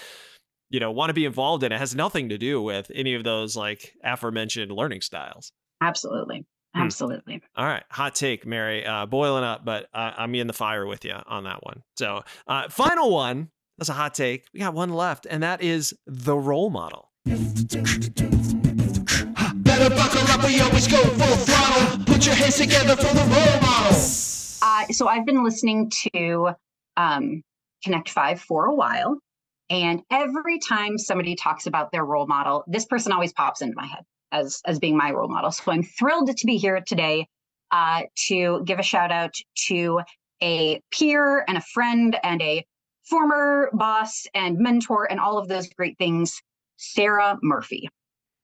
you 0.71 0.81
know, 0.81 0.91
want 0.91 1.11
to 1.11 1.15
be 1.15 1.25
involved 1.25 1.63
in 1.63 1.73
it. 1.73 1.77
it 1.77 1.79
has 1.79 1.95
nothing 1.95 2.29
to 2.31 2.39
do 2.39 2.61
with 2.63 2.91
any 2.95 3.15
of 3.15 3.25
those 3.25 3.57
like 3.57 3.93
aforementioned 4.03 4.73
learning 4.73 5.03
styles. 5.03 5.53
absolutely 5.81 6.47
Hmm. 6.75 6.83
absolutely 6.83 7.43
All 7.55 7.67
right, 7.67 7.85
hot 7.91 8.15
take, 8.15 8.47
Mary. 8.47 8.87
Uh, 8.87 9.05
boiling 9.05 9.45
up, 9.45 9.65
but 9.65 9.89
uh, 9.93 10.13
I'm 10.17 10.35
in 10.35 10.47
the 10.47 10.53
fire 10.55 10.87
with 10.87 11.05
you 11.05 11.15
on 11.27 11.45
that 11.45 11.63
one. 11.63 11.83
So, 11.99 12.23
uh, 12.47 12.69
final 12.71 13.11
one. 13.11 13.51
That's 13.79 13.89
a 13.89 13.95
hot 13.95 14.15
take. 14.15 14.47
We 14.55 14.61
got 14.61 14.75
one 14.75 14.91
left, 14.91 15.27
and 15.29 15.43
that 15.43 15.63
is 15.63 15.95
the 16.07 16.37
role 16.37 16.71
model. 16.71 17.11
Buckle 20.03 20.33
up, 20.33 20.45
we 20.45 20.61
always 20.61 20.89
go 20.89 21.01
full 21.01 21.37
throttle. 21.37 22.05
Put 22.07 22.27
your 22.27 22.35
hands 22.35 22.57
together 22.57 22.97
for 22.97 23.15
the 23.15 23.21
role 23.21 23.61
model. 23.61 23.97
Uh, 24.61 24.87
so 24.91 25.07
I've 25.07 25.25
been 25.25 25.45
listening 25.45 25.93
to 26.13 26.51
um, 26.97 27.41
Connect 27.85 28.09
Five 28.09 28.41
for 28.41 28.67
a 28.67 28.75
while, 28.75 29.19
and 29.71 30.03
every 30.11 30.59
time 30.59 30.99
somebody 30.99 31.37
talks 31.37 31.69
about 31.69 31.93
their 31.93 32.05
role 32.05 32.27
model, 32.27 32.65
this 32.67 32.85
person 32.85 33.13
always 33.13 33.33
pops 33.33 33.63
into 33.63 33.77
my 33.77 33.87
head 33.87 34.03
as 34.33 34.61
as 34.67 34.81
being 34.81 34.97
my 34.97 35.13
role 35.13 35.29
model. 35.29 35.53
So 35.53 35.71
I'm 35.71 35.85
thrilled 35.85 36.37
to 36.37 36.47
be 36.49 36.57
here 36.57 36.83
today 36.85 37.29
uh, 37.71 38.03
to 38.27 38.65
give 38.65 38.81
a 38.81 38.83
shout 38.83 39.13
out 39.13 39.35
to 39.69 40.01
a 40.43 40.81
peer 40.91 41.45
and 41.47 41.57
a 41.57 41.63
friend 41.73 42.19
and 42.25 42.43
a 42.43 42.67
former 43.09 43.71
boss 43.73 44.25
and 44.35 44.59
mentor 44.59 45.09
and 45.09 45.21
all 45.21 45.39
of 45.39 45.47
those 45.47 45.69
great 45.69 45.97
things, 45.97 46.43
Sarah 46.77 47.39
Murphy. 47.41 47.89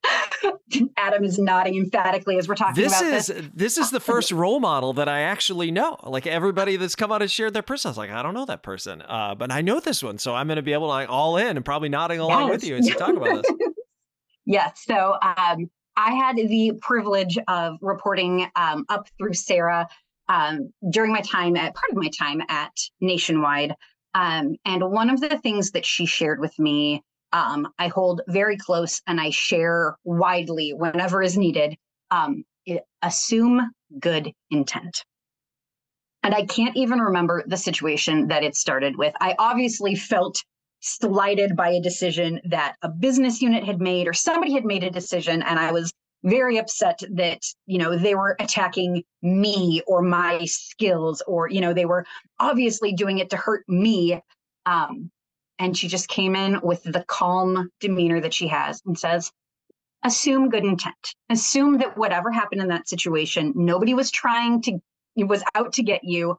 Adam 0.96 1.24
is 1.24 1.38
nodding 1.38 1.76
emphatically 1.76 2.38
as 2.38 2.48
we're 2.48 2.54
talking 2.54 2.80
This 2.82 3.00
about 3.00 3.12
is 3.12 3.26
this. 3.26 3.48
this 3.54 3.78
is 3.78 3.90
the 3.90 4.00
first 4.00 4.30
role 4.32 4.60
model 4.60 4.92
that 4.94 5.08
I 5.08 5.20
actually 5.20 5.70
know. 5.70 5.96
Like 6.04 6.26
everybody 6.26 6.76
that's 6.76 6.94
come 6.94 7.10
out 7.10 7.22
and 7.22 7.30
shared 7.30 7.54
their 7.54 7.62
person, 7.62 7.88
I 7.88 7.90
was 7.90 7.98
like, 7.98 8.10
I 8.10 8.22
don't 8.22 8.34
know 8.34 8.44
that 8.46 8.62
person, 8.62 9.02
uh, 9.02 9.34
but 9.34 9.50
I 9.50 9.60
know 9.60 9.80
this 9.80 10.02
one, 10.02 10.18
so 10.18 10.34
I'm 10.34 10.46
going 10.46 10.56
to 10.56 10.62
be 10.62 10.72
able 10.72 10.86
to 10.86 10.92
like 10.92 11.08
all 11.08 11.36
in 11.36 11.56
and 11.56 11.64
probably 11.64 11.88
nodding 11.88 12.20
along 12.20 12.50
with 12.50 12.64
you 12.64 12.76
as 12.76 12.86
you 12.86 12.94
talk 12.94 13.16
about 13.16 13.42
this. 13.42 13.52
Yes. 14.50 14.82
So 14.86 15.14
um, 15.20 15.70
I 15.94 16.14
had 16.14 16.36
the 16.36 16.72
privilege 16.80 17.36
of 17.48 17.76
reporting 17.82 18.48
um, 18.56 18.86
up 18.88 19.06
through 19.18 19.34
Sarah 19.34 19.86
um, 20.30 20.72
during 20.90 21.12
my 21.12 21.20
time 21.20 21.54
at 21.54 21.74
part 21.74 21.90
of 21.90 21.98
my 21.98 22.08
time 22.18 22.40
at 22.48 22.72
Nationwide. 23.02 23.74
Um, 24.14 24.56
and 24.64 24.90
one 24.90 25.10
of 25.10 25.20
the 25.20 25.36
things 25.38 25.72
that 25.72 25.84
she 25.84 26.06
shared 26.06 26.40
with 26.40 26.58
me, 26.58 27.04
um, 27.32 27.68
I 27.78 27.88
hold 27.88 28.22
very 28.28 28.56
close 28.56 29.02
and 29.06 29.20
I 29.20 29.30
share 29.30 29.96
widely 30.04 30.72
whenever 30.72 31.22
is 31.22 31.36
needed. 31.36 31.76
Um, 32.10 32.44
assume 33.02 33.70
good 33.98 34.32
intent. 34.50 35.04
And 36.22 36.34
I 36.34 36.44
can't 36.44 36.76
even 36.76 37.00
remember 37.00 37.44
the 37.46 37.56
situation 37.56 38.28
that 38.28 38.42
it 38.42 38.56
started 38.56 38.98
with. 38.98 39.14
I 39.20 39.34
obviously 39.38 39.94
felt 39.94 40.42
slighted 40.80 41.56
by 41.56 41.70
a 41.70 41.80
decision 41.80 42.40
that 42.44 42.76
a 42.82 42.88
business 42.88 43.40
unit 43.42 43.64
had 43.64 43.80
made 43.80 44.06
or 44.06 44.12
somebody 44.12 44.52
had 44.52 44.64
made 44.64 44.84
a 44.84 44.90
decision 44.90 45.42
and 45.42 45.58
i 45.58 45.72
was 45.72 45.92
very 46.22 46.56
upset 46.56 47.00
that 47.10 47.40
you 47.66 47.78
know 47.78 47.96
they 47.96 48.14
were 48.14 48.36
attacking 48.38 49.02
me 49.22 49.82
or 49.88 50.02
my 50.02 50.44
skills 50.44 51.20
or 51.26 51.48
you 51.48 51.60
know 51.60 51.72
they 51.72 51.84
were 51.84 52.04
obviously 52.38 52.92
doing 52.92 53.18
it 53.18 53.30
to 53.30 53.36
hurt 53.36 53.64
me 53.68 54.20
um, 54.66 55.10
and 55.58 55.76
she 55.76 55.88
just 55.88 56.08
came 56.08 56.36
in 56.36 56.60
with 56.62 56.82
the 56.84 57.04
calm 57.06 57.70
demeanor 57.80 58.20
that 58.20 58.34
she 58.34 58.48
has 58.48 58.80
and 58.86 58.98
says 58.98 59.30
assume 60.04 60.48
good 60.48 60.64
intent 60.64 61.14
assume 61.28 61.78
that 61.78 61.96
whatever 61.96 62.30
happened 62.30 62.60
in 62.60 62.68
that 62.68 62.88
situation 62.88 63.52
nobody 63.56 63.94
was 63.94 64.10
trying 64.10 64.62
to 64.62 64.78
was 65.16 65.42
out 65.54 65.72
to 65.72 65.82
get 65.82 66.00
you 66.04 66.36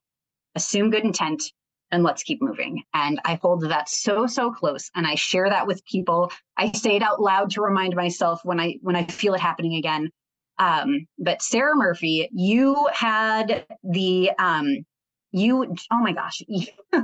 assume 0.56 0.90
good 0.90 1.04
intent 1.04 1.44
and 1.92 2.04
let's 2.04 2.24
keep 2.24 2.42
moving. 2.42 2.84
And 2.94 3.20
I 3.26 3.40
hold 3.42 3.68
that 3.70 3.90
so 3.90 4.28
so 4.28 4.52
close, 4.52 4.90
and 4.96 5.08
I 5.08 5.16
share 5.16 5.50
that 5.50 5.68
with 5.68 5.86
people. 5.86 6.32
I 6.58 6.72
say 6.72 6.96
it 6.96 7.02
out 7.02 7.22
loud 7.22 7.52
to 7.52 7.62
remind 7.62 7.96
myself 7.96 8.42
when 8.44 8.60
I 8.60 8.76
when 8.82 8.96
I 8.96 9.06
feel 9.06 9.34
it 9.34 9.42
happening 9.42 9.76
again. 9.76 10.10
Um, 10.58 11.08
but 11.18 11.42
Sarah 11.42 11.76
Murphy, 11.76 12.30
you 12.34 12.88
had 12.94 13.66
the 13.84 14.32
um, 14.38 14.86
you 15.32 15.76
oh 15.92 16.00
my 16.00 16.14
gosh, 16.14 16.42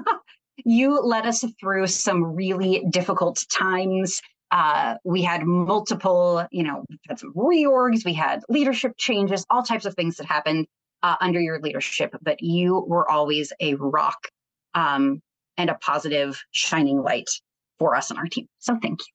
you 0.57 0.99
led 1.01 1.25
us 1.25 1.43
through 1.59 1.87
some 1.87 2.23
really 2.35 2.85
difficult 2.89 3.43
times. 3.51 4.21
Uh, 4.51 4.95
we 5.03 5.21
had 5.21 5.43
multiple, 5.43 6.45
you 6.51 6.63
know, 6.63 6.85
we 6.89 6.97
had 7.07 7.19
some 7.19 7.33
reorgs, 7.33 8.05
we 8.05 8.13
had 8.13 8.41
leadership 8.47 8.93
changes, 8.97 9.45
all 9.49 9.63
types 9.63 9.85
of 9.85 9.95
things 9.95 10.17
that 10.17 10.25
happened 10.25 10.67
uh, 11.03 11.15
under 11.19 11.41
your 11.41 11.59
leadership. 11.59 12.15
But 12.21 12.41
you 12.41 12.85
were 12.87 13.09
always 13.09 13.51
a 13.59 13.75
rock 13.75 14.27
um, 14.73 15.21
and 15.57 15.69
a 15.69 15.75
positive 15.75 16.41
shining 16.51 17.01
light 17.01 17.29
for 17.79 17.95
us 17.95 18.09
and 18.09 18.19
our 18.19 18.27
team. 18.27 18.47
So 18.59 18.77
thank 18.81 18.99
you. 19.01 19.14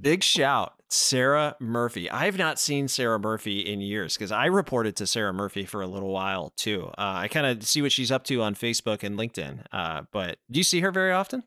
Big 0.00 0.22
shout, 0.22 0.74
Sarah 0.88 1.56
Murphy. 1.60 2.10
I 2.10 2.24
have 2.26 2.38
not 2.38 2.58
seen 2.58 2.88
Sarah 2.88 3.18
Murphy 3.18 3.60
in 3.60 3.80
years 3.80 4.14
because 4.14 4.32
I 4.32 4.46
reported 4.46 4.96
to 4.96 5.06
Sarah 5.06 5.32
Murphy 5.32 5.64
for 5.64 5.82
a 5.82 5.86
little 5.86 6.10
while 6.10 6.52
too. 6.56 6.86
Uh, 6.98 7.14
I 7.16 7.28
kind 7.28 7.46
of 7.46 7.64
see 7.64 7.82
what 7.82 7.92
she's 7.92 8.10
up 8.10 8.24
to 8.24 8.42
on 8.42 8.54
Facebook 8.54 9.02
and 9.02 9.18
LinkedIn. 9.18 9.64
Uh, 9.72 10.02
but 10.12 10.38
do 10.50 10.60
you 10.60 10.64
see 10.64 10.80
her 10.80 10.90
very 10.90 11.12
often? 11.12 11.44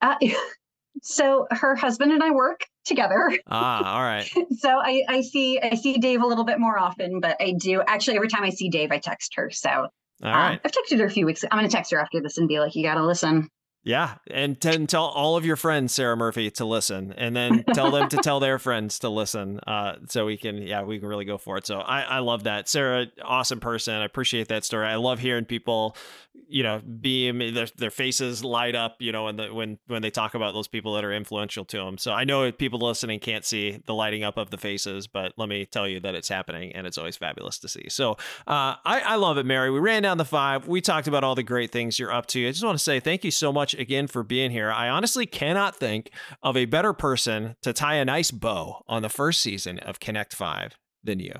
Uh, 0.00 0.16
so 1.02 1.46
her 1.50 1.76
husband 1.76 2.12
and 2.12 2.22
I 2.22 2.30
work 2.30 2.66
together. 2.84 3.30
Ah, 3.46 3.96
all 3.96 4.02
right. 4.02 4.30
So 4.58 4.70
I, 4.70 5.02
I 5.08 5.20
see 5.20 5.60
I 5.60 5.74
see 5.74 5.98
Dave 5.98 6.22
a 6.22 6.26
little 6.26 6.44
bit 6.44 6.58
more 6.58 6.78
often, 6.78 7.20
but 7.20 7.36
I 7.40 7.52
do 7.52 7.82
actually 7.86 8.16
every 8.16 8.28
time 8.28 8.42
I 8.42 8.50
see 8.50 8.70
Dave, 8.70 8.90
I 8.90 8.98
text 8.98 9.34
her. 9.36 9.50
So 9.50 9.70
All 9.70 9.88
um. 10.22 10.58
I've 10.64 10.72
texted 10.72 10.98
her 10.98 11.06
a 11.06 11.10
few 11.10 11.26
weeks. 11.26 11.44
I'm 11.44 11.58
gonna 11.58 11.68
text 11.68 11.90
her 11.92 11.98
after 11.98 12.20
this 12.22 12.38
and 12.38 12.48
be 12.48 12.58
like, 12.58 12.74
you 12.74 12.82
gotta 12.82 13.04
listen. 13.04 13.48
Yeah, 13.86 14.16
and 14.28 14.60
tell 14.60 15.04
all 15.04 15.36
of 15.36 15.46
your 15.46 15.54
friends 15.54 15.94
Sarah 15.94 16.16
Murphy 16.16 16.50
to 16.50 16.64
listen, 16.64 17.12
and 17.12 17.36
then 17.36 17.62
tell 17.72 17.92
them 17.92 18.08
to 18.08 18.16
tell 18.16 18.40
their 18.40 18.58
friends 18.58 18.98
to 18.98 19.08
listen, 19.08 19.60
uh, 19.64 19.94
so 20.08 20.26
we 20.26 20.36
can, 20.36 20.56
yeah, 20.56 20.82
we 20.82 20.98
can 20.98 21.06
really 21.06 21.24
go 21.24 21.38
for 21.38 21.56
it. 21.56 21.68
So 21.68 21.78
I, 21.78 22.00
I 22.00 22.18
love 22.18 22.42
that, 22.42 22.68
Sarah, 22.68 23.06
awesome 23.22 23.60
person. 23.60 23.94
I 23.94 24.04
appreciate 24.04 24.48
that 24.48 24.64
story. 24.64 24.88
I 24.88 24.96
love 24.96 25.20
hearing 25.20 25.44
people, 25.44 25.96
you 26.48 26.62
know, 26.62 26.80
beam 26.80 27.38
their 27.54 27.66
their 27.76 27.90
faces 27.90 28.44
light 28.44 28.74
up, 28.74 28.96
you 29.00 29.12
know, 29.12 29.24
when 29.24 29.36
the 29.36 29.52
when 29.52 29.78
when 29.86 30.02
they 30.02 30.10
talk 30.10 30.34
about 30.34 30.54
those 30.54 30.68
people 30.68 30.94
that 30.94 31.04
are 31.04 31.12
influential 31.12 31.64
to 31.66 31.78
them. 31.78 31.98
So 31.98 32.12
I 32.12 32.24
know 32.24 32.50
people 32.52 32.78
listening 32.78 33.20
can't 33.20 33.44
see 33.44 33.80
the 33.86 33.94
lighting 33.94 34.22
up 34.22 34.36
of 34.36 34.50
the 34.50 34.58
faces, 34.58 35.06
but 35.06 35.32
let 35.36 35.48
me 35.48 35.66
tell 35.66 35.88
you 35.88 36.00
that 36.00 36.14
it's 36.14 36.28
happening, 36.28 36.72
and 36.72 36.86
it's 36.86 36.98
always 36.98 37.16
fabulous 37.16 37.58
to 37.60 37.68
see. 37.68 37.88
So 37.88 38.12
uh, 38.46 38.76
I, 38.84 39.02
I 39.04 39.14
love 39.16 39.38
it, 39.38 39.46
Mary. 39.46 39.70
We 39.70 39.80
ran 39.80 40.02
down 40.02 40.18
the 40.18 40.24
five. 40.24 40.68
We 40.68 40.80
talked 40.80 41.08
about 41.08 41.24
all 41.24 41.34
the 41.34 41.42
great 41.42 41.70
things 41.70 41.98
you're 41.98 42.12
up 42.12 42.26
to. 42.26 42.46
I 42.46 42.50
just 42.50 42.64
want 42.64 42.78
to 42.78 42.82
say 42.84 43.00
thank 43.00 43.24
you 43.24 43.30
so 43.30 43.52
much 43.52 43.74
again 43.74 44.06
for 44.06 44.22
being 44.22 44.50
here. 44.50 44.70
I 44.70 44.88
honestly 44.88 45.26
cannot 45.26 45.76
think 45.76 46.10
of 46.42 46.56
a 46.56 46.64
better 46.66 46.92
person 46.92 47.56
to 47.62 47.72
tie 47.72 47.94
a 47.96 48.04
nice 48.04 48.30
bow 48.30 48.82
on 48.86 49.02
the 49.02 49.08
first 49.08 49.40
season 49.40 49.78
of 49.80 50.00
Connect 50.00 50.34
Five 50.34 50.78
than 51.02 51.20
you. 51.20 51.34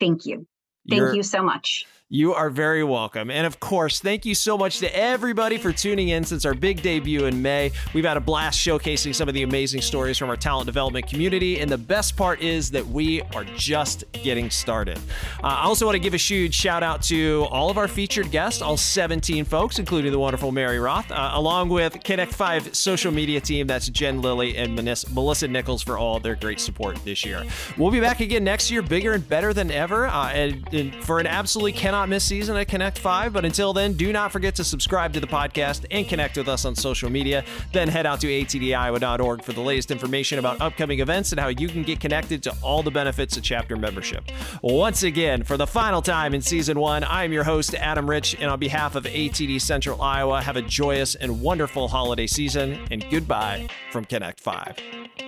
Thank 0.00 0.26
you. 0.26 0.46
Thank 0.88 1.00
You're- 1.00 1.16
you 1.16 1.22
so 1.22 1.42
much. 1.42 1.86
You 2.10 2.34
are 2.34 2.50
very 2.50 2.84
welcome. 2.84 3.30
And 3.30 3.46
of 3.46 3.60
course, 3.60 3.98
thank 3.98 4.26
you 4.26 4.34
so 4.34 4.58
much 4.58 4.78
to 4.80 4.94
everybody 4.94 5.56
for 5.56 5.72
tuning 5.72 6.10
in 6.10 6.22
since 6.22 6.44
our 6.44 6.52
big 6.52 6.82
debut 6.82 7.24
in 7.24 7.40
May. 7.40 7.72
We've 7.94 8.04
had 8.04 8.18
a 8.18 8.20
blast 8.20 8.58
showcasing 8.58 9.14
some 9.14 9.26
of 9.26 9.32
the 9.32 9.42
amazing 9.42 9.80
stories 9.80 10.18
from 10.18 10.28
our 10.28 10.36
talent 10.36 10.66
development 10.66 11.08
community. 11.08 11.60
And 11.60 11.70
the 11.70 11.78
best 11.78 12.14
part 12.14 12.42
is 12.42 12.70
that 12.72 12.86
we 12.86 13.22
are 13.34 13.44
just 13.56 14.04
getting 14.12 14.50
started. 14.50 14.98
Uh, 15.42 15.46
I 15.46 15.64
also 15.64 15.86
want 15.86 15.94
to 15.94 15.98
give 15.98 16.12
a 16.12 16.18
huge 16.18 16.54
shout 16.54 16.82
out 16.82 17.00
to 17.04 17.46
all 17.50 17.70
of 17.70 17.78
our 17.78 17.88
featured 17.88 18.30
guests, 18.30 18.60
all 18.60 18.76
17 18.76 19.46
folks, 19.46 19.78
including 19.78 20.12
the 20.12 20.18
wonderful 20.18 20.52
Mary 20.52 20.78
Roth, 20.78 21.10
uh, 21.10 21.30
along 21.32 21.70
with 21.70 22.04
Connect 22.04 22.34
5 22.34 22.76
social 22.76 23.12
media 23.12 23.40
team. 23.40 23.66
That's 23.66 23.88
Jen 23.88 24.20
Lilly 24.20 24.58
and 24.58 24.74
Melissa 24.74 25.48
Nichols 25.48 25.82
for 25.82 25.96
all 25.96 26.20
their 26.20 26.36
great 26.36 26.60
support 26.60 27.02
this 27.04 27.24
year. 27.24 27.44
We'll 27.78 27.90
be 27.90 28.00
back 28.00 28.20
again 28.20 28.44
next 28.44 28.70
year, 28.70 28.82
bigger 28.82 29.14
and 29.14 29.26
better 29.26 29.54
than 29.54 29.70
ever, 29.70 30.06
uh, 30.06 30.28
and, 30.28 30.68
and 30.74 30.94
for 31.02 31.18
an 31.18 31.26
absolutely 31.26 31.72
cannot 31.72 32.03
miss 32.06 32.24
season 32.24 32.56
at 32.56 32.68
Connect 32.68 32.98
5. 32.98 33.32
But 33.32 33.44
until 33.44 33.72
then, 33.72 33.94
do 33.94 34.12
not 34.12 34.32
forget 34.32 34.54
to 34.56 34.64
subscribe 34.64 35.12
to 35.14 35.20
the 35.20 35.26
podcast 35.26 35.86
and 35.90 36.06
connect 36.08 36.36
with 36.36 36.48
us 36.48 36.64
on 36.64 36.74
social 36.74 37.10
media. 37.10 37.44
Then 37.72 37.88
head 37.88 38.06
out 38.06 38.20
to 38.20 38.26
atdiowa.org 38.26 39.42
for 39.42 39.52
the 39.52 39.60
latest 39.60 39.90
information 39.90 40.38
about 40.38 40.60
upcoming 40.60 41.00
events 41.00 41.32
and 41.32 41.40
how 41.40 41.48
you 41.48 41.68
can 41.68 41.82
get 41.82 42.00
connected 42.00 42.42
to 42.44 42.54
all 42.62 42.82
the 42.82 42.90
benefits 42.90 43.36
of 43.36 43.42
chapter 43.42 43.76
membership. 43.76 44.24
Once 44.62 45.02
again, 45.02 45.42
for 45.42 45.56
the 45.56 45.66
final 45.66 46.02
time 46.02 46.34
in 46.34 46.40
season 46.40 46.78
one, 46.78 47.04
I 47.04 47.24
am 47.24 47.32
your 47.32 47.44
host, 47.44 47.74
Adam 47.74 48.08
Rich, 48.08 48.36
and 48.40 48.50
on 48.50 48.58
behalf 48.58 48.94
of 48.94 49.04
ATD 49.04 49.60
Central 49.60 50.00
Iowa, 50.00 50.40
have 50.42 50.56
a 50.56 50.62
joyous 50.62 51.14
and 51.14 51.40
wonderful 51.40 51.88
holiday 51.88 52.26
season, 52.26 52.78
and 52.90 53.04
goodbye 53.10 53.68
from 53.90 54.04
Connect 54.04 54.40
5. 54.40 55.23